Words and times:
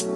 Tuş 0.00 0.10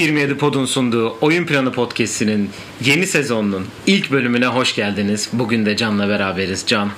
27 0.00 0.36
Pod'un 0.36 0.64
sunduğu 0.64 1.16
Oyun 1.20 1.46
Planı 1.46 1.72
Podcast'inin 1.72 2.50
yeni 2.84 3.06
sezonunun 3.06 3.66
ilk 3.86 4.10
bölümüne 4.10 4.46
hoş 4.46 4.74
geldiniz. 4.74 5.28
Bugün 5.32 5.66
de 5.66 5.76
Can'la 5.76 6.08
beraberiz. 6.08 6.64
Can, 6.66 6.90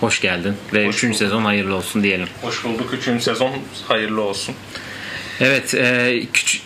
hoş 0.00 0.20
geldin 0.20 0.54
ve 0.72 0.86
3. 0.86 1.16
sezon 1.16 1.42
hayırlı 1.44 1.74
olsun 1.74 2.02
diyelim. 2.02 2.28
Hoş 2.42 2.64
bulduk. 2.64 2.94
Üçüncü 2.94 3.24
sezon 3.24 3.52
hayırlı 3.88 4.22
olsun. 4.22 4.54
Evet, 5.40 5.74
e, 5.74 6.16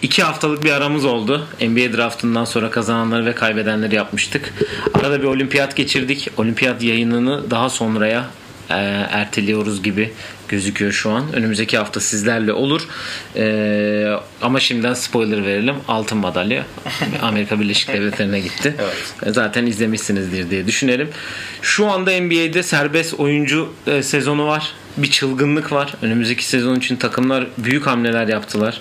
iki 0.03 0.23
haftalık 0.23 0.65
bir 0.65 0.71
aramız 0.71 1.05
oldu. 1.05 1.49
NBA 1.61 1.97
draftından 1.97 2.45
sonra 2.45 2.71
kazananları 2.71 3.27
ve 3.27 3.35
kaybedenleri 3.35 3.95
yapmıştık. 3.95 4.55
Arada 4.95 5.23
bir 5.23 5.27
olimpiyat 5.27 5.77
geçirdik. 5.77 6.29
Olimpiyat 6.37 6.83
yayınını 6.83 7.51
daha 7.51 7.71
sonraya 7.71 8.27
e, 8.71 8.75
erteliyoruz 9.11 9.83
gibi 9.83 10.13
gözüküyor 10.49 10.93
şu 10.93 11.11
an. 11.11 11.33
Önümüzdeki 11.33 11.79
hafta 11.79 12.01
sizlerle 12.01 12.53
olur. 12.53 12.89
E, 13.37 14.17
ama 14.43 14.61
şimdiden 14.61 14.95
spoiler 14.95 15.45
verelim. 15.45 15.75
Altın 15.89 16.19
madalya 16.19 16.67
Amerika 17.23 17.61
Birleşik 17.61 17.89
Devletleri'ne 17.89 18.41
gitti. 18.41 18.77
Evet. 18.79 19.35
Zaten 19.35 19.67
izlemişsinizdir 19.67 20.51
diye 20.51 20.67
düşünelim. 20.67 21.09
Şu 21.63 21.87
anda 21.87 22.21
NBA'de 22.21 22.63
serbest 22.63 23.15
oyuncu 23.15 23.73
e, 23.87 24.03
sezonu 24.03 24.47
var. 24.47 24.73
Bir 24.97 25.11
çılgınlık 25.11 25.73
var. 25.73 25.95
Önümüzdeki 26.03 26.45
sezon 26.45 26.77
için 26.77 26.97
takımlar 26.97 27.47
büyük 27.59 27.87
hamleler 27.87 28.29
yaptılar. 28.29 28.81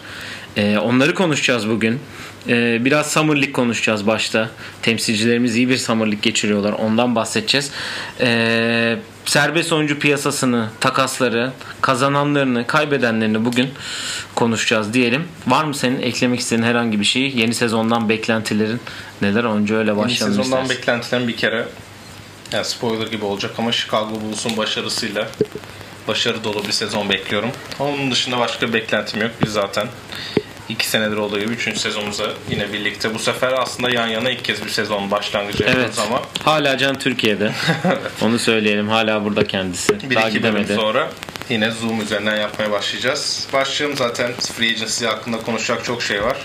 E, 0.57 0.77
onları 0.77 1.13
konuşacağız 1.15 1.70
bugün. 1.70 1.99
E, 2.47 2.85
biraz 2.85 3.11
Summer 3.11 3.35
League 3.35 3.51
konuşacağız 3.51 4.07
başta. 4.07 4.49
Temsilcilerimiz 4.81 5.55
iyi 5.55 5.70
bir 5.70 5.77
Summer 5.77 6.05
League 6.05 6.20
geçiriyorlar. 6.21 6.71
Ondan 6.71 7.15
bahsedeceğiz. 7.15 7.71
E, 8.20 8.97
serbest 9.25 9.73
oyuncu 9.73 9.99
piyasasını, 9.99 10.70
takasları, 10.79 11.51
kazananlarını, 11.81 12.68
kaybedenlerini 12.68 13.46
bugün 13.46 13.70
konuşacağız 14.35 14.93
diyelim. 14.93 15.23
Var 15.48 15.63
mı 15.63 15.73
senin 15.73 16.01
eklemek 16.01 16.40
istediğin 16.40 16.68
herhangi 16.68 16.99
bir 16.99 17.05
şey? 17.05 17.31
Yeni 17.35 17.53
sezondan 17.53 18.09
beklentilerin 18.09 18.79
neler? 19.21 19.43
Önce 19.43 19.75
öyle 19.75 19.90
Yeni 19.90 19.99
başlayalım 19.99 20.37
sezondan 20.37 20.62
istersen. 20.63 20.70
beklentilen 20.81 21.27
bir 21.27 21.37
kere 21.37 21.65
yani 22.53 22.65
spoiler 22.65 23.07
gibi 23.07 23.25
olacak 23.25 23.51
ama 23.57 23.71
Chicago 23.71 24.21
Bulls'un 24.21 24.57
başarısıyla 24.57 25.27
başarı 26.12 26.43
dolu 26.43 26.63
bir 26.67 26.71
sezon 26.71 27.09
bekliyorum. 27.09 27.49
Onun 27.79 28.12
dışında 28.12 28.37
başka 28.40 28.67
bir 28.67 28.73
beklentim 28.73 29.21
yok. 29.21 29.31
Biz 29.43 29.54
zaten 29.54 29.87
iki 30.70 30.87
senedir 30.90 31.18
olduğu 31.18 31.40
gibi 31.40 31.53
üçüncü 31.53 31.79
sezonumuza 31.79 32.23
yine 32.49 32.73
birlikte. 32.73 33.13
Bu 33.13 33.20
sefer 33.20 33.53
aslında 33.53 33.90
yan 33.90 34.07
yana 34.07 34.29
ilk 34.29 34.45
kez 34.45 34.65
bir 34.65 34.70
sezon 34.70 35.12
başlangıcı 35.12 35.63
Evet. 35.68 35.99
ama 36.07 36.21
Hala 36.43 36.77
Can 36.77 36.99
Türkiye'de. 36.99 37.51
Onu 38.21 38.40
söyleyelim. 38.40 38.90
Hala 38.90 39.23
burada 39.26 39.48
kendisi. 39.48 40.09
bir 40.09 40.15
Daha 40.15 40.29
iki 40.29 40.43
bölüm 40.43 40.55
gidemedi. 40.55 40.76
sonra 40.81 41.09
yine 41.49 41.71
Zoom 41.71 42.01
üzerinden 42.01 42.35
yapmaya 42.35 42.71
başlayacağız. 42.71 43.48
Başlayalım 43.53 43.98
zaten 43.98 44.31
Free 44.34 44.70
Agency 44.70 45.05
hakkında 45.05 45.37
konuşacak 45.37 45.85
çok 45.85 46.03
şey 46.03 46.23
var. 46.23 46.37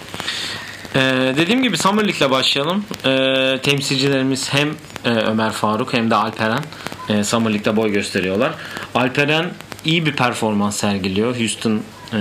Ee, 0.95 1.01
dediğim 1.37 1.63
gibi 1.63 1.79
Summer 1.79 2.05
League'le 2.09 2.31
başlayalım. 2.31 2.85
Ee, 3.05 3.59
temsilcilerimiz 3.63 4.53
hem 4.53 4.69
e, 5.05 5.09
Ömer 5.11 5.53
Faruk 5.53 5.93
hem 5.93 6.11
de 6.11 6.15
Alperen 6.15 6.65
e, 7.09 7.25
Summer 7.25 7.51
League'de 7.53 7.77
boy 7.77 7.93
gösteriyorlar. 7.93 8.53
Alperen 8.95 9.51
iyi 9.85 10.07
bir 10.07 10.13
performans 10.13 10.77
sergiliyor. 10.77 11.37
Houston 11.41 11.81
e, 12.13 12.19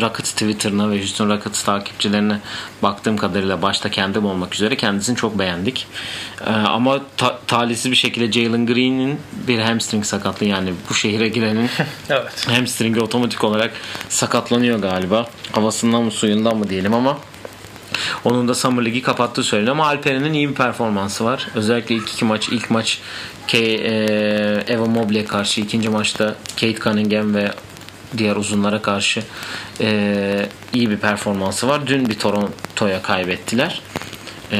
Rockets 0.00 0.32
Twitter'ına 0.32 0.90
ve 0.90 0.98
Houston 0.98 1.28
Rockets 1.30 1.62
takipçilerine 1.62 2.40
baktığım 2.82 3.16
kadarıyla 3.16 3.62
başta 3.62 3.90
kendim 3.90 4.26
olmak 4.26 4.54
üzere 4.54 4.76
kendisini 4.76 5.16
çok 5.16 5.38
beğendik. 5.38 5.86
Ee, 6.46 6.50
ama 6.50 7.00
ta- 7.16 7.38
talihsiz 7.46 7.90
bir 7.90 7.96
şekilde 7.96 8.32
Jalen 8.32 8.66
Green'in 8.66 9.20
bir 9.48 9.58
hamstring 9.58 10.04
sakatlığı 10.04 10.46
yani 10.46 10.72
bu 10.90 10.94
şehire 10.94 11.28
girenin 11.28 11.70
Evet. 12.10 12.48
hamstringi 12.48 13.00
otomatik 13.00 13.44
olarak 13.44 13.70
sakatlanıyor 14.08 14.78
galiba. 14.78 15.26
Havasından 15.52 16.02
mı 16.02 16.10
suyundan 16.10 16.56
mı 16.56 16.68
diyelim 16.70 16.94
ama 16.94 17.18
onun 18.24 18.48
da 18.48 18.54
Summer 18.54 18.84
League'i 18.84 19.02
kapattığı 19.02 19.42
söyleniyor 19.42 19.76
ama 19.76 19.86
Alperen'in 19.86 20.32
iyi 20.32 20.48
bir 20.48 20.54
performansı 20.54 21.24
var. 21.24 21.48
Özellikle 21.54 21.94
ilk 21.94 22.08
iki 22.08 22.24
maç, 22.24 22.48
ilk 22.48 22.70
maç 22.70 22.98
K, 23.46 23.58
e, 23.58 23.64
Evan 24.66 24.90
Mobley'e 24.90 25.24
karşı, 25.24 25.60
ikinci 25.60 25.88
maçta 25.88 26.34
Kate 26.60 26.74
Cunningham 26.74 27.34
ve 27.34 27.52
diğer 28.18 28.36
uzunlara 28.36 28.82
karşı 28.82 29.22
e, 29.80 30.48
iyi 30.72 30.90
bir 30.90 30.96
performansı 30.96 31.68
var. 31.68 31.86
Dün 31.86 32.08
bir 32.08 32.18
Toronto'ya 32.18 33.02
kaybettiler. 33.02 33.82
E, 34.52 34.58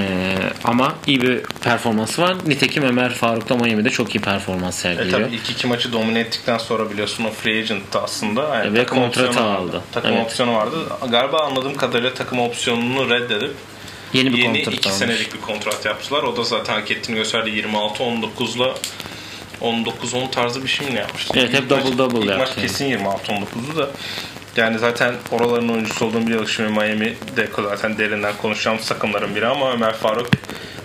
ama 0.64 0.94
iyi 1.06 1.22
bir 1.22 1.40
performansı 1.42 2.22
var. 2.22 2.36
Nitekim 2.46 2.82
Ömer 2.82 3.14
Faruk 3.14 3.48
da 3.48 3.56
Miami'de 3.56 3.90
çok 3.90 4.14
iyi 4.14 4.20
performans 4.20 4.78
E 4.78 4.80
sergiliyor. 4.82 5.20
tabii 5.20 5.34
ilk 5.34 5.50
iki 5.50 5.66
maçı 5.66 5.92
domine 5.92 6.20
ettikten 6.20 6.58
sonra 6.58 6.90
biliyorsun 6.90 7.24
o 7.24 7.30
free 7.30 7.58
agent'tı 7.58 8.00
aslında. 8.00 8.54
Yani 8.54 8.72
Ve 8.74 8.78
takım 8.78 8.98
kontratı 8.98 9.40
aldı. 9.40 9.66
vardı. 9.66 9.82
Takım 9.92 10.12
Evet. 10.12 10.24
opsiyonu 10.26 10.54
vardı. 10.54 10.76
Galiba 11.10 11.38
anladığım 11.40 11.76
kadarıyla 11.76 12.14
takım 12.14 12.38
opsiyonunu 12.40 13.10
reddedip 13.10 13.52
Yeni 14.12 14.32
bir 14.32 14.38
yeni 14.38 14.58
kontrat 14.58 14.74
iki 14.74 14.88
almış. 14.88 14.98
senelik 14.98 15.34
bir 15.34 15.40
kontrat 15.40 15.84
yaptılar. 15.84 16.22
O 16.22 16.36
da 16.36 16.44
zaten 16.44 16.74
hak 16.74 16.90
ettiğini 16.90 17.16
gösterdi. 17.16 17.50
26-19'la 17.50 18.74
19-10 19.62 20.30
tarzı 20.30 20.62
bir 20.62 20.68
şey 20.68 20.88
mi 20.90 20.94
yapmıştı? 20.98 21.34
Evet, 21.38 21.52
hep 21.54 21.70
double 21.70 21.84
maç- 21.90 21.98
double 21.98 22.18
İlk 22.18 22.26
yaptı 22.26 22.52
maç 22.56 22.62
kesin 22.62 22.84
26-19'u 22.98 23.76
da 23.76 23.90
yani 24.58 24.78
zaten 24.78 25.14
oraların 25.30 25.68
oyuncusu 25.68 26.06
olduğunu 26.06 26.26
biliyoruz. 26.26 26.50
Şimdi 26.56 26.72
Miami'de 26.72 27.48
zaten 27.56 27.98
derinden 27.98 28.34
konuşacağımız 28.42 28.88
takımların 28.88 29.34
biri 29.34 29.46
ama 29.46 29.72
Ömer 29.72 29.94
Faruk 29.94 30.28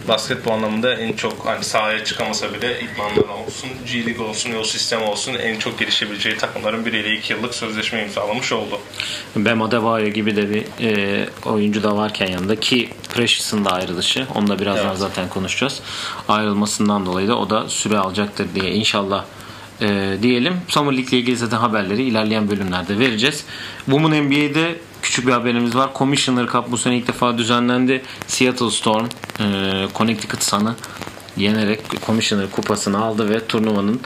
basketbol 0.08 0.52
anlamında 0.52 0.94
en 0.94 1.14
çok 1.14 1.46
hani 1.46 1.64
sahaya 1.64 2.06
çıkamasa 2.06 2.54
bile 2.54 2.80
idmanlar 2.82 3.30
olsun, 3.46 3.70
G 3.92 4.06
League 4.06 4.26
olsun, 4.26 4.52
yol 4.52 4.64
sistemi 4.64 5.04
olsun 5.04 5.34
en 5.34 5.60
çok 5.60 5.80
gelişebileceği 5.80 6.38
takımların 6.38 6.86
biriyle 6.86 7.18
2 7.18 7.34
yıllık 7.34 7.56
sözleşme 7.56 8.04
imzalamış 8.04 8.52
oldu. 8.52 8.80
Bam 9.36 9.62
Adebayo 9.62 10.08
gibi 10.08 10.36
de 10.36 10.50
bir 10.50 10.66
e, 10.82 11.26
oyuncu 11.46 11.84
da 11.84 11.98
varken 11.98 12.28
yanında 12.28 12.60
ki 12.60 12.90
Precious'ın 13.14 13.66
da 13.66 13.70
ayrılışı. 13.70 14.28
Onu 14.36 14.48
da 14.48 14.60
birazdan 14.60 14.88
Evet. 14.88 14.98
zaten 14.98 15.30
konuşacağız. 15.30 15.82
Ayrılmasından 16.28 17.06
dolayı 17.06 17.28
da 17.28 17.38
o 17.38 17.50
da 17.50 17.70
süre 17.70 17.98
alacaktır 17.98 18.48
diye 18.56 18.72
inşallah 18.72 19.26
e, 19.82 20.18
diyelim. 20.22 20.54
Summer 20.68 20.94
League 20.94 21.10
ile 21.10 21.18
ilgili 21.18 21.38
zaten 21.38 21.58
haberleri 21.58 22.04
ilerleyen 22.04 22.50
bölümlerde 22.50 23.00
vereceğiz. 23.00 23.46
Women 23.86 24.24
NBA'de 24.24 24.80
küçük 25.02 25.28
bir 25.28 25.32
haberimiz 25.32 25.76
var. 25.76 25.90
Commissioner 25.96 26.48
Cup 26.48 26.72
bu 26.72 26.78
sene 26.78 26.98
ilk 26.98 27.08
defa 27.08 27.38
düzenlendi. 27.38 28.02
Seattle 28.28 28.70
Storm 28.72 29.06
e, 29.40 29.88
Connecticut 29.96 30.44
Sun'ı 30.44 30.76
yenerek 31.38 31.80
Commissioner 32.06 32.52
kupasını 32.52 33.04
aldı 33.04 33.30
ve 33.30 33.48
turnuvanın 33.48 34.02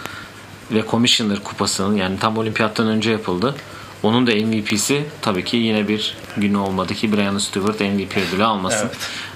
ve 0.72 0.84
Commissioner 0.92 1.44
kupasının 1.44 1.96
yani 1.96 2.20
tam 2.20 2.38
olimpiyattan 2.38 2.88
önce 2.88 3.12
yapıldı. 3.12 3.56
Onun 4.04 4.28
da 4.28 4.32
MVP'si 4.32 5.06
tabii 5.22 5.44
ki 5.44 5.58
yine 5.58 5.88
bir 5.88 6.18
günü 6.38 6.58
olmadı 6.58 6.94
ki 6.94 7.14
Brian 7.14 7.38
Stewart 7.38 7.80
MVP 7.80 8.18
ödülü 8.18 8.44
almasın. 8.44 8.90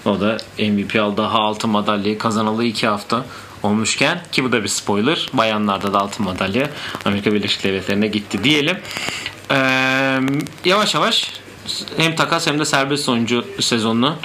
O 0.06 0.20
da 0.20 0.38
MVP 0.60 0.96
aldı. 0.96 1.18
Daha 1.18 1.38
altın 1.40 1.70
madalyayı 1.70 2.18
kazanalı 2.18 2.64
iki 2.64 2.88
hafta 2.88 3.26
olmuşken 3.64 4.22
ki 4.32 4.44
bu 4.44 4.52
da 4.52 4.64
bir 4.64 4.68
spoiler. 4.68 5.30
Bayanlarda 5.34 5.94
da 5.94 6.00
altın 6.00 6.26
madalya 6.26 6.70
Amerika 7.06 7.34
Birleşik 7.34 7.64
Devletleri'ne 7.64 8.08
gitti 8.08 8.44
diyelim. 8.44 8.78
Ee, 9.52 10.20
yavaş 10.66 10.96
yavaş 10.96 11.32
hem 11.98 12.16
takas 12.16 12.48
hem 12.48 12.60
de 12.60 12.66
serbest 12.66 13.10
oyuncu 13.10 13.46
sezonuna 13.60 14.16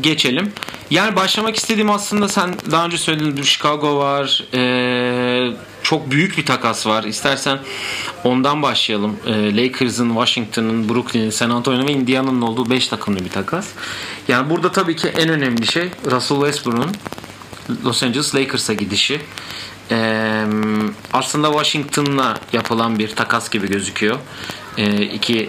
geçelim. 0.00 0.52
Yani 0.90 1.16
başlamak 1.16 1.56
istediğim 1.56 1.90
aslında 1.90 2.28
sen 2.28 2.54
daha 2.70 2.84
önce 2.84 2.98
söylediğin 2.98 3.36
bir 3.36 3.44
Chicago 3.44 3.98
var. 3.98 4.44
Ee, 4.54 5.52
çok 5.82 6.10
büyük 6.10 6.38
bir 6.38 6.46
takas 6.46 6.86
var. 6.86 7.04
İstersen 7.04 7.58
ondan 8.24 8.62
başlayalım. 8.62 9.16
Ee, 9.26 9.56
Lakers'ın, 9.56 10.08
Washington'ın, 10.08 10.88
Brooklyn'in, 10.88 11.30
San 11.30 11.50
Antonio 11.50 11.86
ve 11.86 11.92
Indiana'nın 11.92 12.42
olduğu 12.42 12.70
5 12.70 12.88
takımlı 12.88 13.24
bir 13.24 13.30
takas. 13.30 13.68
Yani 14.28 14.50
burada 14.50 14.72
tabii 14.72 14.96
ki 14.96 15.08
en 15.08 15.28
önemli 15.28 15.66
şey 15.66 15.88
Russell 16.10 16.36
Westbrook'un 16.36 16.92
Los 17.84 18.02
Angeles 18.02 18.34
Lakers'a 18.34 18.72
gidişi. 18.72 19.20
Ee, 19.90 20.44
aslında 21.12 21.48
Washington'la 21.48 22.38
yapılan 22.52 22.98
bir 22.98 23.08
takas 23.08 23.50
gibi 23.50 23.68
gözüküyor. 23.68 24.18
Ee, 24.78 25.02
iki 25.02 25.48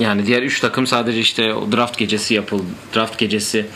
yani 0.00 0.26
diğer 0.26 0.42
üç 0.42 0.60
takım 0.60 0.86
sadece 0.86 1.20
işte 1.20 1.54
o 1.54 1.72
draft 1.72 1.98
gecesi 1.98 2.34
yapıldı. 2.34 2.64
Draft 2.94 3.18
gecesi 3.18 3.66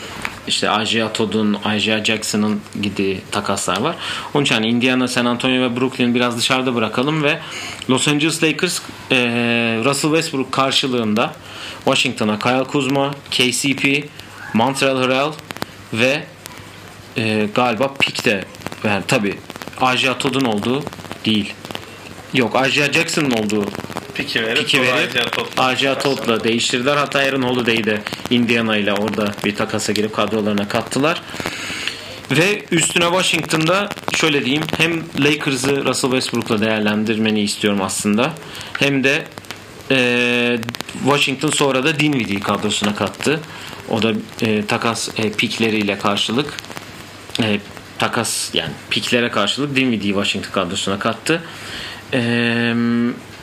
işte 0.47 0.69
Isaiah 0.83 1.13
Todd'un, 1.13 1.57
Isaiah 1.77 2.03
Jackson'ın 2.03 2.61
gittiği 2.81 3.21
takaslar 3.31 3.81
var. 3.81 3.95
Onun 4.33 4.43
için 4.43 4.55
hani 4.55 4.67
Indiana, 4.67 5.07
San 5.07 5.25
Antonio 5.25 5.61
ve 5.61 5.75
Brooklyn 5.79 6.15
biraz 6.15 6.37
dışarıda 6.37 6.75
bırakalım 6.75 7.23
ve 7.23 7.39
Los 7.89 8.07
Angeles 8.07 8.43
Lakers 8.43 8.81
Russell 9.85 10.11
Westbrook 10.11 10.51
karşılığında 10.51 11.33
Washington'a 11.85 12.39
Kyle 12.39 12.63
Kuzma, 12.63 13.11
KCP, 13.31 14.09
Montreal 14.53 14.97
Harrell 14.97 15.31
ve 15.93 16.23
e, 17.17 17.47
galiba 17.55 17.93
pick 17.93 18.25
de 18.25 18.45
yani 18.83 19.03
tabi 19.07 19.37
Isaiah 19.93 20.19
Todd'un 20.19 20.45
olduğu 20.45 20.83
değil. 21.25 21.53
Yok 22.33 22.67
Isaiah 22.67 22.93
Jackson'ın 22.93 23.31
olduğu 23.31 23.65
Piki 24.15 24.43
verip, 24.43 24.57
piki 24.57 24.81
verip 24.81 25.11
Isaiah 25.53 25.99
Todd'la 25.99 26.43
değiştirdiler. 26.43 26.97
Hatta 26.97 27.19
Aaron 27.19 27.41
Holiday'i 27.41 27.83
de 27.83 28.01
Indiana 28.29 28.77
ile 28.77 28.93
orada 28.93 29.33
bir 29.45 29.55
takasa 29.55 29.93
girip 29.93 30.15
kadrolarına 30.15 30.67
kattılar. 30.67 31.21
Ve 32.31 32.65
üstüne 32.71 33.03
Washington'da 33.03 33.89
şöyle 34.15 34.45
diyeyim 34.45 34.63
hem 34.77 35.03
Lakers'ı 35.19 35.85
Russell 35.85 36.11
Westbrook'la 36.11 36.61
değerlendirmeni 36.61 37.41
istiyorum 37.41 37.81
aslında. 37.81 38.33
Hem 38.79 39.03
de 39.03 39.23
e, 39.91 40.57
Washington 41.03 41.49
sonra 41.49 41.83
da 41.83 41.99
Dinwiddie'yi 41.99 42.39
kadrosuna 42.39 42.95
kattı. 42.95 43.39
O 43.89 44.01
da 44.01 44.13
e, 44.41 44.65
takas 44.65 45.09
e, 45.17 45.31
pikleriyle 45.31 45.97
karşılık 45.97 46.53
e, 47.39 47.59
takas 47.99 48.55
yani 48.55 48.71
piklere 48.89 49.29
karşılık 49.29 49.75
Dinwiddie'yi 49.75 50.13
Washington 50.13 50.51
kadrosuna 50.51 50.99
kattı. 50.99 51.43
E, 52.13 52.19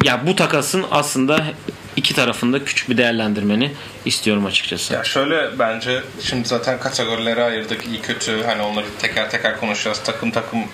ya 0.05 0.27
bu 0.27 0.37
takasın 0.37 0.85
aslında 0.91 1.45
iki 1.97 2.15
tarafında 2.15 2.65
küçük 2.65 2.91
bir 2.91 2.97
değerlendirmeni 2.97 3.73
istiyorum 4.05 4.47
açıkçası. 4.47 4.95
Ya 4.95 5.05
şöyle 5.05 5.59
bence 5.59 6.03
şimdi 6.23 6.49
zaten 6.49 6.81
kategorilere 6.81 7.43
ayırdık 7.45 7.87
iyi 7.87 8.01
kötü 8.01 8.43
hani 8.47 8.63
onları 8.63 8.87
teker 8.99 9.31
teker 9.31 9.61
konuşacağız 9.61 10.01
takım 10.05 10.31
takım 10.31 10.65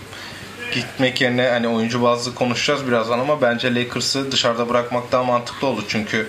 gitmek 0.75 1.21
yerine 1.21 1.49
hani 1.49 1.69
oyuncu 1.69 2.03
bazlı 2.03 2.35
konuşacağız 2.35 2.87
birazdan 2.89 3.19
ama 3.19 3.43
bence 3.43 3.75
Lakers'ı 3.75 4.33
dışarıda 4.33 4.69
bırakmak 4.69 5.13
daha 5.13 5.25
mantıklı 5.25 5.67
oldu 5.67 5.85
çünkü 5.89 6.29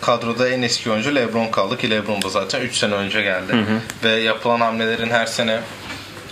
kadroda 0.00 0.48
en 0.48 0.62
eski 0.62 0.90
oyuncu 0.90 1.14
LeBron 1.14 1.48
kaldı 1.48 1.78
ki 1.78 1.90
LeBron 1.90 2.22
da 2.22 2.28
zaten 2.28 2.60
3 2.60 2.76
sene 2.76 2.94
önce 2.94 3.22
geldi. 3.22 3.52
Hı 3.52 3.56
hı. 3.56 3.80
Ve 4.04 4.10
yapılan 4.10 4.60
hamlelerin 4.60 5.10
her 5.10 5.26
sene 5.26 5.60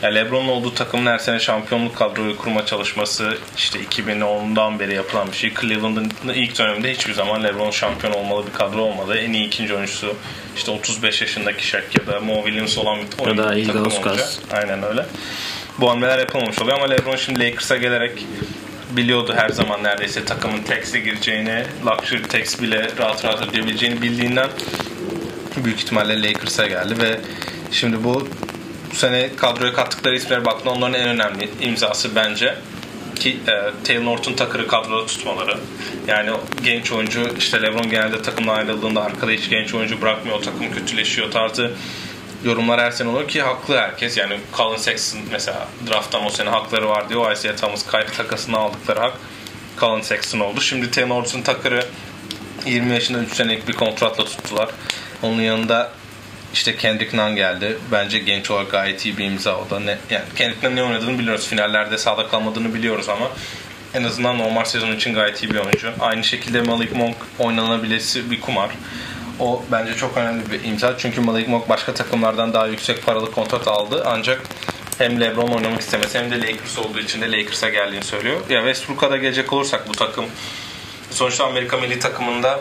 yani 0.02 0.14
LeBron'un 0.14 0.48
olduğu 0.48 0.74
takımın 0.74 1.06
her 1.06 1.18
sene 1.18 1.40
şampiyonluk 1.40 1.96
kadroyu 1.96 2.36
kurma 2.36 2.66
çalışması 2.66 3.38
işte 3.56 3.78
2010'dan 3.80 4.78
beri 4.78 4.94
yapılan 4.94 5.26
bir 5.32 5.36
şey. 5.36 5.54
Cleveland'ın 5.60 6.10
ilk 6.34 6.58
döneminde 6.58 6.92
hiçbir 6.92 7.12
zaman 7.12 7.44
LeBron 7.44 7.70
şampiyon 7.70 8.12
olmalı 8.12 8.46
bir 8.46 8.52
kadro 8.52 8.80
olmadı. 8.80 9.18
En 9.18 9.32
iyi 9.32 9.46
ikinci 9.46 9.74
oyuncusu 9.74 10.16
işte 10.56 10.70
35 10.70 11.20
yaşındaki 11.20 11.66
Shaq 11.66 11.82
ya 12.00 12.06
da 12.06 12.20
Mo 12.20 12.34
Williams 12.34 12.78
olan 12.78 12.98
bir 12.98 13.24
oyuncu 13.24 13.42
ya 13.42 13.74
da 13.74 13.82
takım 13.88 14.10
olunca. 14.10 14.24
Aynen 14.52 14.82
öyle. 14.82 15.06
Bu 15.78 15.90
hamleler 15.90 16.18
yapılmamış 16.18 16.58
oluyor 16.58 16.76
ama 16.76 16.86
LeBron 16.86 17.16
şimdi 17.16 17.40
Lakers'a 17.40 17.76
gelerek 17.76 18.26
biliyordu 18.96 19.34
her 19.36 19.48
zaman 19.48 19.82
neredeyse 19.82 20.24
takımın 20.24 20.62
tax'e 20.62 21.00
gireceğini, 21.00 21.64
luxury 21.86 22.22
tax 22.22 22.62
bile 22.62 22.88
rahat 22.98 23.24
rahat 23.24 23.48
ödeyebileceğini 23.48 24.02
bildiğinden 24.02 24.48
büyük 25.64 25.78
ihtimalle 25.78 26.22
Lakers'a 26.22 26.66
geldi 26.66 27.02
ve 27.02 27.20
şimdi 27.72 28.04
bu 28.04 28.28
bu 28.90 28.96
sene 28.96 29.36
kadroya 29.36 29.72
kattıkları 29.72 30.16
isimlere 30.16 30.44
baktığında 30.44 30.74
onların 30.74 30.94
en 30.94 31.08
önemli 31.08 31.48
imzası 31.60 32.14
bence 32.14 32.54
ki 33.14 33.38
e, 33.48 33.84
Taylor 33.84 34.04
Norton 34.04 34.32
Tucker'ı 34.32 34.66
kadroda 34.68 35.06
tutmaları. 35.06 35.58
Yani 36.06 36.30
genç 36.64 36.92
oyuncu 36.92 37.28
işte 37.38 37.62
LeBron 37.62 37.90
genelde 37.90 38.22
takımdan 38.22 38.54
ayrıldığında 38.54 39.02
arkada 39.04 39.30
hiç 39.30 39.48
genç 39.48 39.74
oyuncu 39.74 40.00
bırakmıyor. 40.02 40.42
Takım 40.42 40.72
kötüleşiyor 40.72 41.30
tarzı 41.30 41.72
yorumlar 42.46 42.80
her 42.80 42.90
sene 42.90 43.08
olur 43.08 43.28
ki 43.28 43.42
haklı 43.42 43.78
herkes. 43.78 44.16
Yani 44.16 44.40
Colin 44.56 44.76
Sexton 44.76 45.20
mesela 45.32 45.68
drafttan 45.90 46.26
o 46.26 46.30
sene 46.30 46.50
hakları 46.50 46.88
var 46.88 47.08
diyor. 47.08 47.32
Isaiah 47.32 47.56
Thomas 47.56 47.86
kayıp 47.86 48.16
takasını 48.16 48.58
aldıkları 48.58 49.00
hak 49.00 49.14
Colin 49.80 50.02
Sexton 50.02 50.40
oldu. 50.40 50.60
Şimdi 50.60 50.90
Taylor 50.90 51.08
Norton 51.08 51.42
Tucker'ı 51.42 51.84
20 52.66 52.92
yaşında 52.92 53.18
3 53.18 53.32
senelik 53.32 53.68
bir 53.68 53.72
kontratla 53.72 54.24
tuttular. 54.24 54.68
Onun 55.22 55.42
yanında 55.42 55.92
işte 56.54 56.76
Kendrick 56.76 57.16
Nunn 57.16 57.36
geldi. 57.36 57.78
Bence 57.92 58.18
genç 58.18 58.50
olarak 58.50 58.70
gayet 58.70 59.04
iyi 59.04 59.18
bir 59.18 59.24
imza 59.24 59.56
o 59.56 59.70
da. 59.70 59.80
Ne, 59.80 59.98
yani 60.10 60.24
Kendrick 60.36 60.68
Nunn 60.68 60.76
ne 60.76 60.82
oynadığını 60.82 61.18
biliyoruz. 61.18 61.46
Finallerde 61.46 61.98
sahada 61.98 62.28
kalmadığını 62.28 62.74
biliyoruz 62.74 63.08
ama 63.08 63.30
en 63.94 64.04
azından 64.04 64.38
normal 64.38 64.64
sezon 64.64 64.92
için 64.92 65.14
gayet 65.14 65.42
iyi 65.42 65.50
bir 65.50 65.58
oyuncu. 65.58 65.92
Aynı 66.00 66.24
şekilde 66.24 66.62
Malik 66.62 66.96
Monk 66.96 67.16
oynanabilesi 67.38 68.30
bir 68.30 68.40
kumar. 68.40 68.70
O 69.40 69.62
bence 69.72 69.94
çok 69.94 70.16
önemli 70.16 70.50
bir 70.50 70.64
imza. 70.64 70.98
Çünkü 70.98 71.20
Malik 71.20 71.48
Monk 71.48 71.68
başka 71.68 71.94
takımlardan 71.94 72.52
daha 72.54 72.66
yüksek 72.66 73.06
paralı 73.06 73.32
kontrat 73.32 73.68
aldı. 73.68 74.02
Ancak 74.06 74.42
hem 74.98 75.20
LeBron 75.20 75.48
oynamak 75.48 75.80
istemesi 75.80 76.18
hem 76.18 76.30
de 76.30 76.40
Lakers 76.40 76.78
olduğu 76.78 76.98
için 77.00 77.20
de 77.20 77.32
Lakers'a 77.32 77.68
geldiğini 77.68 78.04
söylüyor. 78.04 78.40
Ya 78.50 78.60
Westbrook'a 78.60 79.10
da 79.10 79.16
gelecek 79.16 79.52
olursak 79.52 79.88
bu 79.88 79.92
takım 79.92 80.24
sonuçta 81.10 81.44
Amerika 81.46 81.76
milli 81.76 81.98
takımında 81.98 82.60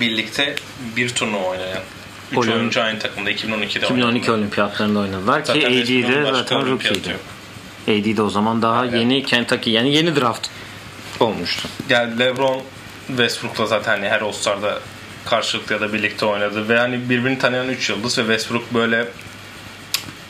birlikte 0.00 0.54
bir 0.96 1.08
turnuva 1.14 1.44
oynayan 1.44 1.82
3 2.32 2.38
Oyun- 2.38 2.52
oyuncu 2.52 2.82
aynı 2.82 2.98
takımda 2.98 3.30
2012'de 3.30 3.86
2012 3.86 4.30
oynadı. 4.30 4.32
olimpiyatlarında 4.42 4.98
oynadılar 4.98 5.40
ki 5.40 5.46
Zaten 5.46 5.60
AD 5.60 5.74
Westbrook'un 5.74 6.12
de 6.14 6.22
başka 6.24 6.36
zaten 6.38 6.66
rookie'ydi. 6.70 7.08
yok. 7.10 7.20
AD 7.88 8.16
de 8.16 8.22
o 8.22 8.30
zaman 8.30 8.62
daha 8.62 8.84
yeni 8.84 9.24
Kentucky 9.24 9.76
yani 9.76 9.94
yeni 9.94 10.16
draft 10.16 10.48
olmuştu. 11.20 11.68
Yani 11.88 12.18
LeBron 12.18 12.62
Westbrook'la 13.06 13.66
zaten 13.66 13.92
hani 13.92 14.08
her 14.08 14.20
All-Star'da 14.20 14.78
karşılıklı 15.28 15.74
ya 15.74 15.80
da 15.80 15.92
birlikte 15.92 16.26
oynadı 16.26 16.68
ve 16.68 16.78
hani 16.78 17.10
birbirini 17.10 17.38
tanıyan 17.38 17.68
3 17.68 17.90
yıldız 17.90 18.18
ve 18.18 18.22
Westbrook 18.22 18.74
böyle 18.74 19.08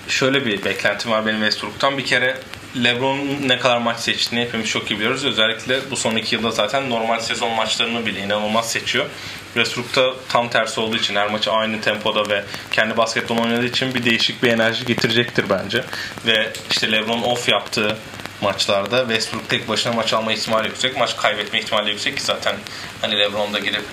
şöyle 0.09 0.47
bir 0.47 0.65
beklentim 0.65 1.11
var 1.11 1.27
benim 1.27 1.41
Westbrook'tan. 1.41 1.99
Bir 1.99 2.05
kere 2.05 2.37
LeBron'un 2.85 3.49
ne 3.49 3.59
kadar 3.59 3.79
maç 3.79 3.99
seçtiğini 4.01 4.45
hepimiz 4.45 4.67
çok 4.67 4.91
iyi 4.91 4.99
biliyoruz. 4.99 5.25
Özellikle 5.25 5.91
bu 5.91 5.97
son 5.97 6.17
iki 6.17 6.35
yılda 6.35 6.51
zaten 6.51 6.91
normal 6.91 7.21
sezon 7.21 7.53
maçlarını 7.53 8.07
bile 8.07 8.21
inanılmaz 8.21 8.71
seçiyor. 8.71 9.07
Westbrook'ta 9.55 10.15
tam 10.29 10.49
tersi 10.49 10.81
olduğu 10.81 10.97
için 10.97 11.17
her 11.17 11.31
maçı 11.31 11.53
aynı 11.53 11.81
tempoda 11.81 12.29
ve 12.29 12.45
kendi 12.73 12.97
basketbol 12.97 13.39
oynadığı 13.39 13.67
için 13.67 13.95
bir 13.95 14.05
değişik 14.05 14.43
bir 14.43 14.49
enerji 14.49 14.85
getirecektir 14.85 15.45
bence. 15.51 15.85
Ve 16.27 16.53
işte 16.71 16.93
LeBron 16.93 17.23
off 17.23 17.49
yaptığı 17.49 17.97
maçlarda 18.41 18.99
Westbrook 18.99 19.49
tek 19.49 19.69
başına 19.69 19.93
maç 19.93 20.13
alma 20.13 20.33
ihtimali 20.33 20.69
yüksek. 20.69 20.97
Maç 20.97 21.17
kaybetme 21.17 21.59
ihtimali 21.59 21.91
yüksek 21.91 22.17
ki 22.17 22.23
zaten 22.23 22.57
hani 23.01 23.19
LeBron 23.19 23.53
da 23.53 23.59
girip 23.59 23.85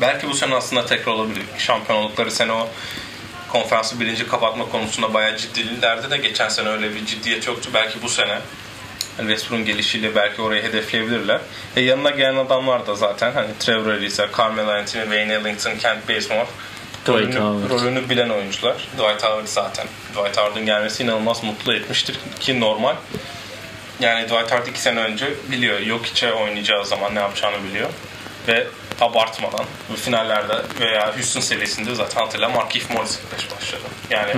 belki 0.00 0.28
bu 0.28 0.34
sene 0.34 0.54
aslında 0.54 0.86
tekrar 0.86 1.12
olabilir. 1.12 1.42
Şampiyon 1.58 1.98
oldukları 1.98 2.30
sene 2.30 2.52
o 2.52 2.68
konferansı 3.48 4.00
birinci 4.00 4.28
kapatma 4.28 4.68
konusunda 4.68 5.14
bayağı 5.14 5.36
ciddilerdi 5.36 6.10
de 6.10 6.16
geçen 6.16 6.48
sene 6.48 6.68
öyle 6.68 6.94
bir 6.94 7.06
ciddiyet 7.06 7.46
yoktu. 7.46 7.70
Belki 7.74 8.02
bu 8.02 8.08
sene 8.08 8.38
hani 9.16 9.28
Westbrook'un 9.28 9.64
gelişiyle 9.66 10.14
belki 10.14 10.42
orayı 10.42 10.62
hedefleyebilirler. 10.62 11.40
E 11.76 11.80
yanına 11.80 12.10
gelen 12.10 12.36
adamlar 12.36 12.86
da 12.86 12.94
zaten 12.94 13.32
hani 13.32 13.48
Trevor 13.58 13.92
Ariza, 13.92 14.28
Carmelo 14.38 14.70
Anthony, 14.70 15.02
Wayne 15.02 15.32
Ellington, 15.32 15.76
Kent 15.76 16.08
Bazemore 16.08 16.46
Dwight 17.06 17.36
rolünü, 17.36 17.68
rolünü 17.68 18.08
bilen 18.08 18.28
oyuncular. 18.28 18.74
Dwight 18.74 19.22
Howard 19.22 19.46
zaten. 19.46 19.86
Dwight 20.12 20.36
Howard'ın 20.36 20.66
gelmesi 20.66 21.02
inanılmaz 21.02 21.44
mutlu 21.44 21.74
etmiştir 21.74 22.16
ki 22.40 22.60
normal. 22.60 22.96
Yani 24.00 24.24
Dwight 24.24 24.52
Howard 24.52 24.66
iki 24.66 24.80
sene 24.80 25.00
önce 25.00 25.26
biliyor. 25.50 25.80
Yok 25.80 26.06
içe 26.06 26.32
oynayacağı 26.32 26.86
zaman 26.86 27.14
ne 27.14 27.18
yapacağını 27.18 27.64
biliyor. 27.64 27.90
Ve 28.48 28.66
abartmadan 29.00 29.64
finallerde 29.96 30.52
veya 30.80 31.14
Houston 31.16 31.40
serisinde 31.40 31.94
zaten 31.94 32.20
hatırla 32.20 32.48
Markieff 32.48 32.90
Morris 32.90 33.18
beş 33.36 33.50
başladı. 33.56 33.82
Yani 34.10 34.30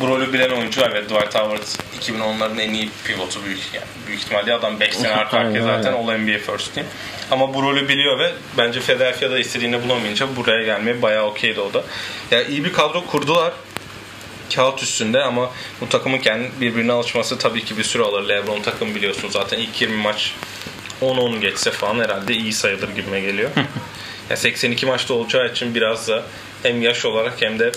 bu 0.00 0.08
rolü 0.08 0.32
bilen 0.32 0.50
oyuncu 0.50 0.80
evet 0.80 1.04
Dwight 1.04 1.34
Howard 1.34 1.62
2010'ların 2.00 2.60
en 2.60 2.74
iyi 2.74 2.90
pivotu 3.04 3.44
büyük 3.44 3.60
yani 3.74 3.86
büyük 4.06 4.20
ihtimalle 4.20 4.54
adam 4.54 4.80
5 4.80 4.94
sene 4.94 5.08
arka 5.08 5.38
arkaya 5.38 5.62
zaten. 5.64 5.92
All 5.92 6.18
NBA 6.18 6.38
First 6.38 6.74
Team. 6.74 6.86
Ama 7.30 7.54
bu 7.54 7.62
rolü 7.62 7.88
biliyor 7.88 8.18
ve 8.18 8.32
bence 8.58 8.80
Philadelphia'da 8.80 9.38
istediğini 9.38 9.82
bulamayınca 9.82 10.36
buraya 10.36 10.62
gelmeye 10.62 11.02
bayağı 11.02 11.24
okeydi 11.24 11.60
o 11.60 11.74
da. 11.74 11.82
Ya 12.30 12.44
iyi 12.44 12.64
bir 12.64 12.72
kadro 12.72 13.06
kurdular 13.06 13.52
kağıt 14.54 14.82
üstünde 14.82 15.22
ama 15.22 15.50
bu 15.80 15.88
takımın 15.88 16.18
kendi 16.18 16.50
birbirine 16.60 16.92
alışması 16.92 17.38
tabii 17.38 17.64
ki 17.64 17.78
bir 17.78 17.84
süre 17.84 18.02
alır. 18.02 18.28
LeBron 18.28 18.62
takım 18.62 18.94
biliyorsun 18.94 19.28
zaten 19.28 19.58
ilk 19.58 19.80
20 19.80 19.96
maç 19.96 20.34
10-10 21.02 21.40
geçse 21.40 21.70
falan 21.70 22.04
herhalde 22.04 22.34
iyi 22.34 22.52
sayılır 22.52 22.88
gibime 22.88 23.20
geliyor. 23.20 23.50
ya 24.30 24.36
82 24.36 24.86
maçta 24.86 25.14
olacağı 25.14 25.50
için 25.50 25.74
biraz 25.74 26.08
da 26.08 26.22
hem 26.62 26.82
yaş 26.82 27.04
olarak 27.04 27.42
hem 27.42 27.58
de 27.58 27.72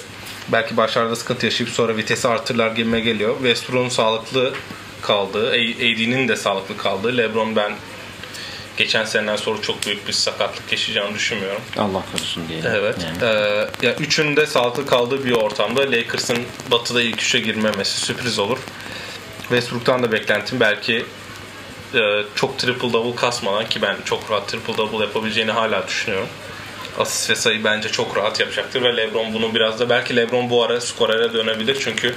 belki 0.51 0.77
başlarda 0.77 1.15
sıkıntı 1.15 1.46
yaşayıp 1.46 1.74
sonra 1.74 1.98
vitesi 1.98 2.27
artırlar 2.27 2.72
gibime 2.72 3.00
geliyor. 3.00 3.36
Westbrook'un 3.38 3.89
sağlıklı 3.89 4.53
kaldığı, 5.01 5.50
AD'nin 5.51 6.27
de 6.27 6.36
sağlıklı 6.36 6.77
kaldığı. 6.77 7.17
LeBron 7.17 7.55
ben 7.55 7.74
geçen 8.77 9.05
seneden 9.05 9.36
sonra 9.36 9.62
çok 9.62 9.86
büyük 9.86 10.08
bir 10.08 10.13
sakatlık 10.13 10.72
yaşayacağını 10.72 11.15
düşünmüyorum. 11.15 11.62
Allah 11.77 12.03
korusun 12.12 12.43
diye. 12.50 12.62
Evet. 12.65 12.96
Yani. 13.03 13.34
Ee, 13.34 13.88
ya 13.88 13.96
üçünün 13.96 14.36
de 14.36 14.46
sağlıklı 14.46 14.86
kaldığı 14.86 15.25
bir 15.25 15.31
ortamda 15.31 15.81
Lakers'ın 15.81 16.38
batıda 16.72 17.01
ilk 17.01 17.22
üçe 17.22 17.39
girmemesi 17.39 18.00
sürpriz 18.00 18.39
olur. 18.39 18.58
Westbrook'tan 19.39 20.03
da 20.03 20.12
beklentim 20.12 20.60
belki 20.60 21.05
e, 21.93 22.24
çok 22.36 22.60
triple 22.60 22.93
double 22.93 23.15
kasmadan 23.15 23.70
ki 23.70 23.81
ben 23.81 23.98
çok 24.05 24.31
rahat 24.31 24.48
triple 24.48 24.77
double 24.77 24.98
yapabileceğini 24.98 25.51
hala 25.51 25.88
düşünüyorum. 25.88 26.27
Asist 27.00 27.29
ve 27.29 27.36
sayı 27.36 27.63
bence 27.63 27.89
çok 27.89 28.17
rahat 28.17 28.39
yapacaktır 28.39 28.81
ve 28.81 28.98
LeBron 28.98 29.33
bunu 29.33 29.55
biraz 29.55 29.79
da 29.79 29.89
belki 29.89 30.15
LeBron 30.15 30.50
bu 30.50 30.63
ara 30.63 30.81
skorere 30.81 31.33
dönebilir 31.33 31.77
çünkü 31.79 32.15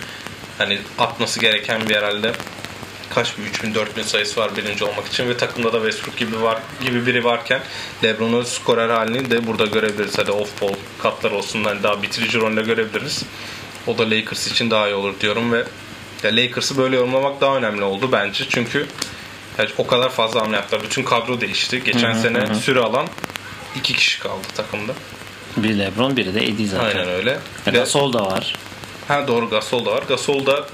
hani 0.58 0.78
atması 0.98 1.40
gereken 1.40 1.88
bir 1.88 1.96
herhalde 1.96 2.32
kaç 3.14 3.38
bir 3.38 3.42
3000 3.42 3.74
4000 3.74 4.02
sayısı 4.02 4.40
var 4.40 4.56
birinci 4.56 4.84
olmak 4.84 5.06
için 5.06 5.28
ve 5.28 5.36
takımda 5.36 5.72
da 5.72 5.76
Westbrook 5.76 6.16
gibi 6.16 6.42
var 6.42 6.58
gibi 6.84 7.06
biri 7.06 7.24
varken 7.24 7.60
LeBron'un 8.04 8.42
skorer 8.42 8.88
halini 8.88 9.30
de 9.30 9.46
burada 9.46 9.66
görebiliriz. 9.66 10.18
Hadi 10.18 10.30
off 10.30 10.62
ball 10.62 10.74
katlar 11.02 11.30
olsun 11.30 11.64
hani 11.64 11.82
daha 11.82 12.02
bitirici 12.02 12.40
rolde 12.40 12.62
görebiliriz. 12.62 13.22
O 13.86 13.98
da 13.98 14.10
Lakers 14.10 14.46
için 14.46 14.70
daha 14.70 14.88
iyi 14.88 14.94
olur 14.94 15.20
diyorum 15.20 15.52
ve 15.52 15.64
ya 16.22 16.36
Lakers'ı 16.36 16.78
böyle 16.78 16.96
yorumlamak 16.96 17.40
daha 17.40 17.56
önemli 17.56 17.82
oldu 17.82 18.08
bence. 18.12 18.44
Çünkü 18.48 18.86
yani 19.58 19.68
o 19.78 19.86
kadar 19.86 20.10
fazla 20.10 20.40
hamle 20.40 20.56
yaptılar. 20.56 20.82
Bütün 20.82 21.02
kadro 21.02 21.40
değişti. 21.40 21.84
Geçen 21.84 22.12
sene 22.12 22.54
süre 22.54 22.80
alan 22.80 23.06
iki 23.76 23.94
kişi 23.94 24.20
kaldı 24.20 24.46
takımda. 24.56 24.92
Biri 25.56 25.78
LeBron 25.78 26.16
biri 26.16 26.34
de 26.34 26.38
AD 26.40 26.66
zaten. 26.66 26.84
Aynen 26.86 27.08
öyle. 27.08 27.30
Ya 27.30 27.72
Ve- 27.72 27.78
Gasol 27.78 28.12
da 28.12 28.26
var. 28.26 28.54
Ha 29.08 29.28
doğru 29.28 29.50
Gasol 29.50 29.84
da 29.86 29.90
var. 29.92 30.02
Gasol 30.08 30.46
da 30.46 30.66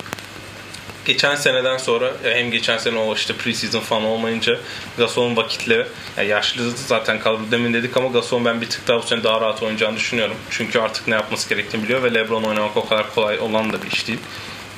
geçen 1.04 1.34
seneden 1.36 1.76
sonra 1.78 2.12
hem 2.22 2.50
geçen 2.50 2.78
sene 2.78 2.98
o 2.98 3.14
işte 3.14 3.34
preseason 3.34 3.80
falan 3.80 4.04
olmayınca 4.04 4.58
Gasol'un 4.98 5.36
vakitle 5.36 5.86
yani 6.16 6.28
yaşlı 6.28 6.70
zaten 6.70 7.20
kadro 7.20 7.40
demin 7.50 7.74
dedik 7.74 7.96
ama 7.96 8.08
Gasol'un 8.08 8.44
ben 8.44 8.60
bir 8.60 8.68
tık 8.70 8.88
daha 8.88 8.98
bu 8.98 9.02
sene 9.02 9.24
daha 9.24 9.40
rahat 9.40 9.62
oynayacağını 9.62 9.96
düşünüyorum. 9.96 10.36
Çünkü 10.50 10.78
artık 10.80 11.08
ne 11.08 11.14
yapması 11.14 11.48
gerektiğini 11.48 11.82
biliyor 11.84 12.02
ve 12.02 12.14
LeBron 12.14 12.42
oynamak 12.42 12.76
o 12.76 12.88
kadar 12.88 13.14
kolay 13.14 13.38
olan 13.38 13.72
da 13.72 13.82
bir 13.82 13.90
iş 13.90 14.08
değil. 14.08 14.18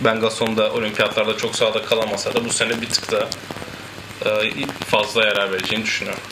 Ben 0.00 0.20
Gasol'un 0.20 0.56
da 0.56 0.72
olimpiyatlarda 0.72 1.36
çok 1.36 1.56
sağda 1.56 1.82
kalamasa 1.84 2.34
da 2.34 2.44
bu 2.44 2.50
sene 2.50 2.80
bir 2.80 2.88
tık 2.88 3.12
daha 3.12 3.28
fazla 4.86 5.24
yarar 5.24 5.52
vereceğini 5.52 5.84
düşünüyorum. 5.84 6.22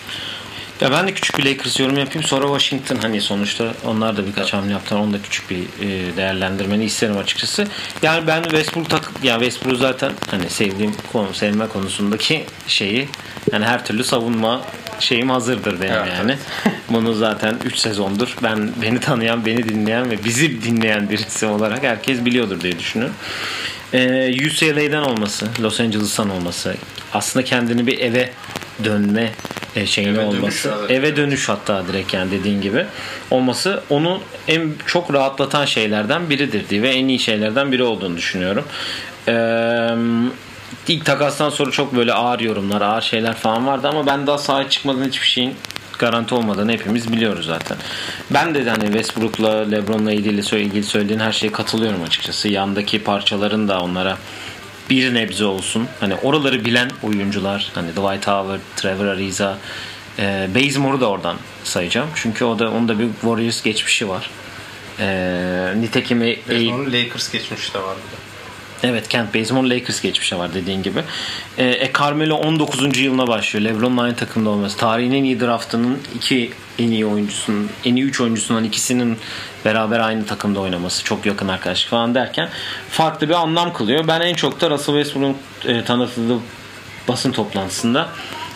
Ya 0.80 0.92
ben 0.92 1.08
de 1.08 1.14
küçük 1.14 1.38
bir 1.38 1.44
Lakers 1.44 1.80
yorum 1.80 1.98
yapayım. 1.98 2.28
Sonra 2.28 2.46
Washington 2.46 2.96
hani 2.96 3.20
sonuçta 3.20 3.74
onlar 3.86 4.16
da 4.16 4.26
birkaç 4.26 4.52
hamle 4.52 4.72
yaptılar. 4.72 5.00
Onu 5.00 5.12
da 5.12 5.22
küçük 5.22 5.50
bir 5.50 5.58
e, 5.58 6.16
değerlendirmeni 6.16 6.84
isterim 6.84 7.18
açıkçası. 7.18 7.66
Yani 8.02 8.26
ben 8.26 8.42
Westbrook 8.42 8.90
tak 8.90 9.10
yani 9.22 9.44
Westbrook 9.44 9.78
zaten 9.78 10.12
hani 10.30 10.50
sevdiğim 10.50 10.94
konu 11.12 11.34
sevme 11.34 11.66
konusundaki 11.66 12.44
şeyi 12.66 13.08
yani 13.52 13.64
her 13.64 13.84
türlü 13.84 14.04
savunma 14.04 14.62
şeyim 15.00 15.30
hazırdır 15.30 15.80
benim 15.80 15.94
evet, 15.94 16.12
yani. 16.18 16.36
Evet. 16.64 16.74
Bunu 16.90 17.14
zaten 17.14 17.56
3 17.64 17.76
sezondur 17.78 18.36
ben 18.42 18.70
beni 18.82 19.00
tanıyan, 19.00 19.46
beni 19.46 19.68
dinleyen 19.68 20.10
ve 20.10 20.24
bizi 20.24 20.62
dinleyen 20.62 21.10
birisi 21.10 21.46
olarak 21.46 21.82
herkes 21.82 22.24
biliyordur 22.24 22.60
diye 22.60 22.78
düşünüyorum. 22.78 23.16
Ee, 23.94 24.46
UCLA'den 24.46 25.02
olması, 25.02 25.48
Los 25.60 25.80
Angeles'tan 25.80 26.30
olması, 26.30 26.76
aslında 27.14 27.44
kendini 27.44 27.86
bir 27.86 27.98
eve 27.98 28.30
dönme 28.84 29.32
e, 29.76 29.86
şeyine 29.86 30.10
eve 30.10 30.24
olması. 30.24 30.70
Dönüş, 30.70 30.90
eve 30.90 31.16
dönüş 31.16 31.48
hatta 31.48 31.86
direkt 31.88 32.14
yani 32.14 32.30
dediğin 32.30 32.60
gibi 32.60 32.86
olması 33.30 33.82
onu 33.90 34.20
en 34.48 34.72
çok 34.86 35.14
rahatlatan 35.14 35.64
şeylerden 35.64 36.30
biridir 36.30 36.68
diye 36.68 36.82
ve 36.82 36.88
en 36.88 37.08
iyi 37.08 37.18
şeylerden 37.18 37.72
biri 37.72 37.82
olduğunu 37.82 38.16
düşünüyorum. 38.16 38.64
Eee 39.28 39.94
ilk 40.88 41.04
takastan 41.04 41.50
sonra 41.50 41.70
çok 41.70 41.96
böyle 41.96 42.12
ağır 42.12 42.40
yorumlar, 42.40 42.80
ağır 42.80 43.02
şeyler 43.02 43.34
falan 43.34 43.66
vardı 43.66 43.88
ama 43.88 44.06
ben 44.06 44.26
daha 44.26 44.38
sahaya 44.38 44.68
çıkmadan 44.68 45.04
hiçbir 45.04 45.26
şeyin 45.26 45.54
garanti 45.98 46.34
olmadığını 46.34 46.72
hepimiz 46.72 47.12
biliyoruz 47.12 47.46
zaten. 47.46 47.76
Ben 48.30 48.54
de 48.54 48.70
hani 48.70 48.84
Westbrook'la 48.84 49.50
LeBron'la 49.50 50.12
ilgili, 50.12 50.60
ilgili 50.60 50.82
söylediğin 50.82 51.20
her 51.20 51.32
şeye 51.32 51.52
katılıyorum 51.52 52.02
açıkçası. 52.02 52.48
Yandaki 52.48 53.02
parçaların 53.04 53.68
da 53.68 53.80
onlara 53.80 54.18
bir 54.90 55.14
nebze 55.14 55.44
olsun. 55.44 55.88
Hani 56.00 56.14
oraları 56.14 56.64
bilen 56.64 56.90
oyuncular 57.02 57.70
hani 57.74 57.90
Dwight 57.90 58.26
Howard, 58.26 58.60
Trevor 58.76 59.04
Ariza, 59.04 59.58
e, 60.18 60.48
Bazemore'u 60.54 61.00
da 61.00 61.10
oradan 61.10 61.36
sayacağım. 61.64 62.08
Çünkü 62.14 62.44
o 62.44 62.58
da 62.58 62.70
onda 62.70 62.98
bir 62.98 63.06
Warriors 63.20 63.62
geçmişi 63.62 64.08
var. 64.08 64.30
E, 64.98 65.72
nitekim 65.76 66.20
Bazemore'un 66.20 66.92
Lakers 66.92 67.32
geçmişi 67.32 67.74
de 67.74 67.78
var 67.78 67.96
bir 67.96 68.16
de. 68.16 68.19
Evet 68.82 69.08
Kent 69.08 69.34
Bazemore 69.34 69.70
Lakers 69.70 70.00
geçmişe 70.00 70.36
var 70.36 70.54
dediğin 70.54 70.82
gibi. 70.82 71.02
E, 71.58 71.64
e 71.64 71.92
Carmelo 71.98 72.34
19. 72.34 72.98
yılına 72.98 73.26
başlıyor. 73.26 73.64
LeBron'la 73.64 74.02
aynı 74.02 74.16
takımda 74.16 74.50
olması. 74.50 74.76
Tarihin 74.76 75.12
en 75.12 75.24
iyi 75.24 75.40
draftının 75.40 75.98
iki 76.14 76.50
en 76.78 76.90
iyi 76.90 77.06
oyuncusunun, 77.06 77.70
en 77.84 77.96
iyi 77.96 78.04
3 78.04 78.20
oyuncusundan 78.20 78.64
ikisinin 78.64 79.18
beraber 79.64 80.00
aynı 80.00 80.26
takımda 80.26 80.60
oynaması. 80.60 81.04
Çok 81.04 81.26
yakın 81.26 81.48
arkadaşlık 81.48 81.90
falan 81.90 82.14
derken 82.14 82.48
farklı 82.90 83.28
bir 83.28 83.34
anlam 83.34 83.72
kılıyor. 83.72 84.08
Ben 84.08 84.20
en 84.20 84.34
çok 84.34 84.60
da 84.60 84.70
Russell 84.70 84.94
Westbrook'un 84.94 85.36
e, 85.72 85.84
tanıtıldığı 85.84 86.38
basın 87.08 87.32
toplantısında 87.32 88.08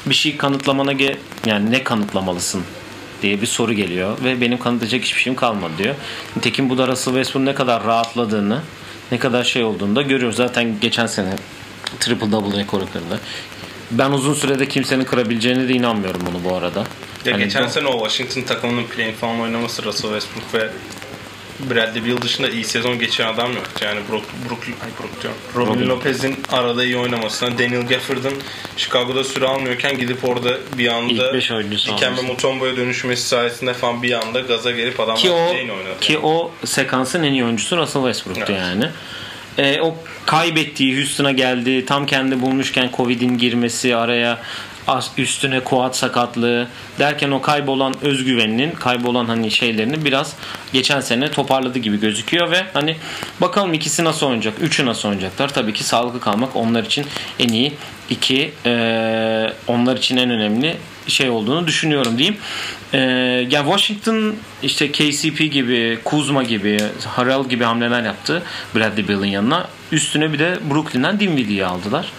bir 0.07 0.15
şey 0.15 0.37
kanıtlamana 0.37 0.93
ge 0.93 1.17
yani 1.47 1.71
ne 1.71 1.85
kanıtlamalısın 1.85 2.63
diye 3.23 3.41
bir 3.41 3.47
soru 3.47 3.73
geliyor 3.73 4.19
ve 4.25 4.41
benim 4.41 4.59
kanıtlayacak 4.59 5.03
hiçbir 5.03 5.21
şeyim 5.21 5.37
kalmadı 5.37 5.73
diyor. 5.79 5.95
Nitekim 6.37 6.71
bu 6.71 6.79
da 6.79 6.89
Russell 6.89 7.15
Westbrook'un 7.15 7.47
ne 7.47 7.55
kadar 7.55 7.85
rahatladığını 7.85 8.61
ne 9.13 9.19
kadar 9.19 9.45
şey 9.45 9.65
olduğunu 9.65 9.97
da 9.97 10.03
görüyoruz. 10.03 10.37
Zaten 10.37 10.81
geçen 10.81 11.07
sene 11.07 11.35
triple 12.01 12.33
double 12.33 12.59
rekoru 12.59 12.87
kırdı. 12.93 13.21
Ben 13.91 14.11
uzun 14.11 14.35
sürede 14.35 14.69
kimsenin 14.69 15.05
kırabileceğine 15.05 15.69
de 15.69 15.73
inanmıyorum 15.73 16.21
bunu 16.27 16.51
bu 16.51 16.57
arada. 16.57 16.85
Ya 17.25 17.33
hani 17.33 17.45
geçen 17.45 17.67
bu... 17.67 17.71
sene 17.71 17.87
o 17.87 18.09
Washington 18.09 18.55
takımının 18.55 18.85
playing 18.85 19.17
falan 19.17 19.41
oynaması 19.41 19.83
Russell 19.83 20.11
Westbrook 20.11 20.55
ve 20.55 20.71
Bradley 21.61 22.07
Beal 22.07 22.23
dışında 22.23 22.49
iyi 22.49 22.65
sezon 22.65 22.99
geçen 22.99 23.27
adam 23.27 23.53
yok. 23.53 23.65
Yani 23.83 24.01
Brook, 24.11 24.25
Brook, 24.49 24.63
ay 24.65 24.91
Brook 25.01 25.23
diyorum. 25.23 25.41
Robin 25.55 25.89
Lopez'in 25.89 26.37
arada 26.53 26.85
iyi 26.85 26.97
oynamasına, 26.97 27.59
Daniel 27.59 27.87
Gafford'ın 27.87 28.35
Chicago'da 28.77 29.25
süre 29.25 29.47
almıyorken 29.47 29.99
gidip 29.99 30.25
orada 30.25 30.59
bir 30.79 30.89
anda 30.89 31.35
Dikembe 31.71 32.23
Mutombo'ya 32.23 32.77
dönüşmesi 32.77 33.29
sayesinde 33.29 33.75
falan 33.75 34.03
bir 34.03 34.13
anda 34.13 34.41
gaza 34.41 34.71
gelip 34.71 35.01
adamlar 35.01 35.23
ki 35.23 35.31
o, 35.31 35.49
oynadı. 35.49 36.01
Ki 36.01 36.13
yani. 36.13 36.27
o 36.27 36.53
sekansın 36.65 37.23
en 37.23 37.33
iyi 37.33 37.45
oyuncusu 37.45 37.77
Russell 37.77 38.03
Westbrook'tu 38.03 38.53
evet. 38.53 38.63
yani. 38.63 38.89
E, 39.59 39.81
o 39.81 39.97
kaybettiği 40.27 40.97
Houston'a 40.97 41.33
geldi. 41.33 41.87
Tam 41.87 42.07
kendi 42.07 42.41
bulmuşken 42.41 42.91
Covid'in 42.97 43.39
girmesi 43.39 43.97
araya 43.97 44.39
üstüne 45.19 45.61
kuat 45.61 45.97
sakatlığı 45.97 46.69
derken 46.99 47.31
o 47.31 47.43
kaybolan 47.43 47.95
özgüveninin 48.03 48.71
kaybolan 48.71 49.25
hani 49.25 49.51
şeylerini 49.51 50.05
biraz 50.05 50.33
geçen 50.73 51.01
sene 51.01 51.31
toparladı 51.31 51.79
gibi 51.79 52.01
gözüküyor 52.01 52.51
ve 52.51 52.67
hani 52.73 52.97
bakalım 53.41 53.75
ikisi 53.75 54.05
nasıl 54.05 54.27
oynayacak 54.27 54.55
üçü 54.61 54.87
nasıl 54.87 55.09
oynayacaklar 55.09 55.49
tabii 55.49 55.73
ki 55.73 55.85
sağlıklı 55.85 56.21
kalmak 56.21 56.57
onlar 56.57 56.85
için 56.85 57.07
en 57.39 57.49
iyi 57.49 57.73
iki 58.11 58.53
e, 58.67 59.53
onlar 59.67 59.97
için 59.97 60.17
en 60.17 60.31
önemli 60.31 60.77
şey 61.09 61.31
olduğunu 61.31 61.67
düşünüyorum 61.67 62.19
diyeyim. 62.19 62.37
Ee, 62.93 62.99
yani 63.51 63.65
Washington 63.65 64.35
işte 64.63 64.93
KCP 64.93 65.53
gibi, 65.53 65.99
Kuzma 66.05 66.43
gibi, 66.43 66.79
Harrell 67.07 67.49
gibi 67.49 67.65
hamleler 67.65 68.03
yaptı 68.03 68.43
Bradley 68.75 69.09
Beal'ın 69.09 69.27
yanına. 69.27 69.69
Üstüne 69.93 70.33
bir 70.33 70.39
de 70.39 70.59
Brooklyn'den 70.71 71.21
Dinwiddie'yi 71.21 71.67
aldılar. 71.67 72.13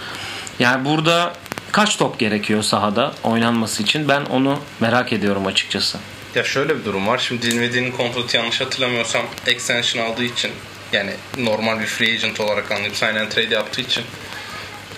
Yani 0.60 0.86
burada 0.86 1.34
kaç 1.72 1.98
top 1.98 2.20
gerekiyor 2.20 2.64
sahada 2.64 3.14
oynanması 3.24 3.84
için? 3.84 4.08
Ben 4.08 4.26
onu 4.26 4.60
merak 4.80 5.14
ediyorum 5.14 5.48
açıkçası. 5.48 5.98
Ya 6.36 6.44
şöyle 6.44 6.80
bir 6.80 6.86
durum 6.86 7.08
var. 7.08 7.18
Şimdi 7.18 7.52
Dinwiddie'nin 7.52 7.92
kontratı 7.92 8.38
yanlış 8.38 8.62
hatırlamıyorsam 8.62 9.26
extension 9.48 10.06
aldığı 10.06 10.24
için 10.24 10.52
yani 10.94 11.12
normal 11.38 11.80
bir 11.80 11.86
free 11.86 12.14
agent 12.14 12.40
olarak 12.40 12.72
anlayıp 12.72 12.96
sign 12.96 13.16
and 13.16 13.30
trade 13.30 13.56
yaptığı 13.56 13.82
için 13.82 14.04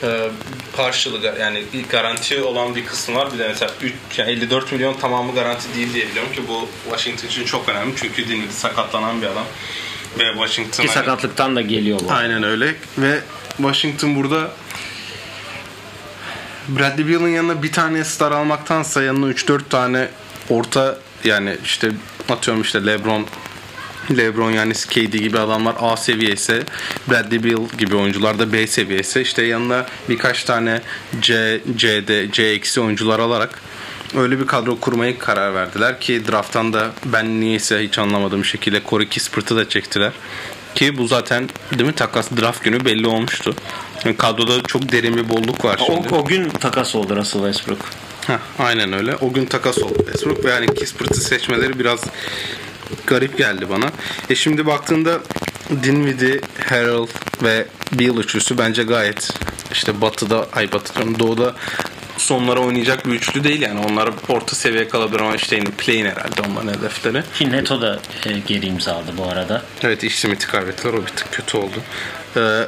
e, 0.03 0.29
karşılığı 0.77 1.35
yani 1.39 1.63
garanti 1.89 2.41
olan 2.41 2.75
bir 2.75 2.85
kısmı 2.85 3.15
var. 3.15 3.33
Bir 3.33 3.39
de 3.39 3.47
mesela 3.47 3.71
3, 3.81 3.93
yani 4.17 4.31
54 4.31 4.71
milyon 4.71 4.93
tamamı 4.93 5.33
garanti 5.33 5.75
değil 5.75 5.93
diye 5.93 6.07
biliyorum 6.07 6.31
ki 6.31 6.41
bu 6.47 6.69
Washington 6.83 7.27
için 7.27 7.45
çok 7.45 7.69
önemli. 7.69 7.93
Çünkü 7.95 8.27
Dinwiddie 8.27 8.51
sakatlanan 8.51 9.21
bir 9.21 9.27
adam. 9.27 9.45
Ve 10.19 10.31
Washington 10.33 10.83
ki 10.83 10.87
hani, 10.87 11.05
sakatlıktan 11.05 11.55
da 11.55 11.61
geliyor 11.61 11.99
bu. 12.03 12.11
Aynen 12.11 12.43
öyle. 12.43 12.75
Ve 12.97 13.19
Washington 13.57 14.15
burada 14.15 14.51
Bradley 16.67 17.07
Beal'ın 17.07 17.27
yanına 17.27 17.63
bir 17.63 17.71
tane 17.71 18.03
star 18.03 18.31
almaktansa 18.31 19.03
yanına 19.03 19.31
3-4 19.31 19.61
tane 19.69 20.07
orta 20.49 20.97
yani 21.23 21.57
işte 21.63 21.91
atıyorum 22.29 22.61
işte 22.61 22.85
LeBron 22.85 23.25
LeBron 24.17 24.51
yani 24.51 24.73
KD 24.73 25.13
gibi 25.13 25.39
adamlar 25.39 25.75
A 25.79 25.97
seviyesi, 25.97 26.63
Bradley 27.09 27.43
Beal 27.43 27.67
gibi 27.77 27.95
oyuncular 27.95 28.39
da 28.39 28.53
B 28.53 28.67
seviyesi. 28.67 29.21
İşte 29.21 29.43
yanına 29.43 29.85
birkaç 30.09 30.43
tane 30.43 30.81
C, 31.21 31.61
C'de, 31.75 32.31
C 32.31 32.43
eksi 32.43 32.81
oyuncular 32.81 33.19
alarak 33.19 33.61
öyle 34.15 34.39
bir 34.39 34.47
kadro 34.47 34.79
kurmayı 34.79 35.19
karar 35.19 35.53
verdiler 35.53 35.99
ki 35.99 36.27
drafttan 36.31 36.73
da 36.73 36.91
ben 37.05 37.41
niyeyse 37.41 37.83
hiç 37.83 37.99
anlamadığım 37.99 38.45
şekilde 38.45 38.81
Corey 38.89 39.07
Kispert'ı 39.07 39.55
da 39.55 39.69
çektiler. 39.69 40.13
Ki 40.75 40.97
bu 40.97 41.07
zaten 41.07 41.49
değil 41.71 41.89
mi 41.89 41.95
takas 41.95 42.31
draft 42.41 42.63
günü 42.63 42.85
belli 42.85 43.07
olmuştu. 43.07 43.55
Yani 44.07 44.17
kadroda 44.17 44.63
çok 44.63 44.91
derin 44.91 45.15
bir 45.17 45.29
bolluk 45.29 45.65
var 45.65 45.79
şimdi. 45.85 46.15
O, 46.15 46.17
o 46.17 46.25
gün 46.25 46.49
takas 46.49 46.95
oldu 46.95 47.15
Russell 47.15 47.41
Westbrook. 47.41 47.79
Heh, 48.27 48.39
aynen 48.59 48.93
öyle. 48.93 49.15
O 49.15 49.33
gün 49.33 49.45
takas 49.45 49.77
oldu 49.77 49.97
Westbrook 49.97 50.45
ve 50.45 50.49
yani 50.49 50.75
Kispert'ı 50.75 51.21
seçmeleri 51.21 51.79
biraz 51.79 52.03
garip 53.07 53.37
geldi 53.37 53.69
bana. 53.69 53.85
E 54.29 54.35
şimdi 54.35 54.65
baktığında 54.65 55.19
Dinwiddie, 55.83 56.41
Harold 56.69 57.09
ve 57.43 57.67
Beal 57.91 58.17
üçlüsü 58.17 58.57
bence 58.57 58.83
gayet 58.83 59.29
işte 59.71 60.01
batıda, 60.01 60.47
ay 60.53 60.71
batıda, 60.71 61.19
doğuda 61.19 61.55
sonlara 62.17 62.59
oynayacak 62.59 63.05
bir 63.05 63.11
üçlü 63.11 63.43
değil 63.43 63.61
yani. 63.61 63.79
Onlar 63.79 64.09
orta 64.27 64.55
seviye 64.55 64.87
kalabilir 64.87 65.19
ama 65.19 65.35
işte 65.35 65.55
yine 65.55 65.69
play'in 65.77 66.05
herhalde 66.05 66.41
onların 66.51 66.73
hedefleri. 66.73 67.23
Ki 67.33 67.51
Neto 67.51 67.81
da 67.81 67.99
e, 68.25 68.39
geri 68.47 68.65
imzaladı 68.65 69.11
bu 69.17 69.25
arada. 69.25 69.63
Evet 69.83 70.03
iş 70.03 70.19
Smith'i 70.19 70.47
kaybettiler. 70.47 70.93
O 70.93 71.01
bir 71.01 71.11
tık 71.11 71.31
kötü 71.31 71.57
oldu. 71.57 71.75
Ee, 72.37 72.67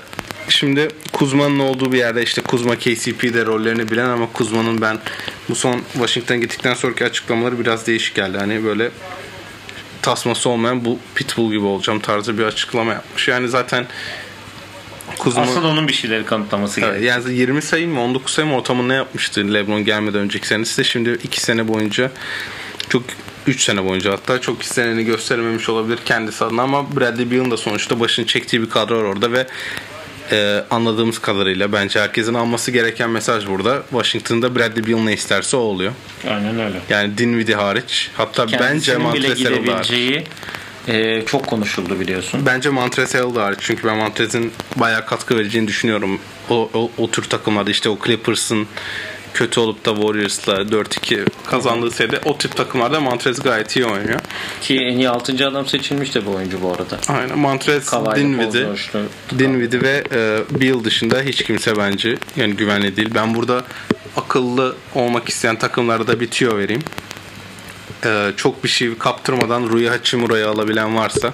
şimdi 0.51 0.87
Kuzma'nın 1.13 1.59
olduğu 1.59 1.91
bir 1.91 1.97
yerde 1.97 2.23
işte 2.23 2.41
Kuzma 2.41 2.75
KCP'de 2.75 3.45
rollerini 3.45 3.91
bilen 3.91 4.09
ama 4.09 4.27
Kuzma'nın 4.33 4.81
ben 4.81 4.99
bu 5.49 5.55
son 5.55 5.81
Washington 5.93 6.41
gittikten 6.41 6.73
sonraki 6.73 7.05
açıklamaları 7.05 7.59
biraz 7.59 7.87
değişik 7.87 8.15
geldi. 8.15 8.37
Hani 8.37 8.63
böyle 8.63 8.91
tasması 10.01 10.49
olmayan 10.49 10.85
bu 10.85 10.99
pitbull 11.15 11.51
gibi 11.51 11.65
olacağım 11.65 11.99
tarzı 11.99 12.37
bir 12.37 12.43
açıklama 12.43 12.93
yapmış. 12.93 13.27
Yani 13.27 13.47
zaten 13.47 13.87
Kuzma... 15.19 15.41
Aslında 15.41 15.67
onun 15.67 15.87
bir 15.87 15.93
şeyleri 15.93 16.25
kanıtlaması 16.25 16.81
evet, 16.81 16.89
gerekiyor. 16.89 17.25
Yani 17.25 17.37
20 17.37 17.61
sayı 17.61 17.87
mı 17.87 18.01
19 18.01 18.33
sayı 18.33 18.47
mı 18.47 18.55
ortamını 18.55 18.93
yapmıştı 18.93 19.53
Lebron 19.53 19.85
gelmeden 19.85 20.21
önceki 20.21 20.47
senesi 20.47 20.77
de 20.77 20.83
şimdi 20.83 21.19
2 21.23 21.41
sene 21.41 21.67
boyunca 21.67 22.11
çok 22.89 23.03
3 23.47 23.63
sene 23.63 23.85
boyunca 23.85 24.11
hatta 24.11 24.41
çok 24.41 24.61
isteneni 24.61 25.05
gösterememiş 25.05 25.69
olabilir 25.69 25.99
kendisi 26.05 26.45
adına 26.45 26.61
ama 26.61 26.95
Bradley 26.95 27.31
Beal'ın 27.31 27.51
da 27.51 27.57
sonuçta 27.57 27.99
başını 27.99 28.25
çektiği 28.25 28.61
bir 28.61 28.69
kadro 28.69 28.97
var 28.97 29.03
orada 29.03 29.31
ve 29.31 29.47
e, 30.31 30.63
anladığımız 30.69 31.19
kadarıyla 31.19 31.71
bence 31.71 31.99
herkesin 31.99 32.33
alması 32.33 32.71
gereken 32.71 33.09
mesaj 33.09 33.47
burada. 33.47 33.83
Washington'da 33.89 34.55
Bradley 34.55 34.87
Beal 34.87 34.99
ne 34.99 35.13
isterse 35.13 35.57
o 35.57 35.59
oluyor. 35.59 35.91
Aynen 36.29 36.59
öyle. 36.59 36.77
Yani 36.89 37.17
Dinwiddie 37.17 37.55
hariç. 37.55 38.11
Hatta 38.17 38.45
bence 38.47 38.57
Kendisinin 38.57 39.13
bile 39.13 39.27
Montrezl 39.27 39.37
gidebileceği 39.37 40.23
e, 40.87 41.25
çok 41.25 41.47
konuşuldu 41.47 41.99
biliyorsun. 41.99 42.45
Bence 42.45 42.69
Montrezl 42.69 43.35
da 43.35 43.43
hariç. 43.43 43.59
Çünkü 43.61 43.87
ben 43.87 43.97
Montrez'in 43.97 44.51
bayağı 44.75 45.05
katkı 45.05 45.37
vereceğini 45.37 45.67
düşünüyorum. 45.67 46.19
O, 46.49 46.69
o, 46.73 46.91
o 46.97 47.11
tür 47.11 47.23
takımlarda 47.23 47.71
işte 47.71 47.89
o 47.89 47.97
Clippers'ın 48.05 48.67
kötü 49.33 49.59
olup 49.59 49.85
da 49.85 49.95
Warriors'la 49.95 50.53
4-2 50.53 51.25
kazandığı 51.47 51.91
seride 51.91 52.19
o 52.25 52.37
tip 52.37 52.55
takımlarda 52.55 52.99
Montrez 52.99 53.39
gayet 53.39 53.75
iyi 53.75 53.85
oynuyor. 53.85 54.19
Ki 54.61 54.75
en 54.75 54.97
iyi 54.97 55.09
6. 55.09 55.47
adam 55.47 55.67
seçilmiş 55.67 56.15
de 56.15 56.25
bu 56.25 56.31
oyuncu 56.31 56.61
bu 56.61 56.69
arada. 56.69 56.99
Aynen 57.07 57.37
Kavayla 57.85 58.15
Dinwiddie, 58.15 58.67
Dinwiddie 59.39 59.81
ve 59.81 60.03
e, 60.11 60.39
Beal 60.61 60.83
dışında 60.83 61.21
hiç 61.21 61.43
kimse 61.43 61.77
bence 61.77 62.17
yani 62.35 62.55
güvenli 62.55 62.95
değil. 62.95 63.09
Ben 63.15 63.35
burada 63.35 63.63
akıllı 64.17 64.75
olmak 64.95 65.29
isteyen 65.29 65.59
takımlara 65.59 66.07
da 66.07 66.19
bir 66.19 66.27
tüyo 66.27 66.57
vereyim. 66.57 66.81
E, 68.05 68.31
çok 68.37 68.63
bir 68.63 68.69
şey 68.69 68.97
kaptırmadan 68.97 69.69
Rui 69.69 69.89
Hachimura'yı 69.89 70.47
alabilen 70.47 70.95
varsa 70.97 71.33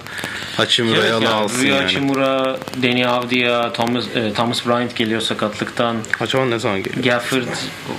Hachimura'yı 0.56 1.02
Evet 1.02 1.12
ala 1.12 1.24
yani, 1.24 1.34
alsın 1.34 1.62
Rüya 1.62 1.76
yani. 1.76 1.90
Chimura, 1.90 2.56
Danny 2.82 3.06
Avdia, 3.06 3.72
Thomas, 3.72 4.04
e, 4.14 4.32
Thomas 4.32 4.66
Bryant 4.66 4.96
geliyor 4.96 5.20
sakatlıktan. 5.20 5.96
Acaba 6.20 6.44
ne 6.44 6.58
zaman 6.58 6.82
geliyor? 6.82 7.04
Gafford 7.04 7.46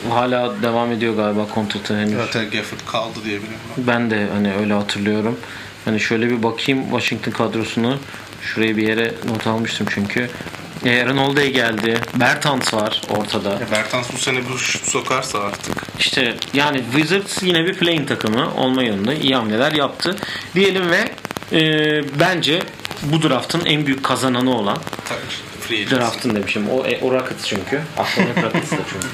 hala 0.10 0.62
devam 0.64 0.92
ediyor 0.92 1.16
galiba 1.16 1.48
kontratı 1.48 1.98
henüz. 1.98 2.14
Zaten 2.14 2.50
Gafford 2.50 2.80
kaldı 2.92 3.20
diye 3.26 3.38
biliyorum. 3.38 3.60
Ben 3.78 4.12
de 4.12 4.28
hani 4.34 4.54
öyle 4.54 4.74
hatırlıyorum. 4.74 5.40
Hani 5.86 6.00
şöyle 6.00 6.30
bir 6.30 6.44
bakayım 6.44 6.84
Washington 6.84 7.32
kadrosunu. 7.32 7.98
Şuraya 8.42 8.78
bir 8.78 8.88
yere 8.88 9.14
not 9.28 9.48
almıştım 9.48 9.88
çünkü. 9.90 10.30
E, 10.86 11.04
Holiday 11.04 11.52
geldi. 11.52 12.00
Bertans 12.20 12.74
var 12.74 13.02
ortada. 13.10 13.60
Bertans 13.72 14.14
bu 14.14 14.18
sene 14.18 14.40
bu 14.50 14.58
şut 14.58 14.90
sokarsa 14.90 15.40
artık. 15.40 15.84
İşte 16.00 16.36
yani 16.54 16.84
Wizards 16.92 17.44
yine 17.44 17.66
bir 17.66 17.74
playing 17.74 18.08
takımı 18.08 18.54
olma 18.56 18.84
yolunda 18.84 19.14
iyi 19.14 19.36
hamleler 19.36 19.72
yaptı. 19.72 20.16
Diyelim 20.56 20.92
ve 20.92 21.10
e, 21.52 21.60
bence 22.20 22.64
bu 23.04 23.22
draftın 23.22 23.66
en 23.66 23.86
büyük 23.86 24.04
kazananı 24.04 24.56
olan 24.58 24.78
Free 25.68 25.90
Draft'ın 25.90 26.36
demişim. 26.36 26.70
O, 26.70 26.86
e, 26.86 27.00
o 27.02 27.12
Rockets 27.12 27.46
çünkü. 27.46 27.82
Aklıma 27.98 28.30
hep 28.30 28.44
Rockets 28.44 28.72
da 28.72 28.78
çünkü. 28.94 29.08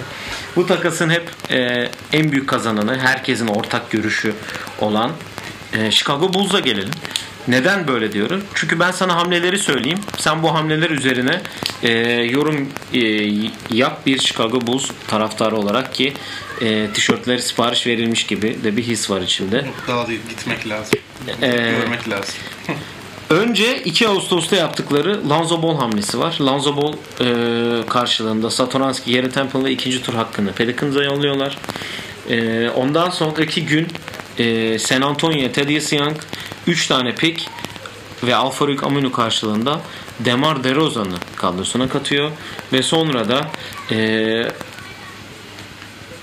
Bu 0.56 0.68
takasın 0.68 1.10
hep 1.10 1.30
e, 1.52 1.90
en 2.14 2.32
büyük 2.32 2.50
kazananı, 2.50 3.00
herkesin 3.00 3.48
ortak 3.48 3.92
görüşü 3.92 4.34
olan 4.80 5.12
e, 5.74 5.92
Chicago 5.92 6.34
Bulls'a 6.34 6.60
gelelim. 6.60 6.92
Neden 7.48 7.88
böyle 7.88 8.12
diyorum? 8.12 8.44
Çünkü 8.54 8.80
ben 8.80 8.92
sana 8.92 9.16
hamleleri 9.16 9.60
söyleyeyim. 9.60 10.00
Sen 10.18 10.44
bu 10.44 10.54
hamleler 10.54 10.90
üzerine 10.90 11.42
e, 11.84 11.92
yorum 12.14 12.70
e, 12.94 13.00
yap 13.72 14.06
bir 14.06 14.20
Chicago 14.20 14.68
Bulls 14.68 14.90
taraftarı 15.08 15.56
olarak 15.56 15.94
ki 15.94 16.14
e, 16.62 16.88
tişörtleri 16.94 17.42
sipariş 17.42 17.88
verilmiş 17.88 18.26
gibi 18.26 18.64
de 18.64 18.78
bir 18.78 18.84
his 18.84 19.10
var 19.10 19.22
içimde. 19.22 19.66
Daha 19.88 20.08
değil 20.08 20.20
gitmek 20.30 20.70
lazım. 20.70 21.00
Ee, 21.42 21.48
Görmek 21.48 22.10
lazım. 22.10 22.36
Önce 23.30 23.84
2 23.84 24.08
Ağustos'ta 24.08 24.56
yaptıkları 24.56 25.30
Lonzo 25.30 25.64
Ball 25.64 25.78
hamlesi 25.78 26.20
var. 26.20 26.38
Lonzo 26.42 26.78
Ball 26.78 26.94
e, 26.94 27.88
karşılığında 27.88 28.50
Satoranski, 28.50 29.16
Gary 29.16 29.30
Temple 29.30 29.64
ve 29.64 29.72
ikinci 29.72 30.04
tur 30.04 30.14
hakkını 30.14 30.54
Pelicans'a 30.54 31.04
yolluyorlar. 31.04 31.58
E, 32.30 32.70
ondan 32.70 33.10
sonraki 33.10 33.66
gün 33.66 33.88
e, 34.40 34.80
San 34.80 35.02
Antonio'ya 35.02 35.52
Thaddeus 35.52 35.94
Young 35.94 36.18
3 36.68 36.88
tane 36.88 37.16
pick 37.16 37.50
ve 38.24 38.36
Alfarik 38.36 38.84
Aminu 38.84 39.12
karşılığında 39.12 39.82
Demar 40.20 40.64
DeRozan'ı 40.64 41.18
kadrosuna 41.36 41.90
katıyor. 41.90 42.32
Ve 42.74 42.84
sonra 42.84 43.30
da 43.30 43.52
e, 43.92 43.98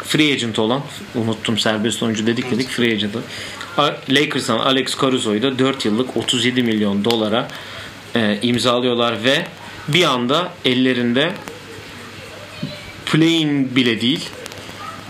free 0.04 0.32
agent 0.32 0.58
olan 0.58 0.82
unuttum 1.14 1.58
serbest 1.58 2.02
oyuncu 2.02 2.26
dedik 2.26 2.50
dedik 2.50 2.68
free 2.68 2.92
agent'ı. 2.92 3.22
Lakers'tan 4.08 4.58
Alex 4.58 5.00
Caruso'yu 5.00 5.42
da 5.42 5.58
4 5.58 5.84
yıllık 5.84 6.16
37 6.16 6.62
milyon 6.62 7.04
dolara 7.04 7.48
e, 8.16 8.38
imzalıyorlar. 8.42 9.24
Ve 9.24 9.46
bir 9.88 10.04
anda 10.04 10.52
ellerinde 10.64 11.32
play'in 13.06 13.76
bile 13.76 14.00
değil 14.00 14.28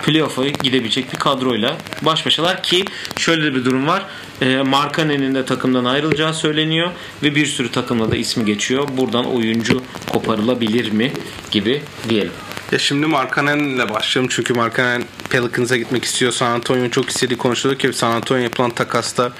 playoff'a 0.03 0.49
gidebilecek 0.49 1.13
bir 1.13 1.19
kadroyla 1.19 1.77
baş 2.03 2.27
başalar 2.27 2.63
ki 2.63 2.85
şöyle 3.19 3.55
bir 3.55 3.65
durum 3.65 3.87
var. 3.87 4.07
E, 4.41 4.57
Markanen'in 4.57 5.35
de 5.35 5.45
takımdan 5.45 5.85
ayrılacağı 5.85 6.35
söyleniyor 6.35 6.91
ve 7.23 7.35
bir 7.35 7.47
sürü 7.47 7.71
takımla 7.71 8.11
da 8.11 8.17
ismi 8.17 8.45
geçiyor. 8.45 8.89
Buradan 8.97 9.25
oyuncu 9.25 9.83
koparılabilir 10.13 10.93
mi 10.93 11.13
gibi 11.51 11.83
diyelim. 12.09 12.33
Ya 12.73 12.79
şimdi 12.79 13.07
Markkanen'le 13.07 13.89
başlayalım 13.89 14.31
çünkü 14.35 14.55
Markkanen 14.55 15.05
Pelicans'a 15.31 15.77
gitmek 15.77 16.05
istiyor. 16.05 16.33
San 16.33 16.51
Antonio'nun 16.51 16.89
çok 16.89 17.11
istediği 17.11 17.37
konuşuluyor 17.37 17.79
ki 17.79 17.93
San 17.93 18.11
Antonio 18.11 18.43
yapılan 18.43 18.71
takasta 18.71 19.33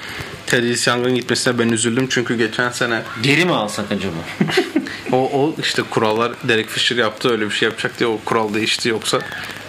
Thaddeus 0.47 0.87
Young'ın 0.87 1.15
gitmesine 1.15 1.59
ben 1.59 1.69
üzüldüm 1.69 2.07
çünkü 2.09 2.37
geçen 2.37 2.69
sene 2.69 3.01
Geri 3.23 3.45
mi 3.45 3.53
alsak 3.53 3.91
acaba? 3.91 4.15
o, 5.11 5.17
o 5.17 5.55
işte 5.59 5.81
kurallar 5.81 6.31
Derek 6.43 6.69
Fisher 6.69 6.97
yaptı 6.97 7.31
öyle 7.31 7.45
bir 7.45 7.51
şey 7.51 7.69
yapacak 7.69 7.99
diye 7.99 8.09
o 8.09 8.19
kural 8.25 8.53
değişti 8.53 8.89
yoksa 8.89 9.19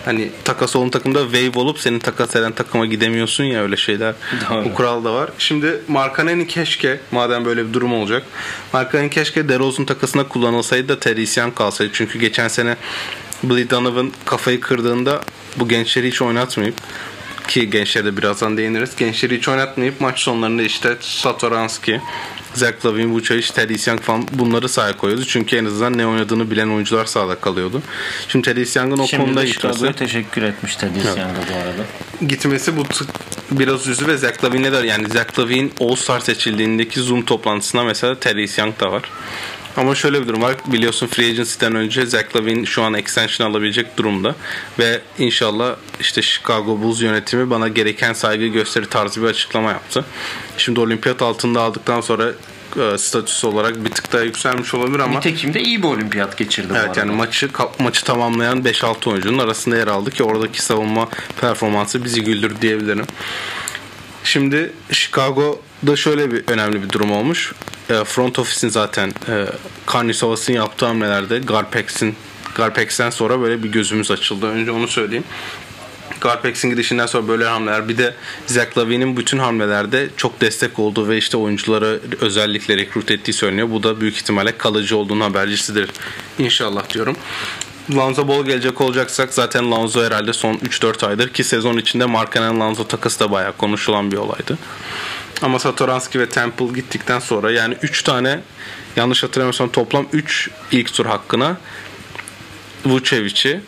hani 0.05 0.31
takas 0.45 0.77
olan 0.77 0.91
takımda 0.91 1.23
wave 1.23 1.59
olup 1.59 1.79
senin 1.79 1.99
takas 1.99 2.37
eden 2.37 2.53
takıma 2.53 2.87
gidemiyorsun 2.87 3.45
ya 3.45 3.62
öyle 3.62 3.77
şeyler. 3.77 4.15
Doğru. 4.51 4.65
Bu 4.65 4.75
kural 4.75 5.05
da 5.05 5.15
var. 5.15 5.31
Şimdi 5.38 5.81
Markkanen'i 5.88 6.47
keşke 6.47 7.01
madem 7.12 7.45
böyle 7.45 7.69
bir 7.69 7.73
durum 7.73 7.93
olacak 7.93 8.23
Markkanen 8.73 9.09
keşke 9.09 9.49
DeRozan 9.49 9.85
takasına 9.85 10.29
kullanılsaydı 10.29 10.88
da 10.88 11.41
Young 11.41 11.55
kalsaydı. 11.55 11.91
Çünkü 11.95 12.19
geçen 12.19 12.49
sene 12.49 12.77
Billy 13.43 13.71
Donovan 13.71 14.12
kafayı 14.25 14.61
kırdığında 14.61 15.21
bu 15.57 15.69
gençleri 15.69 16.09
hiç 16.09 16.23
oynatmayıp 16.23 16.75
ki 17.53 17.71
gençlere 17.71 18.05
de 18.05 18.17
birazdan 18.17 18.57
değiniriz. 18.57 18.97
Gençleri 18.97 19.37
hiç 19.37 19.49
oynatmayıp 19.49 20.01
maç 20.01 20.19
sonlarında 20.21 20.62
işte 20.62 20.97
Satoranski, 21.01 22.01
Zach 22.55 22.87
Lavin, 22.87 23.15
Vucevic, 23.15 23.47
Young 23.87 24.01
falan 24.01 24.27
bunları 24.33 24.69
sahaya 24.69 24.97
koyuyordu. 24.97 25.25
Çünkü 25.25 25.57
en 25.57 25.65
azından 25.65 25.99
ne 25.99 26.07
oynadığını 26.07 26.51
bilen 26.51 26.69
oyuncular 26.69 27.05
sahada 27.05 27.35
kalıyordu. 27.35 27.83
Şimdi 28.29 28.49
Thaddeus 28.49 28.77
Young'ın 28.77 28.99
o 28.99 29.07
Şimdi 29.07 29.25
konuda 29.25 29.45
gitmesi, 29.45 29.93
teşekkür 29.93 30.43
etmiş 30.43 30.77
Thaddeus 30.77 31.07
Evet. 31.07 31.19
Young'a 31.19 31.41
bu 31.53 31.55
arada. 31.57 31.85
gitmesi 32.29 32.77
bu 32.77 32.85
t- 32.85 33.05
biraz 33.51 33.87
üzdü 33.88 34.07
ve 34.07 34.17
Zach 34.17 34.45
Lavin'le 34.45 34.73
de 34.73 34.87
yani 34.87 35.09
Zach 35.09 35.38
Lavin 35.38 35.73
All-Star 35.81 36.21
seçildiğindeki 36.21 37.01
Zoom 37.01 37.23
toplantısında 37.25 37.85
mesela 37.85 38.15
Thaddeus 38.21 38.59
Young 38.59 38.81
da 38.81 38.93
var. 38.93 39.03
Ama 39.76 39.94
şöyle 39.94 40.22
bir 40.22 40.28
durum 40.28 40.42
var. 40.42 40.54
Biliyorsun 40.66 41.06
Free 41.06 41.26
Agency'den 41.30 41.74
önce 41.74 42.06
Zach 42.06 42.37
Lavin 42.37 42.64
şu 42.64 42.82
an 42.82 42.94
extension 42.94 43.50
alabilecek 43.50 43.96
durumda. 43.96 44.35
Ve 44.78 45.00
inşallah 45.18 45.76
işte 46.00 46.22
Chicago 46.22 46.80
Bulls 46.80 47.02
yönetimi 47.02 47.50
bana 47.50 47.68
gereken 47.68 48.12
saygı 48.12 48.46
gösteri 48.46 48.87
tarzı 48.88 49.22
bir 49.22 49.26
açıklama 49.26 49.70
yaptı. 49.70 50.04
Şimdi 50.58 50.80
olimpiyat 50.80 51.22
altında 51.22 51.61
aldıktan 51.61 52.00
sonra 52.00 52.32
e, 52.80 52.98
statüsü 52.98 53.46
olarak 53.46 53.85
bir 53.85 53.90
tık 53.90 54.12
daha 54.12 54.22
yükselmiş 54.22 54.74
olabilir 54.74 54.98
ama 54.98 55.14
Nitekim 55.16 55.54
de 55.54 55.61
iyi 55.61 55.82
bir 55.82 55.88
olimpiyat 55.88 56.38
geçirdi 56.38 56.72
Evet 56.76 56.96
yani 56.96 57.12
maçı 57.12 57.46
ka- 57.46 57.82
maçı 57.82 58.04
tamamlayan 58.04 58.58
5-6 58.62 59.11
oyuncunun 59.11 59.38
arasında 59.38 59.76
yer 59.76 59.88
aldı 59.88 60.11
ki 60.11 60.24
oradaki 60.24 60.62
savunma 60.62 61.08
performansı 61.40 62.04
bizi 62.04 62.22
güldür 62.24 62.61
diyebilirim. 62.61 63.06
Şimdi 64.24 64.72
Chicago'da 64.92 65.96
şöyle 65.96 66.30
bir 66.30 66.44
önemli 66.46 66.82
bir 66.82 66.90
durum 66.90 67.12
olmuş. 67.12 67.52
E, 67.90 68.04
front 68.04 68.38
office'in 68.38 68.70
zaten 68.70 69.08
e, 69.28 69.46
Karnisovas'ın 69.87 70.52
yaptığı 70.52 70.87
hamlelerde 70.87 71.38
Garpex'in 71.38 72.14
Garpex'ten 72.54 73.11
sonra 73.11 73.40
böyle 73.40 73.62
bir 73.62 73.72
gözümüz 73.72 74.11
açıldı. 74.11 74.46
Önce 74.46 74.70
onu 74.70 74.88
söyleyeyim. 74.88 75.24
Garpex'in 76.20 76.70
gidişinden 76.70 77.06
sonra 77.06 77.28
böyle 77.28 77.44
hamleler 77.44 77.88
bir 77.88 77.98
de 77.98 78.14
Zach 78.46 78.78
Lavin'in 78.78 79.16
bütün 79.16 79.38
hamlelerde 79.38 80.08
çok 80.16 80.40
destek 80.40 80.78
olduğu 80.78 81.08
ve 81.08 81.18
işte 81.18 81.37
oyuncuları 81.37 82.00
özellikle 82.20 82.76
rekrut 82.76 83.11
ettiği 83.11 83.32
söyleniyor. 83.32 83.70
Bu 83.70 83.82
da 83.82 84.00
büyük 84.00 84.16
ihtimalle 84.16 84.58
kalıcı 84.58 84.96
olduğunun 84.96 85.20
habercisidir. 85.20 85.90
İnşallah 86.38 86.94
diyorum. 86.94 87.16
Lonzo 87.90 88.29
Ball 88.29 88.45
gelecek 88.45 88.81
olacaksak 88.81 89.35
zaten 89.35 89.71
Lonzo 89.71 90.05
herhalde 90.05 90.33
son 90.33 90.55
3-4 90.55 91.07
aydır 91.07 91.29
ki 91.29 91.45
sezon 91.45 91.77
içinde 91.77 92.05
Markkanen 92.05 92.61
Lonzo 92.61 92.87
takası 92.87 93.21
da 93.21 93.31
bayağı 93.31 93.53
konuşulan 93.53 94.12
bir 94.12 94.16
olaydı. 94.16 94.59
Ama 95.42 95.59
Satoranski 95.59 96.21
ve 96.21 96.29
Temple 96.29 96.66
gittikten 96.66 97.18
sonra 97.18 97.51
yani 97.51 97.77
3 97.83 98.03
tane 98.03 98.40
yanlış 98.97 99.23
hatırlamıyorsam 99.23 99.68
toplam 99.68 100.07
3 100.12 100.51
ilk 100.73 100.95
tur 100.95 101.07
hakkına 101.07 101.57
Vucevic'i 102.85 103.61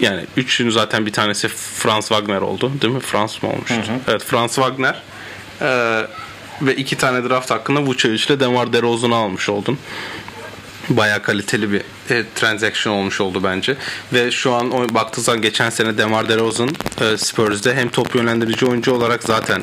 yani 0.00 0.24
üçünü 0.36 0.72
zaten 0.72 1.06
bir 1.06 1.12
tanesi 1.12 1.48
Franz 1.48 2.08
Wagner 2.08 2.40
oldu 2.40 2.72
değil 2.82 2.94
mi? 2.94 3.00
Franz 3.00 3.42
mı 3.42 3.48
olmuştu? 3.48 3.74
Evet 4.08 4.24
Franz 4.24 4.54
Wagner 4.54 5.02
ee, 5.60 6.02
ve 6.62 6.76
iki 6.76 6.96
tane 6.96 7.28
draft 7.28 7.50
hakkında 7.50 7.82
Vucevic 7.82 8.24
ile 8.26 8.40
Demar 8.40 8.72
DeRozan'ı 8.72 9.16
almış 9.16 9.48
oldun. 9.48 9.78
Bayağı 10.90 11.22
kaliteli 11.22 11.72
bir 11.72 11.82
e, 12.10 12.24
transaction 12.34 12.92
olmuş 12.92 13.20
oldu 13.20 13.40
bence. 13.44 13.76
Ve 14.12 14.30
şu 14.30 14.52
an 14.52 14.70
o, 14.70 14.94
baktığı 14.94 15.20
zaman 15.20 15.42
geçen 15.42 15.70
sene 15.70 15.98
Demar 15.98 16.28
DeRozan 16.28 16.70
e, 17.00 17.16
Spurs'de 17.16 17.74
hem 17.74 17.88
top 17.88 18.14
yönlendirici 18.14 18.66
oyuncu 18.66 18.92
olarak 18.92 19.22
zaten 19.22 19.62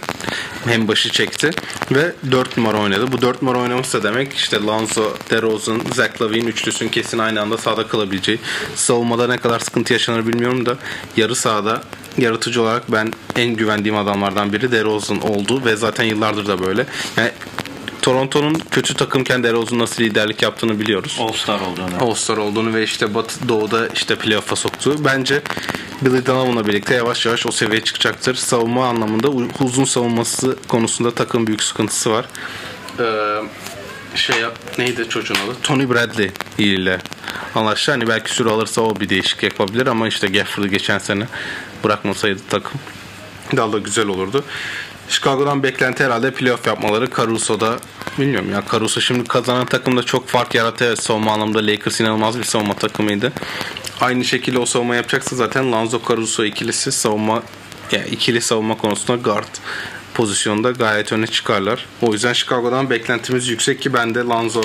hem 0.66 0.88
başı 0.88 1.10
çekti 1.12 1.52
ve 1.92 2.14
4 2.32 2.58
numara 2.58 2.78
oynadı. 2.78 3.12
Bu 3.12 3.22
4 3.22 3.42
numara 3.42 3.60
oynamışsa 3.60 4.04
demek 4.04 4.34
işte 4.34 4.58
Lonzo, 4.58 5.14
DeRozan, 5.30 5.82
Zach 5.94 6.22
Lavine 6.22 6.50
üçlüsün 6.50 6.88
kesin 6.88 7.18
aynı 7.18 7.42
anda 7.42 7.58
sahada 7.58 7.88
kalabileceği. 7.88 8.40
Savunmada 8.76 9.28
ne 9.28 9.38
kadar 9.38 9.60
sıkıntı 9.60 9.94
yaşanır 9.94 10.28
bilmiyorum 10.28 10.66
da 10.66 10.78
yarı 11.18 11.36
sahada 11.36 11.82
yaratıcı 12.18 12.62
olarak 12.62 12.92
ben 12.92 13.14
en 13.36 13.56
güvendiğim 13.56 13.98
adamlardan 13.98 14.54
biri 14.54 14.72
DeRozan 14.72 15.22
oldu 15.22 15.66
ve 15.66 15.76
zaten 15.76 16.04
yıllardır 16.04 16.48
da 16.48 16.66
böyle. 16.66 16.86
Yani 17.18 17.32
Toronto'nun 18.08 18.62
kötü 18.72 18.94
takımken 18.94 19.44
DeRozan 19.44 19.80
nasıl 19.80 20.04
liderlik 20.04 20.42
yaptığını 20.42 20.80
biliyoruz. 20.80 21.18
All-Star 21.22 21.60
olduğunu. 21.60 22.10
All-Star 22.10 22.38
olduğunu 22.38 22.74
ve 22.74 22.84
işte 22.84 23.14
Batı 23.14 23.50
Doğu'da 23.50 23.88
işte 23.88 24.16
playoff'a 24.16 24.56
soktu. 24.56 24.96
Bence 25.00 25.42
Billy 26.02 26.26
Donovan'la 26.26 26.68
birlikte 26.68 26.96
yavaş 26.96 27.26
yavaş 27.26 27.46
o 27.46 27.52
seviyeye 27.52 27.84
çıkacaktır. 27.84 28.36
Savunma 28.36 28.88
anlamında 28.88 29.30
uzun 29.60 29.84
savunması 29.84 30.58
konusunda 30.68 31.12
takım 31.12 31.48
büyük 31.48 31.64
sıkıntısı 31.64 32.12
var. 32.12 32.26
Ee, 33.00 33.40
şey 34.16 34.36
neydi 34.78 35.10
çocuğun 35.10 35.36
adı? 35.36 35.56
Tony 35.64 35.90
Bradley 35.90 36.32
ile 36.58 37.00
anlaştı. 37.56 37.92
Hani 37.92 38.08
belki 38.08 38.34
süre 38.34 38.50
alırsa 38.50 38.82
o 38.82 39.00
bir 39.00 39.10
değişik 39.10 39.44
yapabilir 39.44 39.88
ama 39.88 40.08
işte 40.08 40.28
Gafford'ı 40.28 40.68
geçen 40.68 40.98
sene 40.98 41.28
bırakmasaydı 41.84 42.40
takım 42.50 42.80
daha 43.56 43.74
da 43.74 43.78
güzel 43.78 44.08
olurdu. 44.08 44.44
Chicago'dan 45.10 45.64
beklenti 45.64 46.04
herhalde 46.04 46.32
playoff 46.32 46.68
yapmaları. 46.68 47.10
Caruso'da 47.18 47.80
bilmiyorum 48.20 48.52
ya 48.52 48.64
Caruso 48.72 49.02
şimdi 49.02 49.24
kazanan 49.24 49.66
takımda 49.66 50.04
çok 50.04 50.28
fark 50.28 50.56
yarattı. 50.56 50.96
Savunma 50.98 51.32
anlamda 51.32 51.68
Lakers 51.68 52.00
inanılmaz 52.00 52.40
bir 52.40 52.44
savunma 52.44 52.74
takımıydı. 52.74 53.34
Aynı 54.02 54.26
şekilde 54.26 54.60
o 54.60 54.66
savunma 54.66 54.96
yapacaksa 54.96 55.36
zaten 55.36 55.72
Lonzo 55.72 56.02
Caruso 56.08 56.44
ikilisi 56.44 56.92
savunma 56.92 57.44
yani 57.92 58.08
ikili 58.08 58.42
savunma 58.42 58.78
konusunda 58.78 59.22
guard 59.22 59.56
pozisyonda 60.14 60.72
gayet 60.72 61.12
öne 61.12 61.28
çıkarlar. 61.28 61.86
O 62.02 62.14
yüzden 62.14 62.34
Chicago'dan 62.34 62.90
beklentimiz 62.90 63.48
yüksek 63.48 63.82
ki 63.82 63.94
ben 63.94 64.16
de 64.16 64.20
Lonzo 64.20 64.64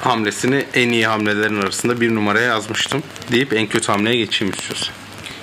hamlesini 0.00 0.66
en 0.74 0.88
iyi 0.88 1.06
hamlelerin 1.06 1.60
arasında 1.60 2.00
bir 2.00 2.14
numaraya 2.14 2.46
yazmıştım 2.46 3.02
deyip 3.32 3.52
en 3.52 3.66
kötü 3.66 3.92
hamleye 3.92 4.16
geçeyim 4.16 4.54
istiyorsun. 4.54 4.94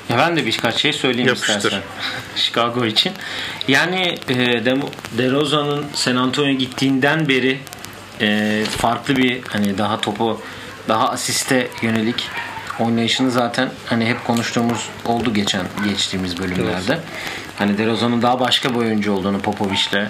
Ya 0.10 0.18
ben 0.18 0.36
de 0.36 0.46
birkaç 0.46 0.76
şey 0.76 0.94
söyleyeyim 0.94 1.28
Yapıştır. 1.28 1.56
istersen. 1.56 1.82
Chicago 2.36 2.86
için. 2.86 3.14
Yani 3.68 4.18
e, 4.30 4.66
DeRozan'ın 5.18 5.86
San 5.94 6.16
Antonio 6.16 6.52
gittiğinden 6.52 7.28
beri 7.28 7.60
e, 8.22 8.64
farklı 8.78 9.16
bir 9.16 9.42
hani 9.48 9.78
daha 9.78 10.02
topu 10.02 10.42
daha 10.88 11.10
asiste 11.10 11.68
yönelik 11.82 12.28
oynayışını 12.80 13.32
zaten 13.32 13.70
hani 13.86 14.06
hep 14.06 14.26
konuştuğumuz 14.26 14.90
oldu 15.06 15.34
geçen 15.34 15.62
geçtiğimiz 15.86 16.40
bölümlerde. 16.40 17.00
Hani 17.58 17.78
DeRozan'ın 17.78 18.22
daha 18.22 18.40
başka 18.40 18.70
bir 18.70 18.76
oyuncu 18.76 19.14
olduğunu 19.14 19.40
Popovic'le 19.40 20.08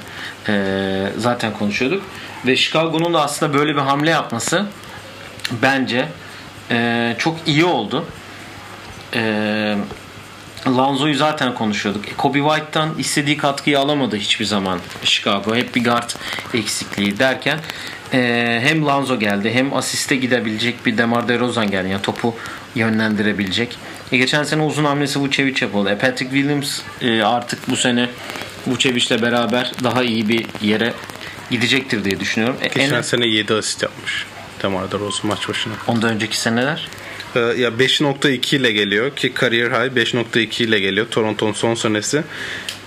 e, 0.48 1.12
zaten 1.18 1.54
konuşuyorduk. 1.54 2.04
Ve 2.46 2.56
Chicago'nun 2.56 3.14
da 3.14 3.22
aslında 3.22 3.54
böyle 3.54 3.76
bir 3.76 3.82
hamle 3.82 4.10
yapması 4.10 4.66
bence 5.62 6.08
e, 6.72 7.16
çok 7.18 7.38
iyi 7.46 7.66
oldu. 7.66 8.06
Ee, 9.16 9.76
Lanzo'yu 10.68 11.16
zaten 11.16 11.54
konuşuyorduk. 11.54 12.08
E, 12.10 12.14
Kobe 12.18 12.40
White'tan 12.40 12.90
istediği 12.98 13.38
katkıyı 13.38 13.80
alamadı 13.80 14.16
hiçbir 14.16 14.46
zaman 14.46 14.80
Chicago. 15.04 15.56
Hep 15.56 15.76
bir 15.76 15.84
guard 15.84 16.10
eksikliği 16.54 17.20
derken 17.20 17.60
e, 18.14 18.60
hem 18.64 18.86
Lanzo 18.86 19.20
geldi 19.20 19.52
hem 19.54 19.74
asiste 19.74 20.16
gidebilecek 20.16 20.86
bir 20.86 20.98
Demar 20.98 21.28
DeRozan 21.28 21.72
geldi. 21.72 21.90
Yani 21.90 22.02
topu 22.02 22.36
yönlendirebilecek. 22.76 23.78
E, 24.12 24.18
geçen 24.18 24.44
sene 24.44 24.62
uzun 24.62 24.86
hamlesi 24.86 25.20
Vucevic 25.20 25.56
yapıldı. 25.62 25.90
E, 25.90 25.98
Patrick 25.98 26.32
Williams 26.32 26.80
e, 27.02 27.24
artık 27.24 27.70
bu 27.70 27.76
sene 27.76 28.10
Vucevic'le 28.68 29.22
beraber 29.22 29.72
daha 29.84 30.04
iyi 30.04 30.30
bir 30.30 30.46
yere 30.62 30.94
gidecektir 31.52 32.06
diye 32.06 32.20
düşünüyorum. 32.20 32.58
E, 32.62 32.68
Geçen 32.68 32.96
en, 32.96 33.02
sene 33.02 33.28
7 33.28 33.54
asist 33.54 33.84
yapmış. 33.84 34.26
Demar 34.64 34.92
DeRozan 34.92 35.28
maç 35.28 35.50
başına. 35.50 35.74
ondan 35.88 36.10
önceki 36.10 36.38
seneler 36.38 36.88
ya 37.36 37.70
5.2 37.70 38.56
ile 38.56 38.72
geliyor 38.72 39.16
ki 39.16 39.34
career 39.40 39.72
high 39.72 39.98
5.2 39.98 40.64
ile 40.64 40.80
geliyor. 40.80 41.08
Toronto'nun 41.12 41.54
son 41.54 41.76
senesi. 41.76 42.24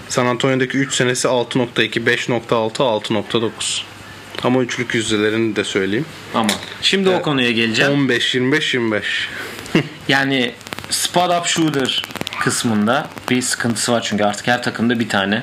San 0.09 0.27
Antonio'daki 0.27 0.79
3 0.79 0.95
senesi 0.95 1.29
6.2, 1.29 2.05
5.6, 2.05 2.49
6.9. 2.49 3.83
Ama 4.43 4.63
üçlük 4.63 4.95
yüzdelerini 4.95 5.57
de 5.57 5.65
söyleyeyim. 5.65 6.07
ama 6.35 6.51
şimdi 6.83 7.09
o 7.09 7.23
konuya 7.23 7.51
geleceğim. 7.51 7.93
15, 7.93 8.35
25, 8.35 8.75
25. 8.75 9.29
Yani 10.09 10.55
spot 10.91 11.31
up 11.41 11.47
shooter 11.47 12.03
kısmında 12.41 13.09
bir 13.31 13.43
sıkıntısı 13.43 13.93
var 13.93 14.03
çünkü 14.03 14.25
artık 14.25 14.47
her 14.47 14.63
takımda 14.63 15.01
bir 15.01 15.09
tane 15.09 15.43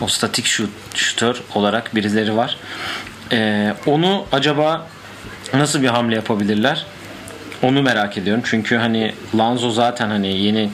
o 0.00 0.08
statik 0.08 0.46
shoot, 0.46 0.70
shooter 0.94 1.42
olarak 1.54 1.94
birileri 1.94 2.36
var. 2.36 2.56
Ee, 3.32 3.74
onu 3.86 4.26
acaba 4.32 4.88
nasıl 5.54 5.82
bir 5.82 5.88
hamle 5.88 6.14
yapabilirler? 6.14 6.86
Onu 7.62 7.82
merak 7.82 8.18
ediyorum. 8.18 8.42
Çünkü 8.46 8.76
hani 8.76 9.14
Lanzo 9.38 9.70
zaten 9.70 10.08
hani 10.08 10.38
yeni 10.38 10.70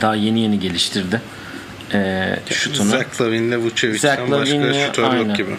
daha 0.00 0.14
yeni 0.14 0.40
yeni 0.40 0.60
geliştirdi. 0.60 1.20
Ee, 1.94 2.36
şutunu. 2.50 2.88
Zach 2.88 3.20
Lavine'le 3.20 3.56
Vucevic'ten 3.56 4.16
Zach 4.16 4.30
başka 4.30 4.72
şutör 4.86 5.02
aynen. 5.02 5.24
yok 5.24 5.36
gibi. 5.36 5.50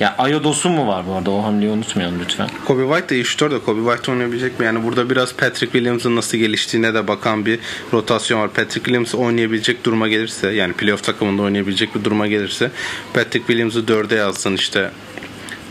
Ya 0.00 0.14
Ayodos'un 0.18 0.72
mu 0.72 0.86
var 0.86 1.06
bu 1.08 1.12
arada? 1.12 1.30
O 1.30 1.42
hamleyi 1.42 1.70
unutmayalım 1.70 2.20
lütfen. 2.20 2.48
Kobe 2.64 2.82
White 2.82 3.08
de 3.08 3.14
iyi 3.14 3.24
şutör 3.24 3.50
de 3.50 3.58
Kobe 3.58 3.90
White 3.90 4.10
oynayabilecek 4.12 4.60
mi? 4.60 4.66
Yani 4.66 4.84
burada 4.84 5.10
biraz 5.10 5.34
Patrick 5.34 5.72
Williams'ın 5.72 6.16
nasıl 6.16 6.38
geliştiğine 6.38 6.94
de 6.94 7.08
bakan 7.08 7.46
bir 7.46 7.58
rotasyon 7.92 8.40
var. 8.40 8.48
Patrick 8.48 8.84
Williams 8.84 9.14
oynayabilecek 9.14 9.84
duruma 9.84 10.08
gelirse 10.08 10.50
yani 10.50 10.72
playoff 10.72 11.04
takımında 11.04 11.42
oynayabilecek 11.42 11.94
bir 11.94 12.04
duruma 12.04 12.26
gelirse 12.26 12.70
Patrick 13.14 13.46
Williams'ı 13.46 13.88
dörde 13.88 14.14
yazsın 14.14 14.54
işte 14.54 14.90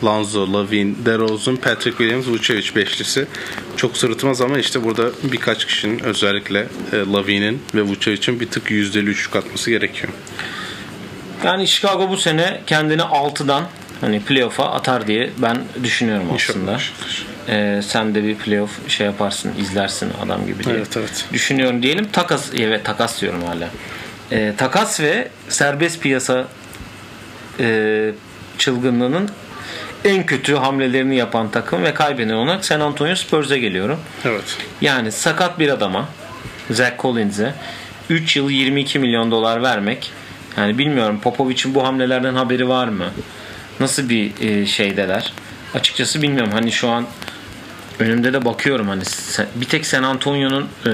Lonzo, 0.03 0.53
Lavin, 0.53 0.97
DeRozan, 1.05 1.55
Patrick 1.55 1.97
Williams, 1.97 2.27
Vucevic 2.27 2.75
beşlisi 2.75 3.25
çok 3.77 3.97
sırıtmaz 3.97 4.41
ama 4.41 4.57
işte 4.59 4.83
burada 4.83 5.09
birkaç 5.23 5.65
kişinin 5.65 5.99
özellikle 5.99 6.59
e, 6.93 6.97
Lavin'in 6.97 7.61
ve 7.75 7.81
Vucevic'in 7.81 8.39
bir 8.39 8.49
tık 8.49 8.71
yüzdeli 8.71 9.09
üçlük 9.09 9.35
atması 9.35 9.69
gerekiyor. 9.69 10.13
Yani 11.43 11.67
Chicago 11.67 12.09
bu 12.09 12.17
sene 12.17 12.61
kendini 12.67 13.01
6'dan 13.01 13.63
hani 14.01 14.21
playoff'a 14.21 14.71
atar 14.71 15.07
diye 15.07 15.29
ben 15.37 15.57
düşünüyorum 15.83 16.27
aslında. 16.35 16.77
Ee, 17.49 17.81
sen 17.87 18.15
de 18.15 18.23
bir 18.23 18.35
playoff 18.35 18.89
şey 18.89 19.05
yaparsın, 19.05 19.51
izlersin 19.59 20.11
adam 20.25 20.45
gibi 20.45 20.63
diye. 20.63 20.75
Evet, 20.75 20.97
evet. 20.97 21.25
Düşünüyorum 21.33 21.83
diyelim. 21.83 22.07
Takas 22.11 22.49
evet 22.57 22.85
takas 22.85 23.21
diyorum 23.21 23.43
hala. 23.43 23.69
Ee, 24.31 24.53
takas 24.57 24.99
ve 24.99 25.29
serbest 25.49 26.01
piyasa 26.01 26.47
e, 27.59 28.11
çılgınlığının 28.57 29.29
en 30.05 30.25
kötü 30.25 30.55
hamlelerini 30.55 31.15
yapan 31.15 31.51
takım 31.51 31.83
ve 31.83 31.93
kaybeden 31.93 32.33
olarak 32.33 32.65
San 32.65 32.79
Antonio 32.79 33.15
Spurs'e 33.15 33.59
geliyorum. 33.59 33.99
Evet. 34.25 34.57
Yani 34.81 35.11
sakat 35.11 35.59
bir 35.59 35.69
adama 35.69 36.09
Zach 36.71 36.93
Collins'e 36.99 37.53
3 38.09 38.35
yıl 38.35 38.49
22 38.49 38.99
milyon 38.99 39.31
dolar 39.31 39.63
vermek 39.63 40.11
yani 40.57 40.77
bilmiyorum 40.77 41.19
Popovic'in 41.19 41.75
bu 41.75 41.83
hamlelerden 41.87 42.35
haberi 42.35 42.69
var 42.69 42.87
mı? 42.87 43.05
Nasıl 43.79 44.09
bir 44.09 44.31
e, 44.41 44.65
şeydeler? 44.65 45.33
Açıkçası 45.73 46.21
bilmiyorum. 46.21 46.51
Hani 46.53 46.71
şu 46.71 46.89
an 46.89 47.05
önümde 47.99 48.33
de 48.33 48.45
bakıyorum 48.45 48.87
hani 48.87 49.03
bir 49.55 49.65
tek 49.65 49.85
San 49.85 50.03
Antonio'nun 50.03 50.67
e, 50.85 50.91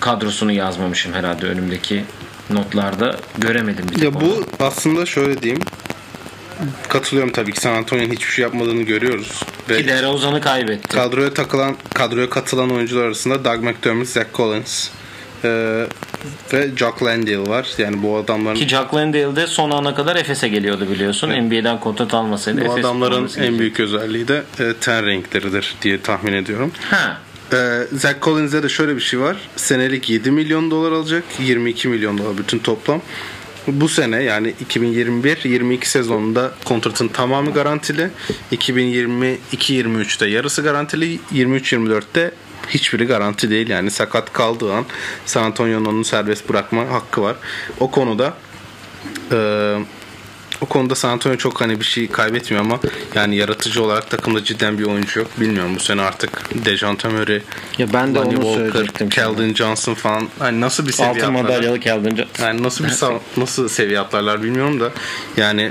kadrosunu 0.00 0.52
yazmamışım 0.52 1.12
herhalde 1.12 1.46
önümdeki 1.46 2.04
notlarda 2.50 3.16
göremedim 3.38 3.84
bir 3.96 4.02
Ya 4.02 4.08
onu. 4.08 4.20
bu 4.20 4.46
aslında 4.64 5.06
şöyle 5.06 5.42
diyeyim. 5.42 5.62
Katılıyorum 6.88 7.32
tabii 7.32 7.52
ki 7.52 7.60
San 7.60 7.72
Antonio'nun 7.74 8.12
hiçbir 8.12 8.32
şey 8.32 8.42
yapmadığını 8.42 8.82
görüyoruz. 8.82 9.42
Ve 9.68 9.82
Ki 9.82 9.88
DeRozan'ı 9.88 10.40
kaybetti. 10.40 10.88
kadroya 10.96 11.34
takılan 11.34 11.76
kadroya 11.94 12.30
katılan 12.30 12.70
oyuncular 12.70 13.04
arasında 13.04 13.44
Doug 13.44 13.64
McDermott, 13.64 14.08
Zach 14.08 14.26
Collins 14.34 14.88
e, 15.44 15.48
ve 16.52 16.70
Jock 16.76 17.02
Landale 17.02 17.48
var. 17.48 17.68
Yani 17.78 18.02
bu 18.02 18.16
adamların 18.16 18.54
Ki 18.56 18.68
Jack 18.68 18.94
Landale 18.94 19.36
de 19.36 19.46
son 19.46 19.70
ana 19.70 19.94
kadar 19.94 20.16
Efes'e 20.16 20.48
geliyordu 20.48 20.86
biliyorsun. 20.90 21.28
NBA'den 21.30 21.80
kontrat 21.80 22.14
almasaydı 22.14 22.60
bu 22.60 22.64
Efes 22.64 22.84
adamların 22.84 23.30
en 23.38 23.58
büyük 23.58 23.80
özelliği 23.80 24.28
de 24.28 24.42
e, 24.60 24.72
ten 24.80 25.06
renkleridir 25.06 25.74
diye 25.82 26.00
tahmin 26.00 26.32
ediyorum. 26.32 26.72
Ha. 26.90 27.18
E, 27.52 27.56
Zach 27.92 28.16
Collins'e 28.22 28.62
de 28.62 28.68
şöyle 28.68 28.96
bir 28.96 29.00
şey 29.00 29.20
var. 29.20 29.36
Senelik 29.56 30.10
7 30.10 30.30
milyon 30.30 30.70
dolar 30.70 30.92
alacak. 30.92 31.24
22 31.40 31.88
milyon 31.88 32.18
dolar 32.18 32.38
bütün 32.38 32.58
toplam. 32.58 33.00
Bu 33.66 33.88
sene 33.88 34.22
yani 34.22 34.54
2021-22 34.70 35.84
sezonunda 35.84 36.52
kontratın 36.64 37.08
tamamı 37.08 37.52
garantili. 37.52 38.10
2022-23'te 38.52 40.26
yarısı 40.26 40.62
garantili. 40.62 41.18
23-24'te 41.34 42.30
hiçbiri 42.68 43.04
garanti 43.06 43.50
değil. 43.50 43.68
Yani 43.68 43.90
sakat 43.90 44.32
kaldığı 44.32 44.72
an 44.72 44.84
San 45.26 45.42
Antonio'nun 45.42 45.84
onu 45.84 46.04
serbest 46.04 46.48
bırakma 46.48 46.88
hakkı 46.90 47.22
var. 47.22 47.36
O 47.80 47.90
konuda 47.90 48.34
e, 49.32 49.38
o 50.60 50.66
konuda 50.66 50.94
San 50.94 51.08
Antonio 51.10 51.36
çok 51.36 51.60
hani 51.60 51.80
bir 51.80 51.84
şey 51.84 52.08
kaybetmiyor 52.08 52.64
ama 52.64 52.80
yani 53.14 53.36
yaratıcı 53.36 53.82
olarak 53.84 54.10
takımda 54.10 54.44
cidden 54.44 54.78
bir 54.78 54.84
oyuncu 54.84 55.20
yok. 55.20 55.28
Bilmiyorum 55.40 55.72
bu 55.76 55.80
sene 55.80 56.02
artık 56.02 56.64
Dejante 56.64 57.08
Murray, 57.08 57.42
Ya 57.78 57.92
ben 57.92 58.14
de 58.14 58.18
Lonnie 58.18 58.36
onu 58.36 58.42
Walker, 58.44 58.70
söyleyecektim. 58.72 59.08
Keldon 59.08 59.54
Johnson 59.54 59.94
falan 59.94 60.28
hani 60.38 60.60
nasıl 60.60 60.86
bir 60.86 60.92
seviye 60.92 61.10
Altın 61.10 61.20
atlarlar? 61.20 61.42
madalyalı 61.42 61.80
Calvin 61.80 62.16
Johnson. 62.16 62.44
Yani 62.44 62.62
nasıl 62.62 62.84
bir 62.84 62.92
nasıl 63.36 63.68
seviye 63.68 64.00
atlarlar 64.00 64.42
bilmiyorum 64.42 64.80
da 64.80 64.90
yani 65.36 65.70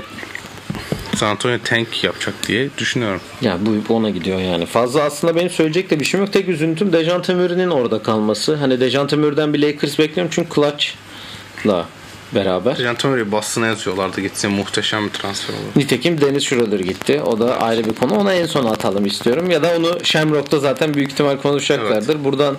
San 1.16 1.26
Antonio 1.26 1.58
tank 1.64 2.04
yapacak 2.04 2.34
diye 2.48 2.68
düşünüyorum. 2.78 3.20
Ya 3.40 3.58
bu 3.60 3.94
ona 3.94 4.10
gidiyor 4.10 4.38
yani. 4.40 4.66
Fazla 4.66 5.02
aslında 5.02 5.36
benim 5.36 5.50
söyleyecek 5.50 5.90
de 5.90 6.00
bir 6.00 6.04
şeyim 6.04 6.26
yok. 6.26 6.32
Tek 6.32 6.48
üzüntüm 6.48 6.92
Dejante 6.92 7.34
Murray'nin 7.34 7.70
orada 7.70 8.02
kalması. 8.02 8.54
Hani 8.54 8.80
Dejante 8.80 9.16
Murray'den 9.16 9.54
bir 9.54 9.62
Lakers 9.62 9.98
bekliyorum 9.98 10.32
çünkü 10.34 10.54
Clutch'la 10.54 11.86
beraber. 12.34 12.78
Dejante 12.78 13.08
Murray 13.08 13.32
Boston'a 13.32 13.66
yazıyorlardı 13.66 14.20
gitse 14.20 14.48
muhteşem 14.48 15.04
bir 15.04 15.10
transfer 15.10 15.54
olur. 15.54 15.62
Nitekim 15.76 16.20
Dennis 16.20 16.44
Schroeder 16.44 16.80
gitti. 16.80 17.22
O 17.22 17.38
da 17.38 17.60
ayrı 17.60 17.84
bir 17.84 17.94
konu. 17.94 18.14
Ona 18.14 18.34
en 18.34 18.46
son 18.46 18.64
atalım 18.64 19.06
istiyorum. 19.06 19.50
Ya 19.50 19.62
da 19.62 19.76
onu 19.78 19.98
Shamrock'ta 20.04 20.58
zaten 20.58 20.94
büyük 20.94 21.12
ihtimal 21.12 21.36
konuşacaklardır. 21.36 22.24
Buradan 22.24 22.56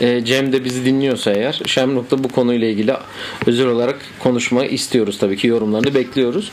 e, 0.00 0.24
Cem 0.24 0.52
de 0.52 0.64
bizi 0.64 0.84
dinliyorsa 0.84 1.32
eğer 1.32 1.60
Shamrock'ta 1.66 2.24
bu 2.24 2.28
konuyla 2.28 2.68
ilgili 2.68 2.94
özel 3.46 3.66
olarak 3.66 3.96
konuşma 4.18 4.64
istiyoruz 4.64 5.18
tabii 5.18 5.36
ki. 5.36 5.46
Yorumlarını 5.46 5.94
bekliyoruz. 5.94 6.50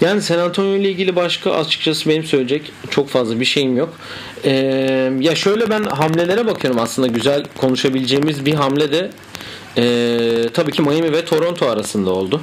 Yani 0.00 0.22
San 0.22 0.38
Antonio 0.38 0.76
ile 0.76 0.90
ilgili 0.90 1.16
başka 1.16 1.52
açıkçası 1.52 2.08
benim 2.08 2.24
söyleyecek 2.24 2.72
çok 2.90 3.08
fazla 3.08 3.40
bir 3.40 3.44
şeyim 3.44 3.76
yok. 3.76 3.94
E, 4.44 4.52
ya 5.20 5.34
şöyle 5.34 5.70
ben 5.70 5.82
hamlelere 5.84 6.46
bakıyorum 6.46 6.80
aslında 6.80 7.08
güzel 7.08 7.44
konuşabileceğimiz 7.56 8.46
bir 8.46 8.54
hamle 8.54 8.92
de 8.92 9.10
e, 9.76 10.48
tabii 10.54 10.72
ki 10.72 10.82
Miami 10.82 11.12
ve 11.12 11.24
Toronto 11.24 11.66
arasında 11.66 12.10
oldu. 12.10 12.40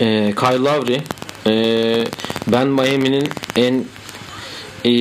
E, 0.00 0.34
Kyle 0.40 0.58
Lowry 0.58 0.98
e, 1.46 2.04
ben 2.46 2.68
Miami'nin 2.68 3.28
en 3.56 3.84
e, 4.84 4.92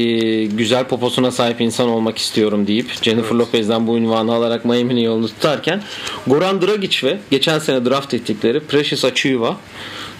güzel 0.46 0.84
poposuna 0.84 1.32
sahip 1.32 1.62
insan 1.62 1.90
olmak 1.90 2.18
istiyorum 2.18 2.68
deyip 2.68 2.92
Jennifer 3.02 3.36
Lopez'den 3.36 3.88
bu 3.88 3.98
ünvanı 3.98 4.34
alarak 4.34 4.66
Miami'nin 4.66 5.02
yolunu 5.02 5.28
tutarken 5.28 5.84
Goran 6.28 6.62
Dragic 6.62 7.08
ve 7.08 7.18
geçen 7.32 7.60
sene 7.60 7.86
draft 7.86 8.14
ettikleri 8.14 8.60
Precious 8.60 9.06
Achiuwa 9.06 9.58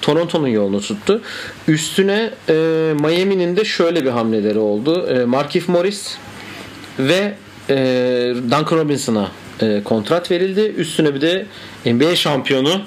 Toronto'nun 0.02 0.48
yolunu 0.48 0.82
tuttu. 0.82 1.22
Üstüne 1.68 2.30
e, 2.50 2.54
Miami'nin 3.00 3.56
de 3.58 3.66
şöyle 3.66 4.06
bir 4.06 4.10
hamleleri 4.10 4.60
oldu. 4.60 5.08
E, 5.08 5.26
Markif 5.26 5.70
Morris 5.70 6.18
ve 7.00 7.34
e, 7.70 7.76
Duncan 8.36 8.78
Robinson'a 8.78 9.32
e, 9.62 9.84
kontrat 9.84 10.32
verildi. 10.32 10.62
Üstüne 10.62 11.16
bir 11.16 11.22
de 11.22 11.46
NBA 11.86 12.16
şampiyonu 12.16 12.82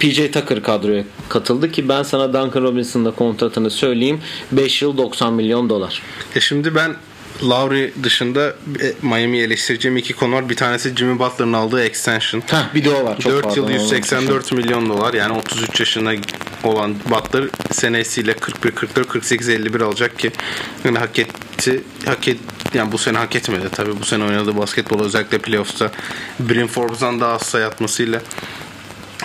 PJ 0.00 0.16
Tucker 0.16 0.62
kadroya 0.62 1.04
katıldı 1.28 1.72
ki 1.72 1.88
ben 1.88 2.02
sana 2.02 2.32
Duncan 2.32 2.62
Robinson'ın 2.62 3.04
da 3.04 3.10
kontratını 3.10 3.70
söyleyeyim. 3.70 4.20
5 4.52 4.82
yıl 4.82 4.96
90 4.96 5.34
milyon 5.34 5.68
dolar. 5.68 6.02
E 6.36 6.40
şimdi 6.40 6.74
ben 6.74 6.96
Lowry 7.42 7.92
dışında 8.02 8.54
e, 8.82 8.92
Miami'yi 9.02 9.44
eleştireceğim 9.44 9.96
iki 9.96 10.12
konu 10.12 10.34
var. 10.34 10.48
Bir 10.48 10.56
tanesi 10.56 10.96
Jimmy 10.96 11.18
Butler'ın 11.18 11.52
aldığı 11.52 11.84
extension. 11.84 12.42
Heh, 12.46 12.74
bir 12.74 12.84
de 12.84 12.90
o 12.90 13.04
var. 13.04 13.18
Çok 13.18 13.32
4 13.32 13.42
pardon, 13.42 13.56
yıl 13.56 13.64
onu 13.64 13.72
184 13.72 14.52
milyon 14.52 14.88
dolar 14.88 15.14
yani 15.14 15.32
33 15.38 15.80
yaşına 15.80 16.12
olan 16.64 16.94
Butler 17.10 17.44
senesiyle 17.72 18.34
41 18.34 18.70
44 18.70 19.08
48 19.08 19.48
51 19.48 19.80
alacak 19.80 20.18
ki 20.18 20.30
yani 20.84 20.98
hak 20.98 21.18
etti 21.18 21.80
hak 22.06 22.28
et 22.28 22.38
yani 22.74 22.92
bu 22.92 22.98
sene 22.98 23.18
hak 23.18 23.36
etmedi 23.36 23.68
tabii 23.72 24.00
bu 24.00 24.04
sene 24.04 24.24
oynadığı 24.24 24.56
basketbol 24.56 25.04
özellikle 25.04 25.38
playoff'ta 25.38 25.90
Bryn 26.40 26.66
Forbes'dan 26.66 27.20
daha 27.20 27.32
az 27.32 27.42
sayı 27.42 27.66
atmasıyla 27.66 28.20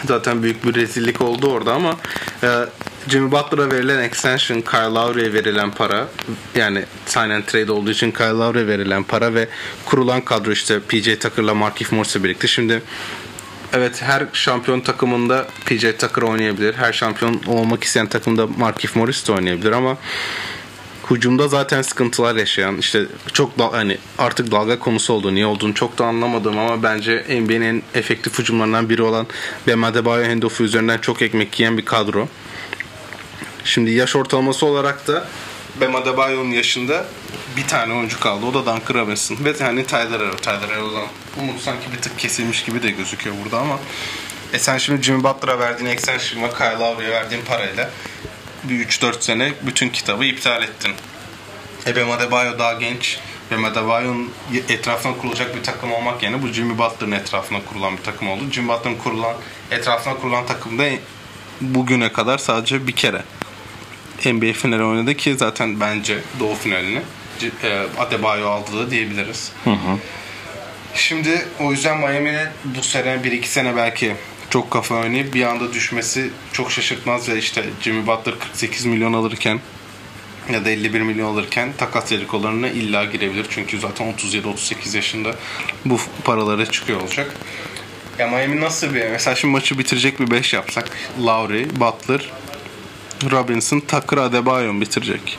zaten 0.05 0.43
büyük 0.43 0.65
bir 0.65 0.75
rezillik 0.75 1.21
oldu 1.21 1.51
orada 1.51 1.73
ama 1.73 1.95
e, 2.43 2.47
Jimmy 3.09 3.31
Butler'a 3.31 3.71
verilen 3.71 4.03
extension, 4.03 4.61
Kyle 4.61 4.93
Lowry'e 4.93 5.33
verilen 5.33 5.71
para 5.71 6.07
yani 6.55 6.85
sign 7.05 7.29
and 7.29 7.43
trade 7.43 7.71
olduğu 7.71 7.91
için 7.91 8.11
Kyle 8.11 8.25
Lowry'e 8.25 8.67
verilen 8.67 9.03
para 9.03 9.33
ve 9.33 9.47
kurulan 9.85 10.21
kadro 10.21 10.51
işte 10.51 10.79
PJ 10.79 11.19
Tucker'la 11.19 11.53
Markieff 11.53 11.91
Morris'le 11.91 12.23
birlikte 12.23 12.47
şimdi 12.47 12.81
Evet 13.73 14.01
her 14.01 14.25
şampiyon 14.33 14.81
takımında 14.81 15.47
PJ 15.65 15.81
Tucker 15.99 16.21
oynayabilir. 16.21 16.73
Her 16.73 16.93
şampiyon 16.93 17.41
olmak 17.47 17.83
isteyen 17.83 18.07
takımda 18.07 18.47
Markieff 18.47 18.95
Morris 18.95 19.27
de 19.27 19.31
oynayabilir 19.31 19.71
ama 19.71 19.97
hücumda 21.11 21.47
zaten 21.47 21.81
sıkıntılar 21.81 22.35
yaşayan 22.35 22.77
işte 22.77 23.05
çok 23.33 23.59
da 23.59 23.73
hani 23.73 23.97
artık 24.17 24.51
dalga 24.51 24.79
konusu 24.79 25.13
oldu. 25.13 25.35
Niye 25.35 25.45
olduğunu 25.45 25.73
çok 25.73 25.97
da 25.97 26.05
anlamadım 26.05 26.59
ama 26.59 26.83
bence 26.83 27.25
NBA'nin 27.29 27.61
en 27.61 27.99
efektif 27.99 28.39
hücumlarından 28.39 28.89
biri 28.89 29.03
olan 29.03 29.27
Bam 29.67 29.83
Adebayo 29.83 30.29
handoff'u 30.29 30.63
üzerinden 30.63 30.97
çok 30.97 31.21
ekmek 31.21 31.59
yiyen 31.59 31.77
bir 31.77 31.85
kadro. 31.85 32.27
Şimdi 33.63 33.91
yaş 33.91 34.15
ortalaması 34.15 34.65
olarak 34.65 35.07
da 35.07 35.27
Bam 35.81 35.95
Adebayo'nun 35.95 36.51
yaşında 36.51 37.05
bir 37.57 37.67
tane 37.67 37.93
oyuncu 37.93 38.19
kaldı. 38.19 38.45
O 38.45 38.53
da 38.53 38.59
Duncan 38.65 38.93
Robinson. 38.93 39.37
Ve 39.45 39.53
hani 39.59 39.85
Tyler 39.85 40.19
Hero. 40.19 40.35
Tyler 40.35 40.69
Hero'dan 40.69 41.07
umut 41.39 41.61
sanki 41.61 41.91
bir 41.93 42.01
tık 42.01 42.19
kesilmiş 42.19 42.63
gibi 42.63 42.83
de 42.83 42.91
gözüküyor 42.91 43.35
burada 43.43 43.59
ama 43.59 43.79
e 44.53 44.59
sen 44.59 44.77
şimdi 44.77 45.03
Jimmy 45.03 45.23
Butler'a 45.23 45.59
verdiğin 45.59 45.89
extension 45.89 46.43
ve 46.43 46.49
Kyle 46.49 46.79
Lowry'e 46.79 47.09
verdiğin 47.11 47.41
parayla 47.45 47.89
bir 48.63 48.87
3-4 48.87 49.21
sene 49.21 49.53
bütün 49.61 49.89
kitabı 49.89 50.25
iptal 50.25 50.63
ettin. 50.63 50.91
E 51.87 51.95
Bam 51.95 52.11
Adebayo 52.11 52.59
daha 52.59 52.73
genç. 52.73 53.19
Bam 53.51 53.65
Adebayo'nun 53.65 54.31
etrafına 54.69 55.17
kurulacak 55.17 55.55
bir 55.55 55.63
takım 55.63 55.91
olmak 55.91 56.23
yerine 56.23 56.41
bu 56.41 56.47
Jimmy 56.47 56.77
Butler'ın 56.77 57.11
etrafına 57.11 57.59
kurulan 57.65 57.97
bir 57.97 58.03
takım 58.03 58.29
oldu. 58.29 58.43
Jimmy 58.51 58.69
Butler'ın 58.69 58.95
kurulan, 58.95 59.35
etrafına 59.71 60.13
kurulan 60.13 60.45
takımda 60.45 60.83
bugüne 61.61 62.13
kadar 62.13 62.37
sadece 62.37 62.87
bir 62.87 62.91
kere 62.91 63.21
NBA 64.25 64.53
finali 64.53 64.83
oynadı 64.83 65.13
ki 65.13 65.35
zaten 65.37 65.79
bence 65.79 66.19
Doğu 66.39 66.55
finalini 66.55 67.01
e, 67.63 67.83
Adebayo 67.97 68.49
aldı 68.49 68.79
da 68.79 68.91
diyebiliriz. 68.91 69.51
Şimdi 70.93 71.45
o 71.59 71.71
yüzden 71.71 71.97
Miami'nin 71.97 72.47
bu 72.65 72.83
sene 72.83 73.09
1-2 73.09 73.45
sene 73.45 73.75
belki 73.75 74.15
çok 74.49 74.71
kafa 74.71 74.95
oynayıp 74.95 75.33
bir 75.33 75.43
anda 75.43 75.73
düşmesi 75.73 76.29
çok 76.53 76.71
şaşırtmaz 76.71 77.29
ve 77.29 77.37
işte 77.37 77.63
Jimmy 77.81 78.07
Butler 78.07 78.39
48 78.39 78.85
milyon 78.85 79.13
alırken 79.13 79.59
ya 80.53 80.65
da 80.65 80.69
51 80.69 81.01
milyon 81.01 81.33
alırken 81.33 81.73
takas 81.77 82.11
dedikolarına 82.11 82.69
illa 82.69 83.05
girebilir. 83.05 83.45
Çünkü 83.49 83.79
zaten 83.79 84.13
37-38 84.13 84.95
yaşında 84.95 85.35
bu 85.85 85.99
paralara 86.23 86.65
çıkıyor 86.65 87.01
olacak. 87.01 87.33
Ya 88.19 88.27
Miami 88.27 88.61
nasıl 88.61 88.93
bir 88.93 89.09
mesela 89.09 89.35
şimdi 89.35 89.51
maçı 89.51 89.79
bitirecek 89.79 90.19
bir 90.19 90.31
5 90.31 90.53
yapsak 90.53 90.89
Lowry, 91.25 91.67
Butler, 91.79 92.31
Robinson, 93.31 93.79
Tucker, 93.79 94.17
Adebayo 94.17 94.81
bitirecek. 94.81 95.37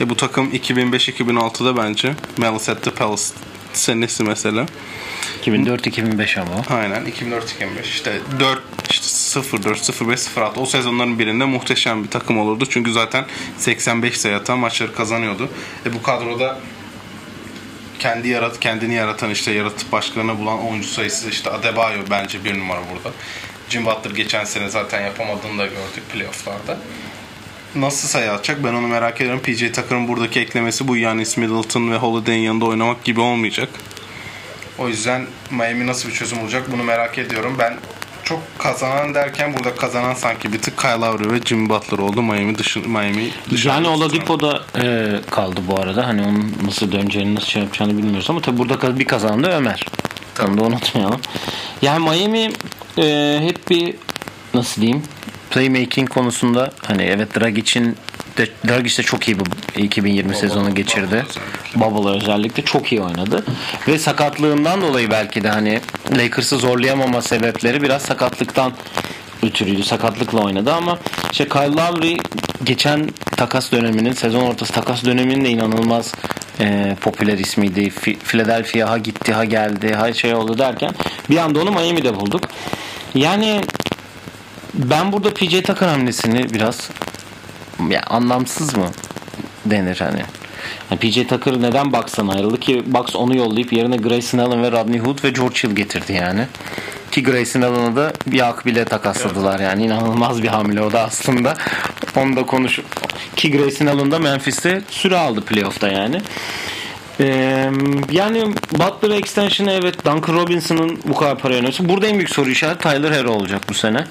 E 0.00 0.08
bu 0.08 0.16
takım 0.16 0.50
2005-2006'da 0.50 1.76
bence 1.76 2.14
Malice 2.36 2.72
at 2.72 2.82
the 2.82 2.90
Palace 2.90 3.22
senesi 3.72 4.22
mesela. 4.22 4.66
2004-2005 5.46 6.40
ama. 6.40 6.80
Aynen 6.80 7.04
2004-2005 7.04 7.82
işte 7.82 8.20
4 8.40 8.62
işte 8.90 9.06
0-4 9.40 9.74
0-5 9.74 10.16
0-6 10.34 10.58
o 10.58 10.66
sezonların 10.66 11.18
birinde 11.18 11.44
muhteşem 11.44 12.04
bir 12.04 12.10
takım 12.10 12.38
olurdu. 12.38 12.66
Çünkü 12.70 12.92
zaten 12.92 13.24
85 13.58 14.18
sayı 14.20 14.36
atan 14.36 14.58
maçları 14.58 14.94
kazanıyordu. 14.94 15.48
E 15.86 15.92
bu 15.92 16.02
kadroda 16.02 16.58
kendi 17.98 18.28
yarat 18.28 18.60
kendini 18.60 18.94
yaratan 18.94 19.30
işte 19.30 19.52
yaratıp 19.52 19.92
başkalarına 19.92 20.38
bulan 20.38 20.66
oyuncu 20.66 20.88
sayısı 20.88 21.28
işte 21.28 21.50
Adebayo 21.50 21.98
bence 22.10 22.44
bir 22.44 22.58
numara 22.58 22.80
burada. 22.94 23.16
Jim 23.68 23.86
Butler 23.86 24.10
geçen 24.10 24.44
sene 24.44 24.68
zaten 24.68 25.00
yapamadığını 25.00 25.58
da 25.58 25.66
gördük 25.66 26.10
playofflarda. 26.12 26.78
Nasıl 27.74 28.08
sayı 28.08 28.32
atacak 28.32 28.64
ben 28.64 28.74
onu 28.74 28.88
merak 28.88 29.20
ediyorum. 29.20 29.42
PJ 29.42 29.60
Tucker'ın 29.60 30.08
buradaki 30.08 30.40
eklemesi 30.40 30.88
bu 30.88 30.96
Giannis 30.96 31.36
Middleton 31.36 31.90
ve 31.90 31.96
Holiday'in 31.96 32.42
yanında 32.42 32.64
oynamak 32.64 33.04
gibi 33.04 33.20
olmayacak. 33.20 33.68
O 34.78 34.88
yüzden 34.88 35.26
Miami 35.50 35.86
nasıl 35.86 36.08
bir 36.08 36.14
çözüm 36.14 36.42
olacak 36.42 36.62
bunu 36.72 36.82
merak 36.82 37.18
ediyorum. 37.18 37.56
Ben 37.58 37.76
çok 38.24 38.40
kazanan 38.58 39.14
derken 39.14 39.54
burada 39.56 39.74
kazanan 39.74 40.14
sanki 40.14 40.52
bir 40.52 40.58
tık 40.58 40.78
Kyle 40.78 40.90
Lowry 40.90 41.32
ve 41.32 41.40
Jimmy 41.40 41.68
Butler 41.68 41.98
oldu. 41.98 42.22
Miami 42.22 42.58
dışı 42.58 42.80
Miami 42.88 43.30
dışında. 43.50 43.72
Yani 43.72 43.88
Oladipo 43.88 44.40
da 44.40 44.62
e, 44.82 45.12
kaldı 45.30 45.60
bu 45.68 45.80
arada. 45.80 46.06
Hani 46.06 46.22
onun 46.22 46.54
nasıl 46.64 46.92
döneceğini, 46.92 47.34
nasıl 47.34 47.46
şey 47.46 47.62
yapacağını 47.62 47.98
bilmiyoruz 47.98 48.30
ama 48.30 48.40
tabii 48.40 48.58
burada 48.58 48.98
bir 48.98 49.04
kazanan 49.04 49.44
da 49.44 49.56
Ömer. 49.56 49.86
Onu 50.44 50.58
da 50.58 50.62
unutmayalım. 50.62 51.20
Yani 51.82 52.08
Miami 52.10 52.52
e, 52.98 53.38
hep 53.42 53.70
bir 53.70 53.94
nasıl 54.54 54.82
diyeyim 54.82 55.02
playmaking 55.50 56.08
konusunda 56.08 56.72
hani 56.86 57.02
evet 57.02 57.40
Dragic'in 57.40 57.96
de, 58.38 58.48
Dragic 58.68 58.98
de 58.98 59.02
çok 59.02 59.28
iyi 59.28 59.36
bir 59.38 59.82
2020 59.82 60.34
sezonu 60.34 60.74
geçirdi. 60.74 61.26
Bubble 61.74 62.16
özellikle 62.16 62.64
çok 62.64 62.92
iyi 62.92 63.00
oynadı. 63.00 63.44
Ve 63.88 63.98
sakatlığından 63.98 64.80
dolayı 64.80 65.10
belki 65.10 65.44
de 65.44 65.48
hani 65.48 65.80
Lakers'ı 66.16 66.58
zorlayamama 66.58 67.22
sebepleri 67.22 67.82
biraz 67.82 68.02
sakatlıktan 68.02 68.72
ötürüydü. 69.42 69.82
Sakatlıkla 69.82 70.44
oynadı 70.44 70.72
ama 70.72 70.98
işte 71.32 71.48
Kyle 71.48 71.72
Lowry 71.72 72.16
geçen 72.64 73.08
takas 73.36 73.72
döneminin 73.72 74.12
sezon 74.12 74.40
ortası 74.40 74.72
takas 74.72 75.04
döneminin 75.04 75.44
de 75.44 75.48
inanılmaz 75.48 76.14
e, 76.60 76.96
popüler 77.00 77.38
ismiydi. 77.38 77.90
Philadelphia 78.28 78.90
ha 78.90 78.98
gitti 78.98 79.32
ha 79.32 79.44
geldi 79.44 79.94
ha 79.94 80.12
şey 80.12 80.34
oldu 80.34 80.58
derken 80.58 80.90
bir 81.30 81.36
anda 81.36 81.60
onu 81.60 81.70
Miami'de 81.70 82.14
bulduk. 82.14 82.42
Yani 83.14 83.60
ben 84.74 85.12
burada 85.12 85.34
PJ 85.34 85.62
Tucker 85.62 85.88
hamlesini 85.88 86.54
biraz 86.54 86.90
ya 87.90 88.02
anlamsız 88.06 88.76
mı 88.76 88.86
denir 89.64 89.96
hani. 90.00 90.22
Yani 90.90 91.00
PJ 91.00 91.28
Tucker 91.28 91.62
neden 91.62 91.92
Bucks'tan 91.92 92.28
ayrıldı 92.28 92.60
ki 92.60 92.82
Bucks 92.86 93.16
onu 93.16 93.36
yollayıp 93.36 93.72
yerine 93.72 93.96
Grayson 93.96 94.38
Allen 94.38 94.62
ve 94.62 94.72
Rodney 94.72 94.98
Hood 94.98 95.24
ve 95.24 95.30
George 95.30 95.54
Hill 95.54 95.70
getirdi 95.70 96.12
yani. 96.12 96.46
Ki 97.10 97.22
Grayson 97.22 97.62
Allen'ı 97.62 97.96
da 97.96 98.12
bir 98.26 98.48
ak 98.48 98.66
bile 98.66 98.84
takasladılar 98.84 99.60
yani 99.60 99.84
inanılmaz 99.84 100.42
bir 100.42 100.48
hamle 100.48 100.82
o 100.82 100.92
da 100.92 101.00
aslında. 101.00 101.54
Onu 102.16 102.36
da 102.36 102.46
konuş. 102.46 102.80
Ki 103.36 103.50
Grayson 103.50 103.86
Allen 103.86 104.10
da 104.10 104.18
Memphis'te 104.18 104.82
süre 104.90 105.16
aldı 105.16 105.40
playoff'ta 105.40 105.88
yani. 105.88 106.20
Ee, 107.20 107.70
yani 108.10 108.54
Butler 108.72 109.10
extension'ı 109.10 109.72
evet 109.72 110.04
Duncan 110.04 110.34
Robinson'ın 110.34 111.00
bu 111.04 111.14
kadar 111.14 111.38
para 111.38 111.54
yönetiyor. 111.54 111.88
Burada 111.88 112.06
en 112.06 112.14
büyük 112.14 112.30
soru 112.30 112.50
işareti 112.50 112.82
Tyler 112.82 113.12
Hero 113.12 113.30
olacak 113.30 113.62
bu 113.68 113.74
sene. 113.74 114.04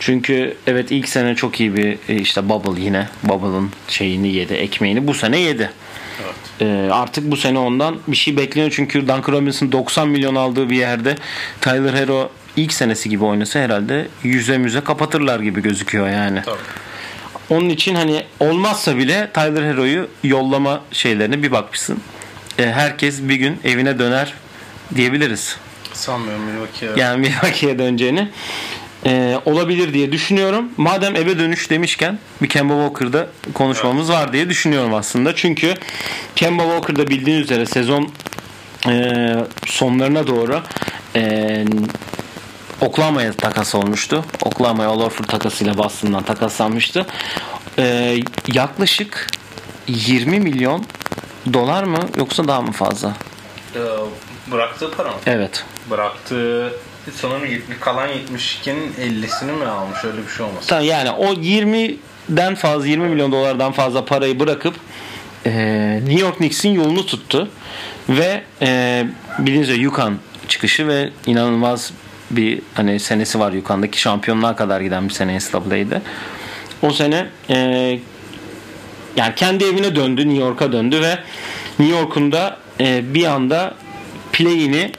Çünkü 0.00 0.56
evet 0.66 0.90
ilk 0.90 1.08
sene 1.08 1.34
çok 1.34 1.60
iyi 1.60 1.76
bir 1.76 1.98
e, 2.08 2.14
işte 2.14 2.48
Bubble 2.48 2.82
yine 2.82 3.08
Bubble'ın 3.22 3.70
şeyini 3.88 4.28
yedi, 4.32 4.54
ekmeğini 4.54 5.06
bu 5.06 5.14
sene 5.14 5.38
yedi. 5.38 5.70
Ee, 6.60 6.88
artık 6.92 7.30
bu 7.30 7.36
sene 7.36 7.58
ondan 7.58 7.98
bir 8.08 8.16
şey 8.16 8.36
bekleniyor 8.36 8.72
çünkü 8.76 9.00
Duncan 9.00 9.32
Robinson 9.32 9.72
90 9.72 10.08
milyon 10.08 10.34
aldığı 10.34 10.70
bir 10.70 10.76
yerde 10.76 11.16
Tyler 11.60 11.94
Hero 11.94 12.30
ilk 12.56 12.72
senesi 12.72 13.08
gibi 13.08 13.24
oynasa 13.24 13.60
herhalde 13.60 14.08
yüze 14.22 14.58
müze 14.58 14.80
kapatırlar 14.80 15.40
gibi 15.40 15.62
gözüküyor 15.62 16.08
yani. 16.08 16.42
Tabii. 16.44 16.58
Onun 17.50 17.68
için 17.68 17.94
hani 17.94 18.24
olmazsa 18.40 18.96
bile 18.96 19.30
Tyler 19.34 19.62
Hero'yu 19.62 20.08
yollama 20.24 20.80
şeylerine 20.92 21.42
bir 21.42 21.52
bakmışsın. 21.52 22.00
Ee, 22.58 22.62
herkes 22.66 23.22
bir 23.22 23.36
gün 23.36 23.60
evine 23.64 23.98
döner 23.98 24.34
diyebiliriz. 24.94 25.56
Sanmıyorum 25.92 26.42
Milwaukee'ye. 26.44 26.92
Yani 26.96 27.20
Milwaukee'ye 27.20 27.78
döneceğini. 27.78 28.28
Ee, 29.08 29.40
olabilir 29.44 29.94
diye 29.94 30.12
düşünüyorum. 30.12 30.68
Madem 30.76 31.16
eve 31.16 31.38
dönüş 31.38 31.70
demişken 31.70 32.18
bir 32.42 32.48
Kemba 32.48 32.72
Walker'da 32.72 33.26
konuşmamız 33.54 34.10
var 34.10 34.32
diye 34.32 34.48
düşünüyorum 34.48 34.94
aslında. 34.94 35.34
Çünkü 35.34 35.74
Kemba 36.36 36.62
Walker'da 36.62 37.06
bildiğiniz 37.08 37.44
üzere 37.44 37.66
sezon 37.66 38.10
e, 38.88 39.34
sonlarına 39.66 40.26
doğru 40.26 40.62
e, 41.16 41.64
Oklahoma'ya 42.80 43.32
takas 43.32 43.74
olmuştu. 43.74 44.24
Oklahoma'ya 44.42 44.88
Al 44.88 45.00
Horford 45.00 45.24
takasıyla 45.24 45.78
Boston'dan 45.78 46.22
takaslanmıştı. 46.22 47.06
E, 47.78 48.16
yaklaşık 48.52 49.26
20 49.88 50.40
milyon 50.40 50.84
dolar 51.52 51.82
mı 51.82 51.98
yoksa 52.16 52.48
daha 52.48 52.62
mı 52.62 52.72
fazla? 52.72 53.16
Ee, 53.74 53.80
bıraktığı 54.52 54.90
para 54.90 55.08
mı? 55.08 55.16
Evet. 55.26 55.64
Bıraktığı 55.90 56.72
sanırım 57.14 57.44
70, 57.44 57.78
kalan 57.78 58.08
72'nin 58.08 58.92
50'sini 58.92 59.52
mi 59.52 59.64
almış 59.64 60.04
öyle 60.04 60.26
bir 60.26 60.32
şey 60.32 60.46
olmasın? 60.46 60.66
Tamam 60.68 60.84
yani 60.84 61.10
o 61.10 61.32
20'den 61.32 62.54
fazla 62.54 62.86
20 62.86 63.08
milyon 63.08 63.32
dolardan 63.32 63.72
fazla 63.72 64.04
parayı 64.04 64.40
bırakıp 64.40 64.74
e, 65.46 65.50
New 66.04 66.20
York 66.20 66.36
Knicks'in 66.36 66.70
yolunu 66.70 67.06
tuttu 67.06 67.48
ve 68.08 68.42
e, 68.62 69.06
bildiğiniz 69.38 69.68
üzere 69.68 69.82
Yukon 69.82 70.18
çıkışı 70.48 70.88
ve 70.88 71.10
inanılmaz 71.26 71.92
bir 72.30 72.60
hani 72.74 73.00
senesi 73.00 73.40
var 73.40 73.52
Yukon'daki 73.52 74.00
şampiyonluğa 74.00 74.56
kadar 74.56 74.80
giden 74.80 75.08
bir 75.08 75.14
sene 75.14 75.38
NCAA'de. 75.38 76.02
O 76.82 76.90
sene 76.90 77.26
e, 77.50 77.56
yani 79.16 79.34
kendi 79.36 79.64
evine 79.64 79.96
döndü 79.96 80.28
New 80.28 80.44
York'a 80.44 80.72
döndü 80.72 81.00
ve 81.02 81.18
New 81.78 81.98
York'un 81.98 82.32
da 82.32 82.56
e, 82.80 83.14
bir 83.14 83.24
anda 83.24 83.74
play'ini 84.32 84.92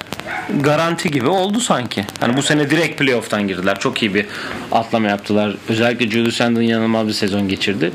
garanti 0.60 1.12
gibi 1.12 1.28
oldu 1.28 1.60
sanki. 1.60 2.06
Hani 2.20 2.38
bu 2.38 2.42
sene 2.42 2.70
direkt 2.70 3.00
playoff'tan 3.00 3.48
girdiler. 3.48 3.80
Çok 3.80 4.02
iyi 4.02 4.14
bir 4.14 4.26
atlama 4.72 5.08
yaptılar. 5.08 5.56
Özellikle 5.70 6.10
Julius 6.10 6.42
Randle 6.42 6.64
inanılmaz 6.64 7.08
bir 7.08 7.14
sezon 7.14 7.48
geçirdi. 7.48 7.92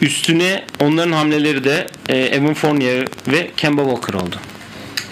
Üstüne 0.00 0.64
onların 0.80 1.12
hamleleri 1.12 1.64
de 1.64 1.86
e, 2.08 2.16
Evan 2.16 2.54
Fournier 2.54 3.04
ve 3.28 3.50
Kemba 3.56 3.82
Walker 3.82 4.14
oldu. 4.14 4.36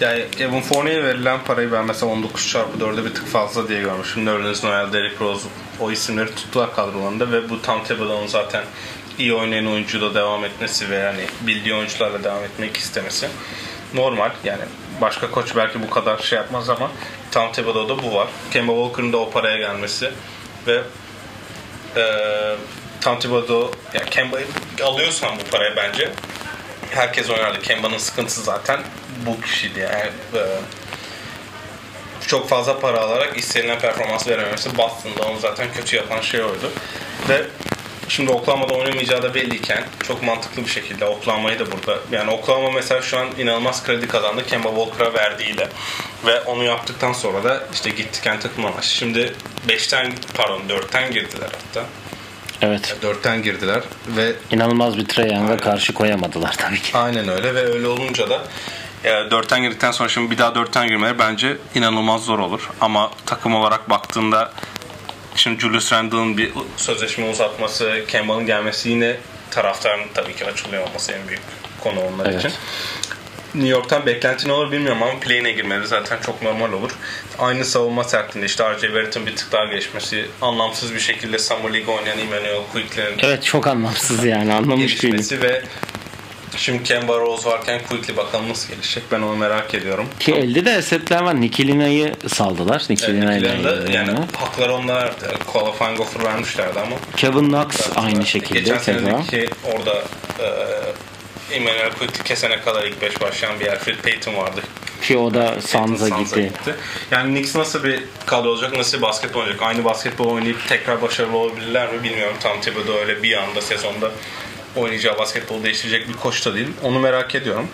Yani 0.01 0.23
Evan 0.39 0.61
Fournier'e 0.61 1.03
verilen 1.03 1.39
parayı 1.45 1.71
ben 1.71 1.85
mesela 1.85 2.11
19 2.11 2.49
çarpı 2.49 2.77
4'e 2.79 3.05
bir 3.05 3.13
tık 3.13 3.27
fazla 3.27 3.69
diye 3.69 3.81
görmüşüm. 3.81 4.25
Nerlens 4.25 4.63
Noel, 4.63 4.93
Derrick 4.93 5.25
Rose 5.25 5.47
o 5.79 5.91
isimleri 5.91 6.35
tuttular 6.35 6.75
kadrolarında 6.75 7.31
ve 7.31 7.49
bu 7.49 7.61
Tom 7.61 7.83
Thibodeau'nun 7.83 8.27
zaten 8.27 8.63
iyi 9.19 9.33
oynayan 9.33 9.67
oyuncuyla 9.67 10.15
devam 10.15 10.45
etmesi 10.45 10.89
ve 10.89 10.95
yani 10.95 11.21
bildiği 11.41 11.75
oyuncularla 11.75 12.23
devam 12.23 12.43
etmek 12.43 12.77
istemesi 12.77 13.27
normal. 13.93 14.31
Yani 14.43 14.61
başka 15.01 15.31
koç 15.31 15.55
belki 15.55 15.81
bu 15.81 15.89
kadar 15.89 16.17
şey 16.17 16.37
yapmaz 16.37 16.69
ama 16.69 16.91
Thibodeau'da 17.31 18.03
bu 18.03 18.15
var. 18.15 18.27
Kemba 18.51 18.71
Walker'ın 18.71 19.13
da 19.13 19.17
o 19.17 19.29
paraya 19.29 19.57
gelmesi 19.57 20.11
ve 20.67 20.81
e, 21.95 22.03
Thibodeau 23.19 23.71
yani 23.93 24.09
Kemba'yı 24.09 24.45
alıyorsan 24.83 25.39
bu 25.39 25.51
paraya 25.51 25.75
bence 25.75 26.11
herkes 26.89 27.29
oynardı. 27.29 27.61
Kemba'nın 27.61 27.97
sıkıntısı 27.97 28.41
zaten 28.41 28.79
bu 29.25 29.41
kişiydi 29.41 29.79
yani. 29.79 30.11
E, 30.33 30.41
çok 32.27 32.49
fazla 32.49 32.79
para 32.79 32.99
alarak 32.99 33.37
istenilen 33.37 33.79
performans 33.79 34.27
verememesi 34.27 34.77
Boston'da 34.77 35.23
onu 35.23 35.39
zaten 35.39 35.73
kötü 35.73 35.95
yapan 35.95 36.21
şey 36.21 36.43
oydu. 36.43 36.71
Ve 37.29 37.45
şimdi 38.09 38.31
Oklahoma'da 38.31 38.73
oynamayacağı 38.73 39.23
da 39.23 39.35
belliyken 39.35 39.83
çok 40.07 40.23
mantıklı 40.23 40.65
bir 40.65 40.69
şekilde 40.69 41.05
Oklahoma'yı 41.05 41.59
da 41.59 41.71
burada 41.71 41.99
yani 42.11 42.31
Oklahoma 42.31 42.71
mesela 42.71 43.01
şu 43.01 43.17
an 43.17 43.27
inanılmaz 43.37 43.83
kredi 43.83 44.07
kazandı 44.07 44.45
Kemba 44.47 44.69
Walker'a 44.69 45.13
verdiğiyle 45.13 45.69
ve 46.25 46.41
onu 46.41 46.63
yaptıktan 46.63 47.13
sonra 47.13 47.43
da 47.43 47.63
işte 47.73 47.89
gitti 47.89 48.21
takımına 48.23 48.69
başladı. 48.71 48.87
Şimdi 48.87 49.33
5'ten 49.67 50.13
pardon 50.33 50.61
4'ten 50.69 51.11
girdiler 51.11 51.49
hatta. 51.67 51.85
Evet. 52.61 52.95
4'ten 53.03 53.43
girdiler 53.43 53.83
ve 54.07 54.33
İnanılmaz 54.51 54.97
bir 54.97 55.05
Trae 55.05 55.33
Young'a 55.33 55.57
karşı 55.57 55.93
koyamadılar 55.93 56.55
tabii 56.57 56.81
ki. 56.81 56.97
Aynen 56.97 57.27
öyle 57.27 57.55
ve 57.55 57.61
öyle 57.61 57.87
olunca 57.87 58.29
da 58.29 58.41
dörtten 59.03 59.61
girdikten 59.61 59.91
sonra 59.91 60.09
şimdi 60.09 60.31
bir 60.31 60.37
daha 60.37 60.55
dörtten 60.55 60.87
girmeleri 60.87 61.19
bence 61.19 61.57
inanılmaz 61.75 62.23
zor 62.23 62.39
olur. 62.39 62.69
Ama 62.81 63.11
takım 63.25 63.55
olarak 63.55 63.89
baktığında 63.89 64.51
şimdi 65.37 65.59
Julius 65.61 65.93
Randle'ın 65.93 66.37
bir 66.37 66.51
sözleşme 66.77 67.29
uzatması, 67.29 68.03
Kemba'nın 68.07 68.45
gelmesi 68.45 68.89
yine 68.89 69.15
taraftarın 69.51 70.03
tabii 70.13 70.35
ki 70.35 70.45
açılıyor 70.45 70.87
olması 70.87 71.11
en 71.11 71.27
büyük 71.27 71.41
konu 71.79 71.99
onlar 72.01 72.25
Evet. 72.25 72.39
için. 72.39 72.51
New 73.55 73.69
York'tan 73.69 74.05
beklenti 74.05 74.47
ne 74.47 74.51
olur 74.51 74.71
bilmiyorum 74.71 75.03
ama 75.03 75.19
play'ine 75.19 75.51
girmeleri 75.51 75.87
zaten 75.87 76.17
çok 76.25 76.41
normal 76.41 76.73
olur. 76.73 76.91
Aynı 77.39 77.65
savunma 77.65 78.03
sertliğinde 78.03 78.45
işte 78.45 78.69
R.J. 78.69 78.93
Barrett'ın 78.93 79.25
bir 79.25 79.35
tık 79.35 79.51
daha 79.51 79.65
geçmesi, 79.65 80.25
anlamsız 80.41 80.93
bir 80.93 80.99
şekilde 80.99 81.39
Summer 81.39 81.73
League 81.73 81.95
oynayan 81.95 82.19
Emmanuel 82.19 82.61
Quickly'nin 82.73 83.17
Evet 83.19 83.43
çok 83.43 83.67
anlamsız 83.67 84.25
yani 84.25 84.53
anlamış 84.53 85.03
değilim. 85.03 85.41
ve 85.41 85.63
şimdi 86.55 86.83
Kemba 86.83 87.19
Rose 87.19 87.49
varken 87.49 87.81
Quickly 87.89 88.17
bakalım 88.17 88.49
nasıl 88.49 88.69
gelişecek 88.69 89.03
ben 89.11 89.21
onu 89.21 89.35
merak 89.35 89.73
ediyorum. 89.73 90.07
Ki 90.19 90.33
elde 90.33 90.65
de 90.65 90.71
esetler 90.71 91.21
var. 91.21 91.41
Nikilina'yı 91.41 92.13
saldılar. 92.27 92.83
Nikilina'yı 92.89 93.45
Yani, 93.45 93.95
yani 93.95 94.19
hakları 94.37 94.73
onlar 94.73 95.11
qualifying 95.53 95.99
offer 95.99 96.23
vermişlerdi 96.23 96.79
ama 96.79 96.95
Kevin 97.15 97.47
Knox 97.47 97.67
aynı 97.95 98.25
şekilde. 98.25 98.59
geçen 98.59 98.77
senedeki 98.77 99.49
orada 99.73 100.03
e, 100.39 100.47
Emmanuel 101.55 101.91
Quickly 101.91 102.23
kesene 102.23 102.61
kadar 102.61 102.83
ilk 102.83 103.01
5 103.01 103.21
başlayan 103.21 103.59
bir 103.59 103.65
yer 103.65 103.79
Fred 103.79 103.97
Payton 103.97 104.35
vardı. 104.35 104.61
Ki 105.01 105.17
o 105.17 105.33
da 105.33 105.61
Sansa 105.61 106.05
Suns'a 106.07 106.39
gitti. 106.39 106.75
Yani 107.11 107.33
Knicks 107.33 107.55
nasıl 107.55 107.83
bir 107.83 108.03
kadro 108.25 108.49
olacak, 108.49 108.77
nasıl 108.77 108.97
bir 108.97 109.01
basketbol 109.01 109.39
oynayacak? 109.39 109.61
Aynı 109.61 109.85
basketbol 109.85 110.25
oynayıp 110.25 110.67
tekrar 110.69 111.01
başarılı 111.01 111.37
olabilirler 111.37 111.93
mi 111.93 112.03
bilmiyorum. 112.03 112.37
Tam 112.39 112.61
Thibodeau 112.61 112.97
öyle 112.97 113.23
bir 113.23 113.37
anda 113.43 113.61
sezonda 113.61 114.11
oynayacağı 114.77 115.17
basketbolu 115.17 115.63
değiştirecek 115.63 116.07
bir 116.07 116.13
koç 116.13 116.45
da 116.45 116.55
değil. 116.55 116.67
Onu 116.83 116.99
merak 116.99 117.35
ediyorum. 117.35 117.67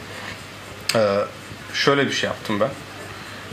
Ee, 0.95 0.99
şöyle 1.73 2.07
bir 2.07 2.11
şey 2.11 2.27
yaptım 2.27 2.59
ben. 2.59 2.69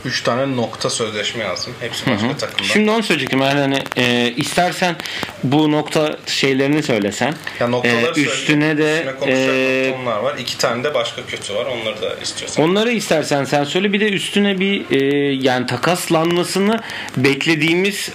3 0.05 0.23
tane 0.23 0.55
nokta 0.55 0.89
sözleşme 0.89 1.43
yazdım. 1.43 1.73
Hepsi 1.79 2.05
başka 2.11 2.37
takımda. 2.37 2.63
Şimdi 2.63 2.91
onu 2.91 3.03
söyleyecektim. 3.03 3.41
Yani 3.41 3.59
hani 3.59 3.83
e, 3.97 4.33
istersen 4.37 4.95
bu 5.43 5.71
nokta 5.71 6.17
şeylerini 6.25 6.83
söylesen. 6.83 7.35
ya 7.59 7.67
noktaları 7.67 8.19
e, 8.19 8.23
üstüne 8.23 8.77
de 8.77 9.05
Üstüne 9.17 9.33
e, 9.33 10.05
var. 10.05 10.37
İki 10.37 10.57
tane 10.57 10.83
de 10.83 10.93
başka 10.93 11.25
kötü 11.25 11.55
var. 11.55 11.65
Onları 11.65 12.01
da 12.01 12.15
istiyorsan. 12.21 12.65
Onları 12.65 12.91
istersen 12.91 13.43
sen 13.43 13.63
söyle 13.63 13.93
bir 13.93 13.99
de 13.99 14.09
üstüne 14.09 14.59
bir 14.59 15.01
e, 15.01 15.33
yani 15.33 15.65
takaslanmasını 15.67 16.79
beklediğimiz 17.17 18.09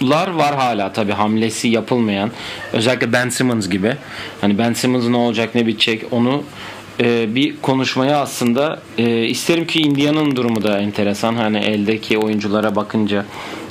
oyuncular 0.00 0.28
var 0.28 0.54
hala 0.54 0.92
tabi 0.92 1.12
hamlesi 1.12 1.68
yapılmayan 1.68 2.30
özellikle 2.72 3.12
Ben 3.12 3.28
Simmons 3.28 3.68
gibi 3.68 3.96
hani 4.40 4.58
Ben 4.58 4.72
Simmons 4.72 5.08
ne 5.08 5.16
olacak 5.16 5.54
ne 5.54 5.66
bitecek 5.66 6.04
onu 6.10 6.44
e, 7.00 7.34
bir 7.34 7.56
konuşmaya 7.62 8.20
aslında 8.20 8.80
e, 8.98 9.26
isterim 9.26 9.66
ki 9.66 9.80
Indiana'nın 9.80 10.36
durumu 10.36 10.62
da 10.62 10.78
enteresan 10.80 11.34
hani 11.34 11.58
eldeki 11.58 12.18
oyunculara 12.18 12.76
bakınca 12.76 13.24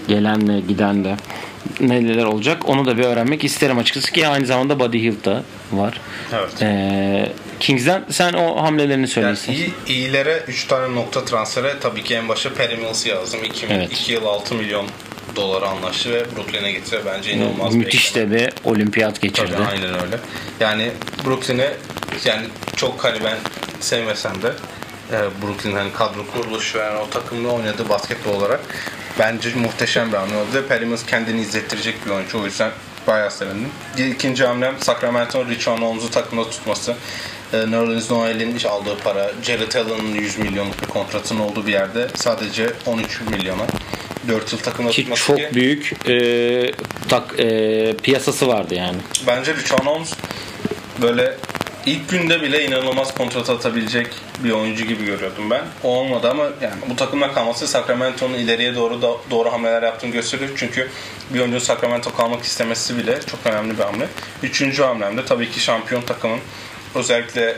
gelenle 0.08 0.60
giden 0.68 1.04
de 1.04 1.16
neler 1.80 2.24
olacak 2.24 2.70
onu 2.70 2.86
da 2.86 2.98
bir 2.98 3.04
öğrenmek 3.04 3.44
isterim 3.44 3.78
açıkçası 3.78 4.12
ki 4.12 4.28
aynı 4.28 4.46
zamanda 4.46 4.80
Buddy 4.80 5.00
Hield 5.04 5.26
da 5.26 5.44
var. 5.72 6.02
Evet. 6.34 6.62
E, 6.62 7.32
Kings'den 7.60 8.04
sen 8.10 8.34
o 8.34 8.64
hamlelerini 8.64 9.08
söyle 9.08 9.28
Yani 9.28 9.38
iyi, 9.50 9.74
iyilere 9.88 10.44
3 10.48 10.68
tane 10.68 10.96
nokta 10.96 11.26
transfere 11.26 11.74
tabii 11.82 12.04
ki 12.04 12.16
en 12.16 12.30
başa 12.30 12.54
Perry 12.54 12.78
Mills'ı 12.78 13.10
yazdım. 13.10 13.40
2 13.44 13.66
Evet. 13.70 14.10
yıl 14.10 14.26
6 14.26 14.56
milyon 14.56 14.86
dolara 15.36 15.70
anlaştı 15.70 16.12
ve 16.12 16.26
Brooklyn'e 16.36 16.72
getiriyor. 16.72 17.06
Bence 17.06 17.32
inanılmaz 17.32 17.74
bir 17.74 17.78
Müthiş 17.78 18.16
de 18.16 18.32
bir 18.32 18.50
olimpiyat 18.64 19.22
geçirdi. 19.22 19.52
Tabii, 19.52 19.68
aynen 19.68 19.94
öyle. 19.94 20.20
Yani 20.60 20.92
Brooklyn'e 21.26 21.72
yani 22.26 22.48
çok 22.76 23.04
hani 23.04 23.24
ben 23.24 23.38
sevmesem 23.80 24.42
de 24.42 24.54
e, 25.12 25.18
Brooklyn 25.42 25.76
hani 25.76 25.94
kadro 25.94 26.26
kuruluşu 26.34 26.78
yani 26.78 26.98
o 26.98 27.10
takımda 27.10 27.48
oynadığı 27.48 27.90
basketbol 27.90 28.34
olarak 28.34 28.60
bence 29.20 29.50
muhteşem 29.56 30.12
bir 30.12 30.18
hamle 30.18 30.36
oldu. 30.36 30.66
Ve 30.70 30.96
kendini 31.08 31.42
izlettirecek 31.42 32.06
bir 32.06 32.12
oyuncu. 32.12 32.40
O 32.42 32.46
yüzden 32.46 32.72
bayağı 33.08 33.32
sevindim. 33.32 33.70
İkinci 33.98 34.46
hamlem 34.46 34.76
Sacramento'nun 34.80 35.50
Richon 35.50 35.78
Holmes'u 35.78 36.12
takımda 36.12 36.50
tutması. 36.50 36.96
E, 37.54 37.58
Nerlens 37.58 38.12
Noel'in 38.12 38.56
iş 38.56 38.66
aldığı 38.66 38.98
para, 38.98 39.32
Jared 39.44 39.74
Allen'ın 39.74 40.16
100 40.16 40.38
milyonluk 40.38 40.82
bir 40.82 40.88
kontratının 40.88 41.40
olduğu 41.40 41.68
bir 41.68 41.72
yerde 41.72 42.08
sadece 42.16 42.70
13 42.86 43.22
milyona 43.22 43.68
4 44.28 44.54
yıl 44.54 44.60
takımda 44.60 44.92
Ki 44.92 45.08
çok 45.16 45.38
ki 45.38 45.50
büyük 45.54 46.10
e, 46.10 46.72
tak, 47.10 47.40
e, 47.40 47.94
piyasası 48.04 48.48
vardı 48.48 48.76
yani. 48.76 48.98
bence 49.28 49.56
Richon 49.56 49.78
Holmes 49.78 50.14
böyle 51.02 51.38
ilk 51.86 52.10
günde 52.10 52.42
bile 52.42 52.66
inanılmaz 52.66 53.16
kontrat 53.16 53.50
atabilecek 53.50 54.08
bir 54.44 54.52
oyuncu 54.52 54.86
gibi 54.86 55.06
görüyordum 55.06 55.50
ben. 55.50 55.62
O 55.84 55.88
olmadı 55.88 56.30
ama 56.30 56.44
yani 56.62 56.76
bu 56.90 56.96
takımda 56.96 57.32
kalması 57.32 57.68
Sacramento'nun 57.68 58.34
ileriye 58.34 58.76
doğru 58.76 59.02
da, 59.02 59.12
doğru 59.32 59.52
hamleler 59.54 59.84
yaptığını 59.84 60.12
gösteriyor. 60.12 60.50
Çünkü 60.56 60.90
bir 61.30 61.40
oyuncunun 61.40 61.60
Sacramento 61.60 62.16
kalmak 62.16 62.44
istemesi 62.44 62.98
bile 62.98 63.20
çok 63.22 63.40
önemli 63.46 63.78
bir 63.78 63.84
hamle. 63.84 64.08
Üçüncü 64.44 64.84
hamlem 64.84 65.18
de 65.18 65.26
tabii 65.26 65.52
ki 65.52 65.60
şampiyon 65.60 66.02
takımın 66.02 66.40
özellikle 66.96 67.56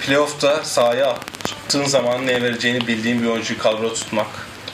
playoff'ta 0.00 0.64
sahaya 0.64 1.08
attığın 1.10 1.84
zaman 1.84 2.26
ne 2.26 2.42
vereceğini 2.42 2.86
bildiğin 2.86 3.22
bir 3.22 3.26
oyuncuyu 3.26 3.58
kadroda 3.58 3.94
tutmak. 3.94 4.26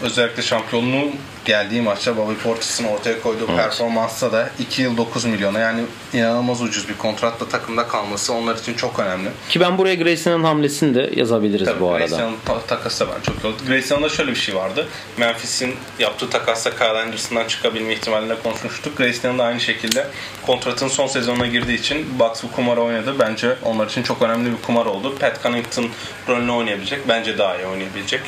Özellikle 0.03 0.43
şampiyonluğun 0.43 1.17
geldiği 1.47 1.83
maçta 1.83 2.17
Bobby 2.17 2.35
Portis'in 2.35 2.85
ortaya 2.85 3.21
koyduğu 3.23 3.47
performansta 3.47 4.33
da 4.33 4.51
2 4.59 4.83
yıl 4.83 4.97
9 4.97 5.25
milyona 5.25 5.59
yani 5.59 5.81
inanılmaz 6.13 6.63
ucuz 6.63 6.89
bir 6.89 6.97
kontratla 6.97 7.49
takımda 7.49 7.89
kalması 7.89 8.33
onlar 8.33 8.57
için 8.57 8.75
çok 8.75 8.99
önemli. 8.99 9.29
Ki 9.49 9.61
ben 9.61 9.79
buraya 9.79 9.95
Grayson'ın 9.95 10.45
hamlesini 10.45 10.95
de 10.95 11.11
yazabiliriz 11.17 11.67
Tabii 11.67 11.81
bu 11.81 11.91
arada. 11.91 12.07
Grayson'un 12.07 12.37
ta- 12.45 12.61
takası 12.61 13.07
da 13.07 13.13
ben 13.15 13.21
çok 13.23 13.45
iyi 13.45 13.47
oldu. 13.47 13.57
Grayson'da 13.69 14.09
şöyle 14.09 14.31
bir 14.31 14.37
şey 14.37 14.55
vardı. 14.55 14.87
Memphis'in 15.17 15.75
yaptığı 15.99 16.31
takasla 16.31 16.71
Kyle 16.71 16.89
Anderson'dan 17.01 17.49
çıkabilme 17.49 17.93
ihtimalinde 17.93 18.35
konuşmuştuk. 18.43 18.97
Grayson'un 18.97 19.39
da 19.39 19.45
aynı 19.45 19.61
şekilde 19.61 20.07
kontratın 20.47 20.89
son 20.89 21.07
sezonuna 21.07 21.47
girdiği 21.47 21.79
için 21.79 22.19
Bucks 22.19 22.43
bu 22.43 22.53
kumarı 22.53 22.81
oynadı. 22.81 23.15
Bence 23.19 23.57
onlar 23.65 23.87
için 23.87 24.03
çok 24.03 24.23
önemli 24.23 24.51
bir 24.53 24.63
kumar 24.63 24.87
oldu. 24.87 25.15
Pat 25.19 25.43
Connaughton 25.43 25.89
rolünü 26.29 26.51
oynayabilecek. 26.53 27.09
Bence 27.09 27.39
daha 27.39 27.57
iyi 27.57 27.67
oynayabilecek 27.67 28.21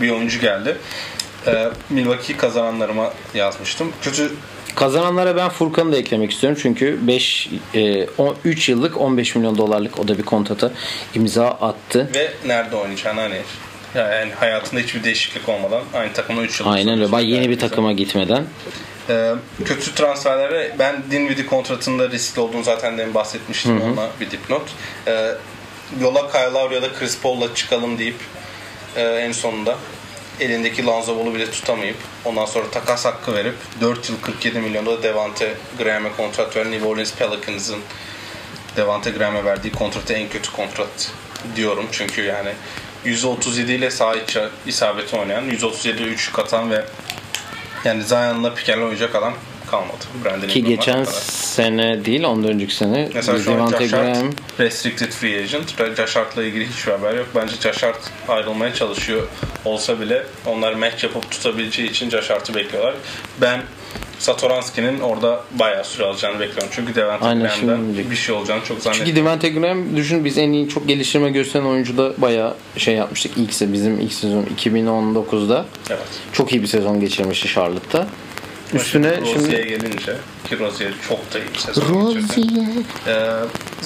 bir 0.00 0.10
oyuncu 0.10 0.40
geldi. 0.40 0.76
Ee, 1.46 1.68
Milwaukee 1.90 2.36
kazananlarıma 2.36 3.12
yazmıştım. 3.34 3.92
Kötü 4.02 4.32
Kazananlara 4.74 5.36
ben 5.36 5.48
Furkan'ı 5.48 5.92
da 5.92 5.96
eklemek 5.96 6.30
istiyorum. 6.30 6.58
Çünkü 6.62 6.98
5 7.06 7.48
e, 7.74 8.06
3 8.44 8.68
yıllık 8.68 9.00
15 9.00 9.34
milyon 9.34 9.58
dolarlık 9.58 9.98
o 9.98 10.08
da 10.08 10.18
bir 10.18 10.22
kontrata 10.22 10.72
imza 11.14 11.48
attı. 11.48 12.10
ve 12.14 12.32
nerede 12.46 12.76
oynayacağını 12.76 13.20
hani 13.20 13.40
yani 13.94 14.32
hayatında 14.32 14.80
hiçbir 14.80 15.04
değişiklik 15.04 15.48
olmadan 15.48 15.82
aynı 15.94 16.12
takımda 16.12 16.42
3 16.42 16.60
yıl 16.60 16.66
Aynen 16.66 17.00
öyle. 17.00 17.12
Bay 17.12 17.30
yeni 17.30 17.50
bir 17.50 17.58
takıma 17.58 17.92
gitmeden. 17.92 18.44
Ee, 19.08 19.32
kötü 19.64 19.94
transferlere 19.94 20.76
ben 20.78 21.02
Dinwiddie 21.10 21.46
kontratında 21.46 22.10
riskli 22.10 22.40
olduğunu 22.40 22.62
zaten 22.64 22.98
demin 22.98 23.14
bahsetmiştim 23.14 23.82
ona 23.82 24.08
bir 24.20 24.30
dipnot. 24.30 24.62
Ee, 25.06 25.32
yola 26.00 26.32
Kyle 26.32 26.52
Lowry 26.52 26.74
ya 26.74 26.82
da 26.82 26.92
Chris 26.92 27.20
Paul'la 27.20 27.54
çıkalım 27.54 27.98
deyip 27.98 28.16
e, 28.96 29.02
en 29.02 29.32
sonunda 29.32 29.76
elindeki 30.40 30.86
Lonzo 30.86 31.18
Ball'u 31.18 31.34
bile 31.34 31.50
tutamayıp 31.50 31.96
ondan 32.24 32.44
sonra 32.44 32.70
takas 32.70 33.04
hakkı 33.04 33.34
verip 33.34 33.54
4 33.80 34.10
yıl 34.10 34.20
47 34.20 34.60
milyonda 34.60 34.98
da 34.98 35.02
Devante 35.02 35.54
Graham'e 35.78 36.12
kontrat 36.16 36.56
veren 36.56 36.72
New 36.72 36.88
Orleans 36.88 37.14
Pelicans'ın 37.14 37.80
Devante 38.76 39.10
Graham'e 39.10 39.44
verdiği 39.44 39.72
kontratı 39.72 40.12
en 40.12 40.28
kötü 40.28 40.52
kontrat 40.52 41.12
diyorum. 41.56 41.86
Çünkü 41.92 42.22
yani 42.22 42.50
%37 43.04 43.72
ile 43.72 43.90
sağ 43.90 44.14
içi 44.14 44.40
isabeti 44.66 45.16
oynayan, 45.16 45.50
%37'de 45.50 46.02
3 46.02 46.32
katan 46.32 46.70
ve 46.70 46.84
yani 47.84 48.02
Zion'la 48.02 48.54
Piken'le 48.54 48.82
oynayacak 48.82 49.14
adam 49.14 49.34
kalmadı. 49.66 49.96
Brandon 50.24 50.48
Ki 50.48 50.64
geçen 50.64 51.04
kadar. 51.04 51.12
sene 51.30 52.04
değil 52.04 52.24
ondan 52.24 52.50
önceki 52.50 52.74
sene 52.74 53.08
Mesela 53.14 53.38
şu 53.38 53.62
an 53.62 53.70
Josh 53.70 53.92
Hart 53.92 54.18
restricted 54.60 55.10
free 55.12 55.42
agent. 55.42 55.96
Josh 55.96 56.16
Hart'la 56.16 56.44
ilgili 56.44 56.66
hiçbir 56.68 56.92
haber 56.92 57.14
yok. 57.14 57.26
Bence 57.34 57.54
Josh 57.56 57.82
Hart 57.82 57.98
ayrılmaya 58.28 58.74
çalışıyor 58.74 59.22
olsa 59.64 60.00
bile 60.00 60.22
onlar 60.46 60.74
match 60.74 61.04
yapıp 61.04 61.30
tutabileceği 61.30 61.90
için 61.90 62.10
Josh 62.10 62.30
Hart'ı 62.30 62.54
bekliyorlar. 62.54 62.94
Ben 63.40 63.60
Satoranski'nin 64.18 65.00
orada 65.00 65.44
bayağı 65.58 65.84
süre 65.84 66.04
alacağını 66.06 66.40
bekliyorum. 66.40 66.68
Çünkü 66.70 66.94
Devante 66.94 67.24
Aynen, 67.26 67.42
Graham'da 67.42 67.76
şimdi- 67.76 68.10
bir 68.10 68.16
şey 68.16 68.34
olacağını 68.34 68.64
çok 68.64 68.78
zannetmiyorum. 68.80 69.06
Çünkü 69.06 69.16
Devante 69.16 69.48
Graham 69.48 69.96
düşün 69.96 70.24
biz 70.24 70.38
en 70.38 70.52
iyi 70.52 70.68
çok 70.68 70.88
geliştirme 70.88 71.30
gösteren 71.30 71.64
oyuncuda 71.64 72.12
bayağı 72.18 72.54
şey 72.76 72.94
yapmıştık. 72.94 73.32
İlk 73.36 73.72
bizim 73.72 74.00
ilk 74.00 74.12
sezon 74.12 74.42
2019'da 74.56 75.66
Evet. 75.90 76.00
çok 76.32 76.52
iyi 76.52 76.62
bir 76.62 76.66
sezon 76.66 77.00
geçirmişti 77.00 77.48
Charlotte'ta. 77.48 78.06
Üstüne 78.74 79.20
Rozier'e 79.20 79.32
şimdi 79.32 79.68
gelince 79.68 80.16
ki 80.48 80.58
Rozier 80.58 80.92
çok 81.08 81.34
da 81.34 81.38
iyi 81.38 81.54
bir 81.54 81.58
sezon 81.58 82.14
geçirdi. 82.14 82.60
Ee, 83.06 83.12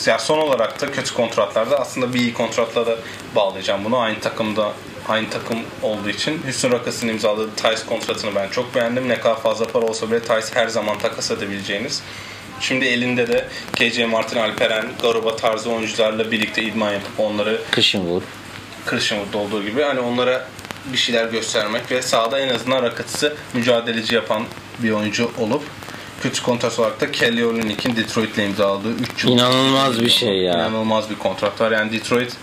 ya 0.07 0.19
son 0.19 0.39
olarak 0.39 0.81
da 0.81 0.93
kötü 0.93 1.15
kontratlarda 1.15 1.81
aslında 1.81 2.15
bir 2.15 2.21
iyi 2.21 2.35
kontratla 2.35 2.87
da 2.87 2.97
bağlayacağım 3.37 3.85
bunu. 3.85 3.99
Aynı 3.99 4.21
takımda 4.21 4.73
aynı 5.09 5.31
takım 5.31 5.59
olduğu 5.83 6.09
için 6.09 6.43
Houston 6.45 6.71
Rockets'ın 6.71 7.09
imzaladığı 7.09 7.51
Tice 7.57 7.87
kontratını 7.89 8.35
ben 8.35 8.49
çok 8.49 8.75
beğendim. 8.75 9.09
Ne 9.09 9.21
kadar 9.21 9.41
fazla 9.41 9.67
para 9.67 9.87
olsa 9.87 10.11
bile 10.11 10.21
Tice 10.21 10.55
her 10.55 10.69
zaman 10.69 10.99
takas 10.99 11.31
edebileceğiniz. 11.31 12.03
Şimdi 12.61 12.85
elinde 12.85 13.29
de 13.29 13.49
KJ 13.77 13.99
Martin, 13.99 14.39
Alperen, 14.39 14.87
Garuba 15.03 15.37
tarzı 15.37 15.71
oyuncularla 15.71 16.31
birlikte 16.31 16.63
idman 16.63 16.93
yapıp 16.93 17.21
onları 17.21 17.61
kışın 17.71 18.01
vur. 18.01 18.23
Christianwood'da 18.87 19.39
olduğu 19.39 19.65
gibi 19.65 19.83
hani 19.83 20.01
onlara 20.01 20.47
bir 20.93 20.99
şeyler 20.99 21.27
göstermek 21.27 21.91
ve 21.91 22.03
sahada 22.03 22.41
en 22.41 22.55
azından 22.55 22.83
Rockets'ı 22.83 23.37
mücadeleci 23.55 24.15
yapan 24.15 24.43
bir 24.79 24.91
oyuncu 24.91 25.31
olup 25.39 25.63
kötü 26.23 26.43
kontrat 26.43 26.79
olarak 26.79 27.01
da 27.01 27.13
Kelly 27.13 27.45
Olynyk'in 27.45 27.97
Detroit'le 27.97 28.39
imzaladığı 28.39 28.93
3 28.93 29.25
yıl. 29.25 29.31
İnanılmaz 29.31 30.01
bir 30.01 30.11
şey 30.11 30.37
ya. 30.37 30.55
İnanılmaz 30.55 31.11
bir 31.11 31.15
kontrat 31.15 31.61
var. 31.61 31.73
Yani 31.73 31.93
Detroit 31.93 32.37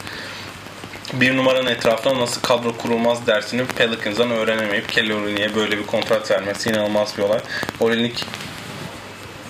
bir 1.14 1.38
numaranın 1.38 1.70
etrafına 1.70 2.20
nasıl 2.20 2.42
kadro 2.42 2.78
kurulmaz 2.78 3.28
dersini 3.28 3.66
Pelicans'dan 3.66 4.32
öğrenemeyip 4.32 4.90
Kelly 4.90 5.14
Olynyk'e 5.14 5.56
böyle 5.56 5.78
bir 5.78 5.86
kontrat 5.86 6.32
vermesi 6.32 6.70
inanılmaz 6.70 7.18
bir 7.18 7.24
olay. 7.24 7.40
Olynyk 7.80 8.26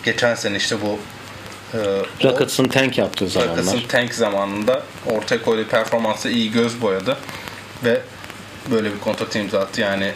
geçen 0.03 0.35
sene 0.35 0.57
işte 0.57 0.75
bu 0.81 0.99
e, 1.73 1.79
Rockets'ın 2.23 2.67
tank 2.67 2.97
yaptığı 2.97 3.27
zamanlar. 3.27 3.57
Rockets'ın 3.57 3.87
tank 3.87 4.13
zamanında 4.13 4.83
ortaya 5.05 5.41
koyduğu 5.41 5.67
performansı 5.67 6.29
iyi 6.29 6.51
göz 6.51 6.81
boyadı 6.81 7.17
ve 7.83 8.01
böyle 8.71 8.93
bir 8.93 8.99
kontrat 8.99 9.35
imza 9.35 9.59
attı. 9.59 9.81
Yani 9.81 10.11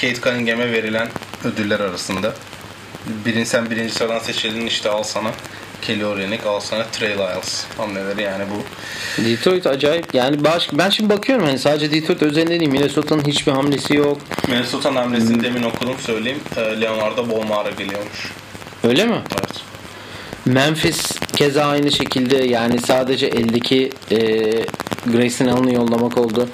Kate 0.00 0.20
Cunningham'e 0.20 0.72
verilen 0.72 1.08
ödüller 1.44 1.80
arasında 1.80 2.34
birinci 3.24 3.50
sen 3.50 3.70
birinci 3.70 3.94
sıradan 3.94 4.18
seçildin 4.18 4.66
işte 4.66 4.90
al 4.90 5.02
sana 5.02 5.30
Kelly 5.82 6.04
Olynyk 6.04 6.46
al 6.46 6.60
sana 6.60 6.86
Trey 6.92 7.10
Lyles 7.10 7.64
hamleleri 7.76 8.22
yani 8.22 8.44
bu 8.50 8.62
Detroit 9.24 9.66
acayip 9.66 10.14
yani 10.14 10.44
baş, 10.44 10.68
ben 10.72 10.90
şimdi 10.90 11.10
bakıyorum 11.10 11.46
hani 11.46 11.58
sadece 11.58 11.92
Detroit 11.92 12.22
özelinde 12.22 12.60
değil 12.60 12.70
Minnesota'nın 12.70 13.24
hiçbir 13.24 13.52
hamlesi 13.52 13.96
yok. 13.96 14.18
Minnesota'nın 14.48 14.96
hamlesini 14.96 15.42
demin 15.42 15.62
okudum 15.62 15.96
söyleyeyim 16.00 16.40
e, 16.56 16.80
Leonardo 16.80 17.30
Bolmara 17.30 17.70
geliyormuş. 17.70 18.32
Öyle 18.84 19.04
mi? 19.04 19.22
Evet. 19.32 19.65
Memphis 20.46 21.18
keza 21.36 21.64
aynı 21.64 21.92
şekilde 21.92 22.36
yani 22.36 22.78
sadece 22.78 23.26
eldeki 23.26 23.90
e, 24.10 24.18
Grayson 25.06 25.46
Allen'ı 25.46 25.74
yollamak 25.74 26.18
oldu. 26.18 26.48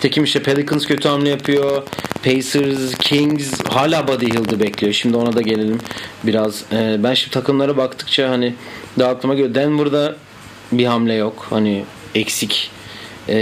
Tekim 0.00 0.24
işte 0.24 0.42
Pelicans 0.42 0.86
kötü 0.86 1.08
hamle 1.08 1.28
yapıyor. 1.28 1.82
Pacers, 2.24 2.94
Kings 2.98 3.60
hala 3.68 4.08
Buddy 4.08 4.26
Hield'ı 4.26 4.60
bekliyor. 4.60 4.92
Şimdi 4.92 5.16
ona 5.16 5.32
da 5.32 5.40
gelelim 5.40 5.78
biraz. 6.24 6.64
E, 6.72 6.96
ben 7.02 7.14
şimdi 7.14 7.34
takımlara 7.34 7.76
baktıkça 7.76 8.30
hani 8.30 8.54
daha 8.98 9.10
aklıma 9.10 9.34
geliyor. 9.34 9.54
Denver'da 9.54 10.16
bir 10.72 10.86
hamle 10.86 11.14
yok. 11.14 11.46
Hani 11.50 11.84
eksik 12.14 12.70
e, 13.28 13.36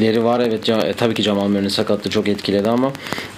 leri 0.00 0.24
var 0.24 0.40
evet 0.40 0.68
e, 0.68 0.92
tabii 0.92 1.14
ki 1.14 1.22
Jamal 1.22 1.48
Murray'nin 1.48 1.68
sakatlığı 1.68 2.10
çok 2.10 2.28
etkiledi 2.28 2.68
ama 2.68 2.92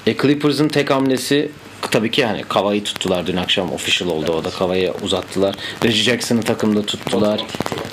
e, 0.06 0.16
Clippers'ın 0.16 0.68
tek 0.68 0.90
hamlesi 0.90 1.50
tabii 1.90 2.10
ki 2.10 2.20
yani 2.20 2.44
Kava'yı 2.48 2.84
tuttular 2.84 3.26
dün 3.26 3.36
akşam 3.36 3.72
official 3.72 4.08
oldu 4.10 4.32
o 4.32 4.44
da 4.44 4.50
Kava'yı 4.50 4.92
uzattılar. 5.02 5.54
Reggie 5.84 6.02
Jackson'ı 6.02 6.42
takımda 6.42 6.82
tuttular. 6.86 7.40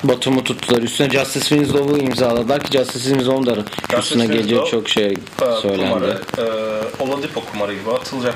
Batum'u 0.03 0.43
tuttular. 0.43 0.81
Üstüne 0.81 1.09
Justice 1.09 1.45
Winslow'u 1.45 1.97
imzaladılar 1.97 2.63
ki 2.63 2.77
Justice 2.77 3.05
Winslow'un 3.05 3.45
da 3.45 3.63
üstüne 3.99 4.25
gelecek 4.25 4.43
Winslow, 4.49 4.71
çok 4.77 4.89
şey 4.89 5.05
E, 5.07 5.61
söylendi. 5.61 5.93
Kumarı, 5.93 6.21
e, 6.38 7.03
Oladipo 7.03 7.41
kumarı 7.51 7.73
gibi 7.73 7.91
atılacak. 7.91 8.36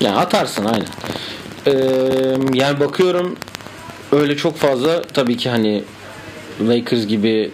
Yani 0.00 0.16
atarsın 0.16 0.64
aynen. 0.64 0.86
Ee, 1.66 1.72
yani 2.54 2.80
bakıyorum 2.80 3.36
öyle 4.12 4.36
çok 4.36 4.56
fazla 4.56 5.02
tabii 5.02 5.36
ki 5.36 5.50
hani 5.50 5.84
Lakers 6.68 7.06
gibi 7.06 7.50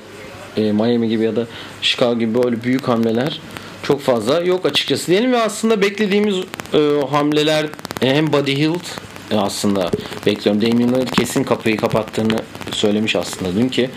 e, 0.57 0.61
Miami 0.73 1.09
gibi 1.09 1.25
ya 1.25 1.37
da 1.37 1.47
Chicago 1.83 2.19
gibi 2.19 2.43
böyle 2.43 2.63
büyük 2.63 2.89
hamleler 2.89 3.41
çok 3.87 4.01
fazla 4.01 4.41
yok 4.41 4.67
açıkçası 4.67 5.07
diyelim 5.07 5.33
ve 5.33 5.41
aslında 5.41 5.83
beklediğimiz 5.83 6.37
e, 6.75 6.79
hamleler 7.11 7.67
e, 8.03 8.15
hem 8.15 8.33
Buddy 8.33 8.57
Hield 8.57 8.85
e, 9.31 9.37
aslında 9.37 9.91
bekliyorum. 10.27 10.63
Damian 10.63 10.95
Lillard 10.95 11.09
kesin 11.09 11.45
kapıyı 11.45 11.77
kapattığını 11.77 12.39
söylemiş 12.73 13.17
aslında 13.17 13.55
dün 13.55 13.69
ki 13.69 13.91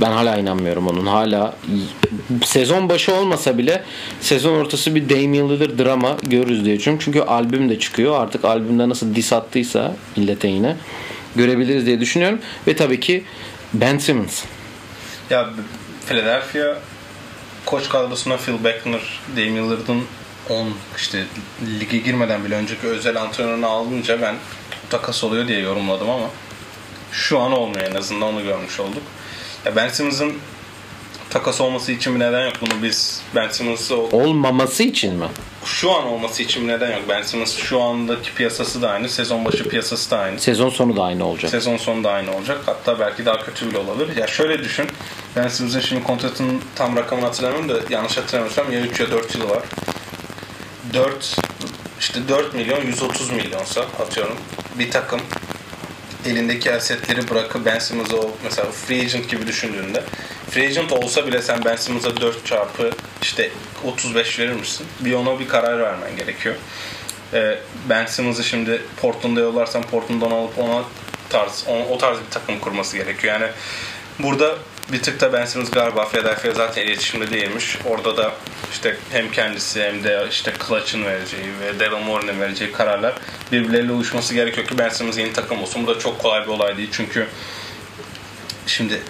ben 0.00 0.10
hala 0.10 0.36
inanmıyorum 0.36 0.86
onun. 0.86 1.06
Hala 1.06 1.56
sezon 2.44 2.88
başı 2.88 3.14
olmasa 3.14 3.58
bile 3.58 3.82
sezon 4.20 4.54
ortası 4.54 4.94
bir 4.94 5.08
Damian 5.08 5.48
Lillard 5.48 5.78
drama 5.78 6.16
görürüz 6.22 6.64
diye 6.64 6.78
düşünüyorum. 6.78 7.04
Çünkü 7.04 7.20
albüm 7.20 7.68
de 7.68 7.78
çıkıyor. 7.78 8.20
Artık 8.20 8.44
albümde 8.44 8.88
nasıl 8.88 9.14
dis 9.14 9.32
attıysa 9.32 9.96
millete 10.16 10.48
yine 10.48 10.76
görebiliriz 11.36 11.86
diye 11.86 12.00
düşünüyorum. 12.00 12.38
Ve 12.66 12.76
tabii 12.76 13.00
ki 13.00 13.24
Ben 13.74 13.98
Simmons. 13.98 14.44
Ya 15.30 15.50
Philadelphia 16.06 16.76
koç 17.66 17.88
kadrosuna 17.88 18.36
Phil 18.36 18.64
Beckner, 18.64 19.20
Damian 19.36 19.70
Lillard'ın 19.70 20.04
10 20.50 20.68
işte 20.96 21.24
lige 21.80 21.98
girmeden 21.98 22.44
bile 22.44 22.54
önceki 22.54 22.86
özel 22.86 23.20
antrenörünü 23.22 23.66
alınca 23.66 24.22
ben 24.22 24.34
takas 24.90 25.24
oluyor 25.24 25.48
diye 25.48 25.58
yorumladım 25.60 26.10
ama 26.10 26.26
şu 27.12 27.38
an 27.38 27.52
olmuyor 27.52 27.86
en 27.90 27.94
azından 27.94 28.28
onu 28.28 28.42
görmüş 28.42 28.80
olduk. 28.80 29.02
Ya 29.64 29.76
Ben 29.76 29.88
Simmons'ın 29.88 30.32
takas 31.30 31.60
olması 31.60 31.92
için 31.92 32.14
bir 32.14 32.20
neden 32.20 32.44
yok. 32.44 32.54
Bunu 32.60 32.82
biz 32.82 33.22
Ben 33.34 33.48
Simmons'ı 33.48 33.96
Olmaması 33.96 34.82
için 34.82 35.14
mi? 35.14 35.26
şu 35.64 35.92
an 35.92 36.06
olması 36.06 36.42
için 36.42 36.62
bir 36.62 36.72
neden 36.72 36.92
yok. 36.92 37.02
Ben 37.08 37.22
Simmons 37.22 37.56
şu 37.56 37.82
andaki 37.82 38.34
piyasası 38.34 38.82
da 38.82 38.90
aynı. 38.90 39.08
Sezon 39.08 39.44
başı 39.44 39.68
piyasası 39.68 40.10
da 40.10 40.18
aynı. 40.18 40.40
Sezon 40.40 40.68
sonu 40.68 40.96
da 40.96 41.02
aynı 41.02 41.26
olacak. 41.26 41.50
Sezon 41.50 41.76
sonu 41.76 42.04
da 42.04 42.10
aynı 42.10 42.36
olacak. 42.36 42.58
Hatta 42.66 43.00
belki 43.00 43.26
daha 43.26 43.44
kötü 43.44 43.70
bile 43.70 43.78
olabilir. 43.78 44.16
Ya 44.16 44.26
şöyle 44.26 44.58
düşün. 44.64 44.86
Ben 45.36 45.48
Simmons'ın 45.48 45.80
şimdi 45.80 46.02
kontratının 46.02 46.62
tam 46.74 46.96
rakamını 46.96 47.26
hatırlamıyorum 47.26 47.68
da 47.68 47.80
yanlış 47.90 48.16
hatırlamıyorsam 48.16 48.72
ya 48.72 48.80
3 48.80 49.00
ya 49.00 49.10
4 49.10 49.34
yılı 49.34 49.48
var. 49.48 49.62
4 50.94 51.36
işte 52.00 52.28
4 52.28 52.54
milyon 52.54 52.86
130 52.86 53.30
milyonsa 53.30 53.80
atıyorum 53.80 54.36
bir 54.78 54.90
takım 54.90 55.20
elindeki 56.26 56.72
asetleri 56.72 57.30
bırakıp 57.30 57.66
Ben 57.66 57.78
Simmons'ı 57.78 58.20
o 58.20 58.30
mesela 58.44 58.70
free 58.70 59.00
agent 59.00 59.28
gibi 59.30 59.46
düşündüğünde 59.46 60.04
free 60.50 60.66
agent 60.66 60.92
olsa 60.92 61.26
bile 61.26 61.42
sen 61.42 61.64
Ben 61.64 61.76
Simmons'a 61.76 62.20
4 62.20 62.46
çarpı 62.46 62.90
işte 63.22 63.50
35 63.84 64.38
verir 64.38 64.52
misin? 64.52 64.86
Bir 65.00 65.14
ona 65.14 65.40
bir 65.40 65.48
karar 65.48 65.80
vermen 65.80 66.16
gerekiyor. 66.16 66.54
Ee, 67.32 67.58
ben 67.88 68.06
Simmons'ı 68.06 68.44
şimdi 68.44 68.82
Portland'a 69.00 69.40
yollarsan 69.40 69.82
Portland'dan 69.82 70.30
alıp 70.30 70.58
ona 70.58 70.84
tarz, 71.28 71.64
o, 71.68 71.94
o 71.94 71.98
tarz 71.98 72.18
bir 72.18 72.30
takım 72.30 72.60
kurması 72.60 72.96
gerekiyor. 72.96 73.40
Yani 73.40 73.52
burada 74.18 74.54
bir 74.92 75.02
tık 75.02 75.20
da 75.20 75.32
Ben 75.32 75.44
Simmons 75.44 75.70
galiba 75.70 76.04
Philadelphia 76.08 76.50
zaten 76.52 76.82
iletişimde 76.82 77.30
değilmiş. 77.30 77.78
Orada 77.84 78.16
da 78.16 78.32
işte 78.72 78.96
hem 79.10 79.30
kendisi 79.30 79.82
hem 79.82 80.04
de 80.04 80.26
işte 80.30 80.52
Clutch'ın 80.68 81.04
vereceği 81.04 81.42
ve 81.60 81.80
Daryl 81.80 82.04
Morey'nin 82.04 82.40
vereceği 82.40 82.72
kararlar 82.72 83.14
birbirleriyle 83.52 83.92
uyuşması 83.92 84.34
gerekiyor 84.34 84.66
ki 84.66 84.78
Ben 84.78 84.88
Simmons 84.88 85.18
yeni 85.18 85.32
takım 85.32 85.62
olsun. 85.62 85.86
Bu 85.86 85.94
da 85.94 85.98
çok 85.98 86.22
kolay 86.22 86.42
bir 86.42 86.48
olay 86.48 86.76
değil 86.76 86.88
çünkü 86.92 87.26
şimdi 88.66 89.02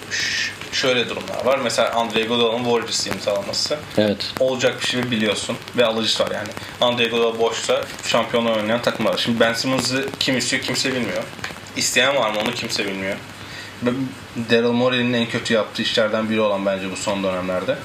şöyle 0.73 1.09
durumlar 1.09 1.45
var. 1.45 1.59
Mesela 1.59 1.91
Andre 1.93 2.21
Iguodala'nın 2.21 2.65
Warriors 2.65 3.07
imzalaması 3.07 3.79
Evet. 3.99 4.33
olacak 4.41 4.81
bir 4.81 4.87
şey 4.87 5.11
biliyorsun 5.11 5.57
ve 5.77 5.85
alıcısı 5.87 6.23
var 6.25 6.31
yani. 6.31 6.49
Andre 6.81 7.05
Iguodala 7.07 7.39
boşsa 7.39 7.85
şampiyonlar 8.07 8.57
oynayan 8.57 8.83
takım 8.83 9.07
var. 9.07 9.19
Şimdi 9.25 9.41
Ben 9.41 9.53
Simmons'ı 9.53 10.09
kim 10.21 10.39
istiyor 10.39 10.63
kimse 10.63 10.93
bilmiyor. 10.93 11.23
İsteyen 11.77 12.17
var 12.17 12.31
mı 12.31 12.37
onu 12.41 12.55
kimse 12.55 12.87
bilmiyor. 12.87 13.17
Daryl 14.51 14.73
Morey'nin 14.73 15.13
en 15.13 15.29
kötü 15.29 15.55
yaptığı 15.55 15.83
işlerden 15.83 16.31
biri 16.31 16.41
olan 16.41 16.67
bence 16.67 16.91
bu 16.91 16.97
son 16.97 17.23
dönemlerde. 17.23 17.79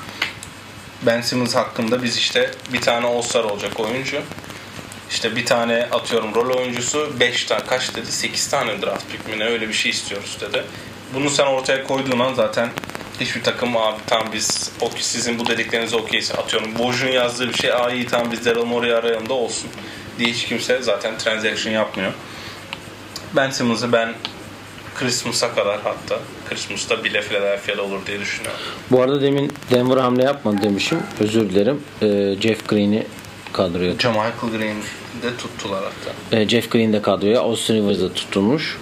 Ben 1.02 1.22
Simmons 1.22 1.56
hakkında 1.56 2.04
biz 2.04 2.18
işte 2.18 2.52
bir 2.74 2.82
tane 2.82 3.08
All-Star 3.08 3.44
olacak 3.44 3.80
oyuncu. 3.80 4.22
İşte 5.10 5.36
bir 5.36 5.46
tane 5.46 5.88
atıyorum 5.92 6.36
rol 6.36 6.58
oyuncusu 6.58 7.20
5 7.20 7.44
tane 7.44 7.64
kaç 7.66 7.96
dedi 7.96 8.12
8 8.12 8.48
tane 8.48 8.82
draft 8.82 9.12
pick 9.12 9.28
mi 9.28 9.40
ne 9.40 9.46
öyle 9.46 9.68
bir 9.68 9.74
şey 9.74 9.92
istiyoruz 9.92 10.38
dedi. 10.42 10.64
Bunu 11.14 11.30
sen 11.30 11.46
ortaya 11.46 11.84
koyduğun 11.84 12.20
an 12.20 12.34
zaten 12.34 12.70
hiçbir 13.20 13.44
takım 13.44 13.78
abi 13.78 13.98
tam 14.08 14.28
biz 14.34 14.72
o 14.82 14.90
sizin 15.00 15.40
bu 15.40 15.48
dedikleriniz 15.48 15.94
okeyse 15.94 16.34
atıyorum 16.34 16.80
Boj'un 16.80 17.08
yazdığı 17.08 17.50
bir 17.50 17.54
şey 17.54 17.74
aa 17.74 17.90
iyi 17.90 18.08
tamam 18.08 18.32
biz 18.32 18.46
Daryl 18.46 18.64
Morey 18.64 18.94
arayalım 18.94 19.30
da 19.30 19.34
olsun 19.34 19.70
diye 20.20 20.30
hiç 20.30 20.46
kimse 20.46 20.82
zaten 20.82 21.18
transaction 21.18 21.74
yapmıyor. 21.74 22.14
Ben 23.36 23.50
Simmons'ı 23.50 23.92
ben 23.92 24.14
Christmas'a 25.00 25.56
kadar 25.56 25.80
hatta 25.84 26.20
Christmas'ta 26.50 27.04
bile 27.04 27.22
Philadelphia'da 27.22 27.84
olur 27.84 28.00
diye 28.08 28.20
düşünüyorum. 28.20 28.60
Bu 28.92 29.02
arada 29.02 29.22
demin 29.22 29.52
Denver 29.72 29.98
hamle 29.98 30.24
yapmadı 30.24 30.58
demişim. 30.64 31.00
Özür 31.20 31.50
dilerim. 31.50 31.82
Ee, 32.02 32.36
Jeff 32.42 32.68
Green'i 32.70 33.06
kadroya 33.54 33.92
Michael 33.92 34.58
Green'i 34.58 34.82
de 35.24 35.38
tuttular 35.38 35.84
hatta. 35.84 36.38
E, 36.38 36.50
Jeff 36.50 36.72
Green 36.72 36.94
de 36.94 37.02
kadroya. 37.02 37.40
Austin 37.40 37.76
Rivers 37.76 38.02
da 38.02 38.14
tutulmuş. 38.14 38.78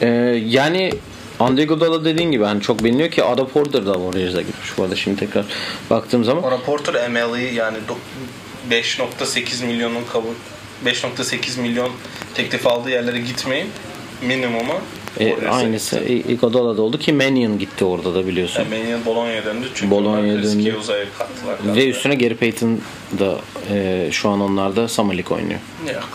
E, 0.00 0.06
yani 0.46 0.92
Andre 1.40 1.62
Iguodala 1.62 2.04
dediğin 2.04 2.30
gibi 2.30 2.44
hani 2.44 2.62
çok 2.62 2.84
biliniyor 2.84 3.10
ki 3.10 3.24
Ada 3.24 3.46
Porter 3.46 3.86
da 3.86 3.92
Warriors'a 3.94 4.42
gitmiş 4.42 4.78
bu 4.78 4.82
arada 4.82 4.96
şimdi 4.96 5.20
tekrar 5.20 5.44
baktığım 5.90 6.24
zaman. 6.24 6.44
O 6.44 6.60
Porter 6.60 7.10
MLE 7.10 7.42
yani 7.42 7.76
do- 7.88 8.70
5.8 8.70 9.64
milyonun 9.66 10.04
kabul 10.12 10.34
5.8 10.84 11.60
milyon 11.60 11.90
teklif 12.34 12.66
aldığı 12.66 12.90
yerlere 12.90 13.18
gitmeyin 13.18 13.68
minimumu 14.22 14.74
E, 15.20 15.48
aynısı 15.48 15.98
gitti. 15.98 16.12
I- 16.12 16.32
Iguodala'da 16.32 16.82
oldu 16.82 16.98
ki 16.98 17.12
Mannion 17.12 17.58
gitti 17.58 17.84
orada 17.84 18.14
da 18.14 18.26
biliyorsun. 18.26 18.62
Yani 18.62 18.78
Mannion 18.82 19.04
Bologna'ya 19.04 19.44
döndü 19.44 19.66
çünkü 19.74 19.90
Bologna'ya 19.90 20.42
döndü. 20.42 20.74
Kattılar. 21.18 21.76
Ve 21.76 21.88
üstüne 21.88 22.14
Gary 22.14 22.34
Payton 22.34 22.78
da 23.18 23.38
e, 23.72 24.08
şu 24.12 24.28
an 24.28 24.40
onlar 24.40 24.76
da 24.76 24.88
Summer 24.88 25.16
League 25.18 25.36
oynuyor. 25.38 25.60
Yok. 25.94 26.08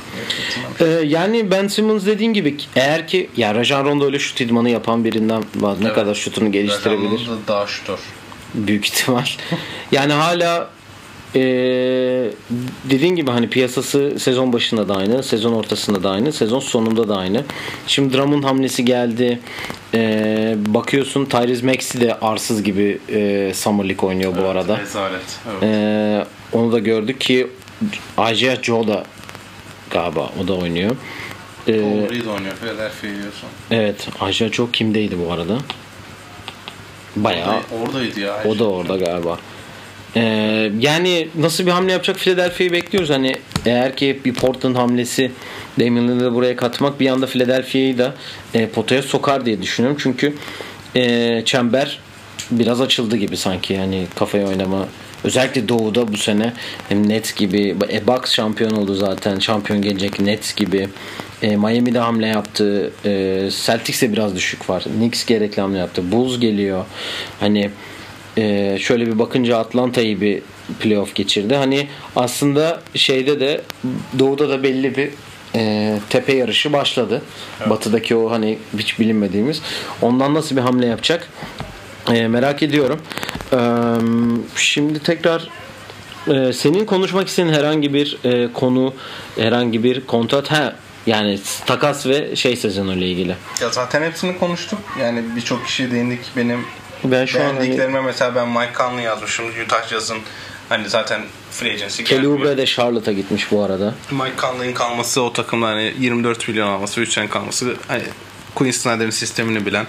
E, 0.79 0.85
yani 1.05 1.51
Ben 1.51 1.67
Simmons 1.67 2.05
dediğin 2.05 2.33
gibi 2.33 2.57
eğer 2.75 3.07
ki 3.07 3.29
ya 3.37 3.55
Rajon 3.55 3.85
Rondo 3.85 4.05
öyle 4.05 4.19
şut 4.19 4.41
idmanı 4.41 4.69
yapan 4.69 5.05
birinden 5.05 5.43
var. 5.55 5.75
Ne 5.81 5.85
Evet. 5.85 5.95
kadar 5.95 6.15
şutunu 6.15 6.51
geliştirebilir. 6.51 7.11
Rajon 7.11 7.27
da 7.37 7.47
daha 7.47 7.67
şutör. 7.67 7.99
büyük 8.53 8.85
ihtimal. 8.85 9.25
yani 9.91 10.13
hala 10.13 10.69
eee 11.35 12.31
dediğin 12.89 13.15
gibi 13.15 13.31
hani 13.31 13.49
piyasası 13.49 14.19
sezon 14.19 14.53
başında 14.53 14.89
da 14.89 14.95
aynı, 14.95 15.23
sezon 15.23 15.53
ortasında 15.53 16.03
da 16.03 16.09
aynı, 16.09 16.33
sezon 16.33 16.59
sonunda 16.59 17.09
da 17.09 17.17
aynı. 17.17 17.43
Şimdi 17.87 18.13
Drummond 18.17 18.43
hamlesi 18.43 18.85
geldi. 18.85 19.39
Eee, 19.93 20.55
bakıyorsun 20.65 21.25
Tyrese 21.25 21.65
Maxey 21.65 22.01
de 22.01 22.19
arsız 22.19 22.63
gibi 22.63 22.99
eee 23.09 23.53
Summer 23.53 23.89
League 23.89 24.09
oynuyor 24.09 24.33
bu 24.43 24.47
arada. 24.47 24.79
Rezalet. 24.79 25.21
Evet. 25.51 25.63
Eee, 25.63 26.25
onu 26.53 26.71
da 26.71 26.79
gördük 26.79 27.21
ki 27.21 27.47
Isaiah 28.31 28.61
Joe 28.63 28.87
da 28.87 29.03
galiba 29.89 30.29
o 30.43 30.47
da 30.47 30.53
oynuyor. 30.53 30.95
Paul 31.65 31.73
Reed 32.09 32.25
oynuyor 32.25 32.55
Philadelphia'yı 32.61 33.15
yiyorsun. 33.17 33.49
evet 33.71 34.07
Isaiah 34.29 34.51
Joe 34.51 34.71
kimdeydi 34.73 35.15
bu 35.27 35.33
arada? 35.33 35.57
Bayağı 37.15 37.49
Orada- 37.49 37.83
Oradaydı 37.89 38.19
ya. 38.19 38.43
O 38.47 38.59
da 38.59 38.69
orada 38.69 38.97
galiba. 38.97 39.37
Ee, 40.15 40.71
yani 40.79 41.27
nasıl 41.39 41.65
bir 41.65 41.71
hamle 41.71 41.91
yapacak 41.91 42.17
Philadelphia'yı 42.17 42.71
bekliyoruz. 42.71 43.09
Hani 43.09 43.35
eğer 43.65 43.95
ki 43.95 44.19
bir 44.25 44.33
Portland 44.33 44.75
hamlesi 44.75 45.31
Damian 45.79 46.07
Lillard'ı 46.07 46.33
buraya 46.33 46.55
katmak 46.55 46.99
bir 46.99 47.09
anda 47.09 47.27
Philadelphia'yı 47.27 47.97
da 47.97 48.15
e, 48.53 48.67
potaya 48.67 49.01
sokar 49.03 49.45
diye 49.45 49.61
düşünüyorum. 49.61 49.97
Çünkü 50.01 50.33
e, 50.95 51.41
çember 51.45 51.99
biraz 52.51 52.81
açıldı 52.81 53.15
gibi 53.17 53.37
sanki 53.37 53.73
yani 53.73 54.07
kafaya 54.15 54.47
oynama. 54.47 54.87
Özellikle 55.23 55.69
Doğu'da 55.69 56.13
bu 56.13 56.17
sene 56.17 56.53
hem 56.89 57.09
Nets 57.09 57.35
gibi 57.35 57.75
e, 57.91 58.07
Bucks 58.07 58.33
şampiyon 58.33 58.71
oldu 58.71 58.95
zaten. 58.95 59.39
Şampiyon 59.39 59.81
gelecek 59.81 60.19
Nets 60.19 60.55
gibi. 60.55 60.89
E, 61.41 61.55
Miami'de 61.55 61.99
hamle 61.99 62.27
yaptı. 62.27 62.91
E, 63.05 63.49
Celtics'e 63.65 64.13
biraz 64.13 64.35
düşük 64.35 64.69
var. 64.69 64.83
Knicks 64.83 65.25
gerekli 65.25 65.61
hamle 65.61 65.77
yaptı. 65.77 66.11
Bulls 66.11 66.39
geliyor. 66.39 66.85
Hani 67.39 67.71
ee, 68.37 68.77
şöyle 68.79 69.07
bir 69.07 69.19
bakınca 69.19 69.57
Atlanta'yı 69.57 70.21
bir 70.21 70.41
playoff 70.79 71.15
geçirdi. 71.15 71.55
Hani 71.55 71.87
aslında 72.15 72.81
şeyde 72.95 73.39
de 73.39 73.61
doğuda 74.19 74.49
da 74.49 74.63
belli 74.63 74.97
bir 74.97 75.09
e, 75.55 75.97
tepe 76.09 76.33
yarışı 76.33 76.73
başladı. 76.73 77.21
Batıdaki 77.69 78.15
o 78.15 78.31
hani 78.31 78.57
hiç 78.77 78.99
bilinmediğimiz. 78.99 79.61
Ondan 80.01 80.33
nasıl 80.33 80.55
bir 80.55 80.61
hamle 80.61 80.85
yapacak? 80.85 81.27
E, 82.13 82.27
merak 82.27 82.63
ediyorum. 82.63 82.99
Ee, 83.53 83.57
şimdi 84.55 84.99
tekrar 84.99 85.49
e, 86.27 86.53
senin 86.53 86.85
konuşmak 86.85 87.27
istediğin 87.27 87.53
herhangi 87.53 87.93
bir 87.93 88.17
e, 88.23 88.53
konu, 88.53 88.93
herhangi 89.35 89.83
bir 89.83 90.05
kontrat 90.05 90.51
ha 90.51 90.75
yani 91.05 91.39
takas 91.65 92.05
ve 92.05 92.35
şey 92.35 92.55
sezonuyla 92.55 93.07
ilgili. 93.07 93.35
Ya 93.61 93.69
zaten 93.69 94.01
hepsini 94.01 94.39
konuştuk. 94.39 94.79
Yani 94.99 95.23
birçok 95.35 95.65
kişiye 95.65 95.91
değindik. 95.91 96.19
Benim 96.37 96.59
Ben 97.03 97.25
şu 97.25 97.43
an 97.43 97.55
hani 97.55 98.01
mesela 98.05 98.35
ben 98.35 98.47
Mike 98.49 98.73
Conley 98.77 99.03
yazmışım. 99.03 99.45
Utah 99.65 99.87
Jazz'ın 99.87 100.17
hani 100.69 100.89
zaten 100.89 101.21
free 101.51 101.73
agency 101.73 102.03
Kelly. 102.03 102.27
Oubre 102.27 102.57
de 102.57 102.65
Charlotte'a 102.65 103.13
gitmiş 103.13 103.51
bu 103.51 103.63
arada. 103.63 103.95
Mike 104.11 104.41
Conley'in 104.41 104.73
kalması 104.73 105.21
o 105.21 105.33
takımda 105.33 105.67
hani 105.67 105.93
24 105.99 106.47
milyon 106.47 106.67
alması 106.67 107.01
ve 107.01 107.05
3 107.05 107.13
sene 107.13 107.29
kalması 107.29 107.75
hani 107.87 108.03
Quinn 108.55 108.71
Snyder'in 108.71 109.09
sistemini 109.09 109.65
bilen 109.65 109.87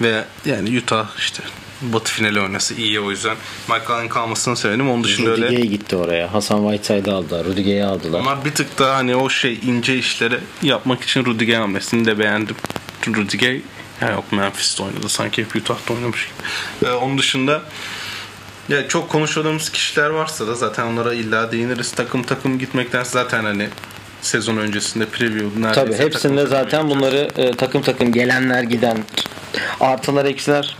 ve 0.00 0.24
yani 0.44 0.78
Utah 0.78 1.06
işte 1.18 1.42
Batı 1.82 2.12
finali 2.12 2.40
oynası 2.40 2.74
iyi 2.74 3.00
o 3.00 3.10
yüzden 3.10 3.36
Mike 3.68 3.92
Allen 3.92 4.08
kalmasını 4.08 4.56
söyledim. 4.56 4.90
Onun 4.90 5.04
dışında 5.04 5.30
öyle 5.30 5.46
Rudiger'e 5.46 5.66
gitti 5.66 5.96
oraya. 5.96 6.34
Hasan 6.34 6.70
Whiteside'ı 6.70 7.14
aldılar. 7.14 7.44
Rudiger'i 7.44 7.84
aldılar. 7.84 8.20
Onlar 8.20 8.44
bir 8.44 8.50
tık 8.50 8.78
daha 8.78 8.96
hani 8.96 9.16
o 9.16 9.28
şey 9.28 9.58
ince 9.66 9.98
işleri 9.98 10.38
yapmak 10.62 11.02
için 11.02 11.24
Rudiger 11.24 11.60
hamlesini 11.60 12.04
de 12.04 12.18
beğendim. 12.18 12.56
Rudiger 13.06 13.56
ya 14.00 14.10
yok 14.10 14.32
Memphis'te 14.32 14.82
oynadı 14.82 15.08
sanki 15.08 15.42
hep 15.42 15.56
Utah'ta 15.56 15.94
oynamış 15.94 16.28
gibi. 16.28 16.90
Ee, 16.90 16.92
onun 16.92 17.18
dışında 17.18 17.62
ya 18.68 18.88
çok 18.88 19.08
konuşmadığımız 19.08 19.70
kişiler 19.70 20.10
varsa 20.10 20.46
da 20.46 20.54
zaten 20.54 20.86
onlara 20.86 21.14
illa 21.14 21.52
değiniriz. 21.52 21.92
Takım 21.92 22.22
takım 22.22 22.58
gitmekten 22.58 23.04
zaten 23.04 23.44
hani 23.44 23.68
sezon 24.22 24.56
öncesinde 24.56 25.06
preview 25.06 25.60
neredeyse 25.62 25.74
Tabii 25.74 25.98
hepsinde 25.98 26.46
zaten 26.46 26.90
bunları 26.90 27.28
e, 27.36 27.50
takım 27.50 27.82
takım 27.82 28.12
gelenler 28.12 28.62
giden 28.62 28.98
artılar 29.80 30.24
eksiler 30.24 30.76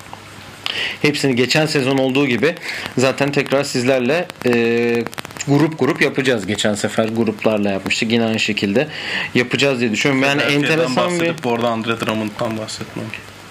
hepsini 1.02 1.36
geçen 1.36 1.66
sezon 1.66 1.98
olduğu 1.98 2.26
gibi 2.26 2.54
zaten 2.98 3.32
tekrar 3.32 3.64
sizlerle 3.64 4.28
e, 4.46 5.04
grup 5.48 5.78
grup 5.78 6.02
yapacağız. 6.02 6.46
Geçen 6.46 6.74
sefer 6.74 7.08
gruplarla 7.08 7.70
yapmıştık. 7.70 8.12
Yine 8.12 8.24
aynı 8.24 8.40
şekilde 8.40 8.88
yapacağız 9.34 9.80
diye 9.80 9.92
düşünüyorum. 9.92 10.22
Yani 10.22 10.42
Herkeden 10.42 10.62
enteresan 10.62 11.20
bir 11.20 11.34
bu 11.44 11.52
arada 11.52 11.68
Andre 11.68 12.00
Drummond'dan 12.00 12.58
bahsetmem. 12.58 13.06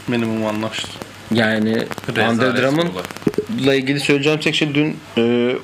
Minimum 0.08 0.46
anlaştı. 0.46 0.88
yani 1.34 1.76
Rezalet 2.16 2.30
Andre. 2.30 2.62
Drummond'la 2.62 3.76
ilgili 3.76 4.00
söyleyeceğim 4.00 4.40
tek 4.40 4.56
şey 4.56 4.74
dün 4.74 4.98
e, 5.18 5.56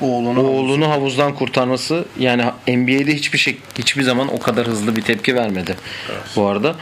Oğlunu 0.00 0.42
oğlunu 0.42 0.90
havuzdan 0.90 1.34
kurtarması 1.34 2.04
yani 2.18 2.44
NBA'de 2.68 3.14
hiçbir 3.14 3.38
şey 3.38 3.58
hiçbir 3.78 4.02
zaman 4.02 4.34
o 4.34 4.38
kadar 4.38 4.66
hızlı 4.66 4.96
bir 4.96 5.02
tepki 5.02 5.34
vermedi. 5.34 5.76
Bu 6.36 6.46
arada. 6.46 6.76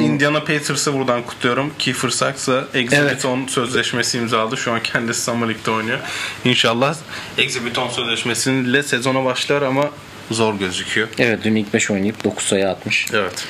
Indiana 0.00 0.40
Patriots'ı 0.40 0.94
buradan 0.98 1.22
kutluyorum. 1.22 1.72
Kiefer 1.78 2.08
Sykes'a 2.08 2.64
Exhibit 2.74 2.98
Evet. 2.98 3.24
10 3.24 3.46
sözleşmesi 3.46 4.18
imzaladı. 4.18 4.56
Şu 4.56 4.72
an 4.72 4.82
kendisi 4.82 5.20
Summer 5.22 5.48
League'de 5.48 5.70
oynuyor. 5.70 5.98
İnşallah 6.44 6.94
Exhibit 7.38 7.78
10 7.78 7.88
sözleşmesiyle 7.88 8.82
sezona 8.82 9.24
başlar 9.24 9.62
ama 9.62 9.90
zor 10.30 10.54
gözüküyor. 10.54 11.08
Evet 11.18 11.38
dün 11.44 11.54
ilk 11.56 11.74
5 11.74 11.90
oynayıp 11.90 12.24
9 12.24 12.44
sayı 12.46 12.68
atmış. 12.68 13.06
Evet. 13.14 13.44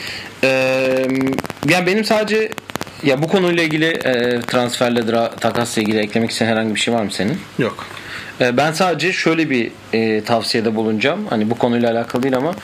Ee, 0.45 1.07
yani 1.69 1.87
benim 1.87 2.05
sadece 2.05 2.51
ya 3.03 3.23
bu 3.23 3.29
konuyla 3.29 3.63
ilgili 3.63 3.85
e, 3.87 4.41
transferle 4.41 5.01
dra- 5.01 5.37
takasla 5.41 5.83
ilgili 5.83 5.99
eklemek 5.99 6.31
istediğin 6.31 6.53
herhangi 6.53 6.75
bir 6.75 6.81
şey 6.81 6.95
var 6.95 7.03
mı 7.03 7.11
senin? 7.13 7.39
Yok. 7.59 7.87
Ee, 8.41 8.57
ben 8.57 8.73
sadece 8.73 9.13
şöyle 9.13 9.51
bir 9.51 9.71
e, 9.93 10.25
tavsiyede 10.25 10.75
bulunacağım. 10.75 11.27
Hani 11.31 11.51
bu 11.51 11.59
konuyla 11.59 11.91
alakalı 11.93 12.23
değil 12.23 12.37
ama 12.37 12.55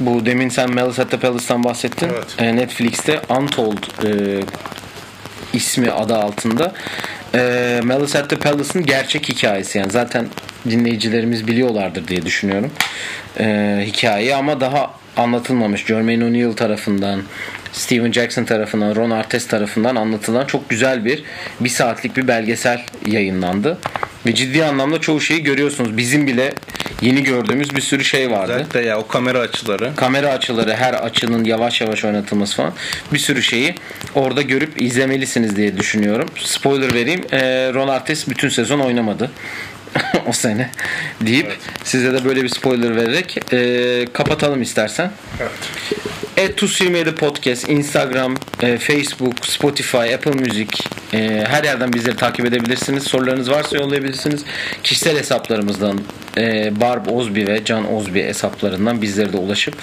bu 0.00 0.26
demin 0.26 0.48
sen 0.48 0.74
Malice 0.74 1.02
at 1.02 1.10
the 1.10 1.18
Palace'tan 1.18 1.64
bahsettin. 1.64 2.08
Evet. 2.08 2.36
E, 2.38 2.56
Netflix'te 2.56 3.20
Untold 3.28 4.04
e, 4.04 4.40
ismi 5.52 5.90
adı 5.90 6.16
altında 6.16 6.72
e, 7.34 7.80
Malice 7.84 8.18
at 8.18 8.30
the 8.30 8.36
Palace'ın 8.36 8.86
gerçek 8.86 9.28
hikayesi. 9.28 9.78
Yani 9.78 9.90
zaten 9.90 10.26
dinleyicilerimiz 10.70 11.46
biliyorlardır 11.46 12.08
diye 12.08 12.22
düşünüyorum. 12.22 12.70
E, 13.40 13.78
hikayeyi 13.86 14.34
ama 14.34 14.60
daha 14.60 14.90
anlatılmamış. 15.16 15.86
Jermaine 15.86 16.24
O'Neal 16.24 16.52
tarafından 16.52 17.22
Steven 17.72 18.12
Jackson 18.12 18.44
tarafından, 18.44 18.96
Ron 18.96 19.10
Artest 19.10 19.50
tarafından 19.50 19.96
anlatılan 19.96 20.46
çok 20.46 20.70
güzel 20.70 21.04
bir 21.04 21.22
bir 21.60 21.68
saatlik 21.68 22.16
bir 22.16 22.28
belgesel 22.28 22.80
yayınlandı. 23.06 23.78
Ve 24.26 24.34
ciddi 24.34 24.64
anlamda 24.64 25.00
çoğu 25.00 25.20
şeyi 25.20 25.42
görüyorsunuz. 25.42 25.96
Bizim 25.96 26.26
bile 26.26 26.52
yeni 27.02 27.22
gördüğümüz 27.22 27.76
bir 27.76 27.80
sürü 27.80 28.04
şey 28.04 28.30
vardı 28.30 28.52
Özellikle 28.52 28.80
ya 28.80 28.98
o 28.98 29.06
kamera 29.06 29.38
açıları. 29.38 29.92
kamera 29.96 30.28
açıları 30.28 30.74
her 30.74 30.94
açının 30.94 31.44
yavaş 31.44 31.80
yavaş 31.80 32.04
oynatılması 32.04 32.56
falan 32.56 32.72
bir 33.12 33.18
sürü 33.18 33.42
şeyi 33.42 33.74
orada 34.14 34.42
görüp 34.42 34.82
izlemelisiniz 34.82 35.56
diye 35.56 35.76
düşünüyorum. 35.76 36.28
Spoiler 36.36 36.94
vereyim. 36.94 37.20
Ee, 37.32 37.70
Ron 37.74 37.88
Artest 37.88 38.28
bütün 38.28 38.48
sezon 38.48 38.78
oynamadı. 38.80 39.30
o 40.26 40.32
sene 40.32 40.70
deyip 41.20 41.56
size 41.84 42.12
de 42.12 42.24
böyle 42.24 42.42
bir 42.42 42.48
spoiler 42.48 42.96
vererek 42.96 43.52
e, 43.52 44.06
kapatalım 44.12 44.62
istersen. 44.62 45.10
Evet. 45.40 45.50
Et 46.36 46.56
Tuz 46.56 46.80
27 46.80 47.14
Podcast, 47.14 47.68
Instagram, 47.68 48.34
e, 48.62 48.78
Facebook, 48.78 49.46
Spotify, 49.46 50.14
Apple 50.14 50.30
Music 50.30 50.68
e, 51.12 51.44
her 51.48 51.64
yerden 51.64 51.92
bizleri 51.92 52.16
takip 52.16 52.46
edebilirsiniz. 52.46 53.02
Sorularınız 53.02 53.50
varsa 53.50 53.76
yollayabilirsiniz. 53.76 54.44
Kişisel 54.82 55.18
hesaplarımızdan 55.18 56.00
e, 56.36 56.72
Barb 56.80 57.06
Ozbi 57.06 57.46
ve 57.46 57.64
Can 57.64 57.94
Ozbi 57.94 58.22
hesaplarından 58.22 59.02
bizlere 59.02 59.32
de 59.32 59.36
ulaşıp 59.36 59.74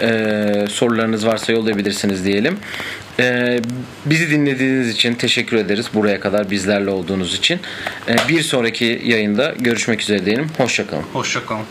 e, 0.00 0.66
sorularınız 0.70 1.26
varsa 1.26 1.52
yollayabilirsiniz 1.52 2.24
diyelim. 2.24 2.58
E, 3.20 3.60
bizi 4.06 4.30
dinlediğiniz 4.30 4.88
için 4.88 5.14
teşekkür 5.14 5.56
ederiz. 5.56 5.86
Buraya 5.94 6.20
kadar 6.20 6.50
bizlerle 6.50 6.90
olduğunuz 6.90 7.34
için. 7.34 7.60
E, 8.08 8.16
bir 8.28 8.42
sonraki 8.42 9.02
yayında 9.04 9.54
görüşmek 9.58 10.00
üzere 10.00 10.24
diyelim. 10.24 10.46
Hoşçakalın. 10.58 11.04
Hoşçakalın. 11.12 11.64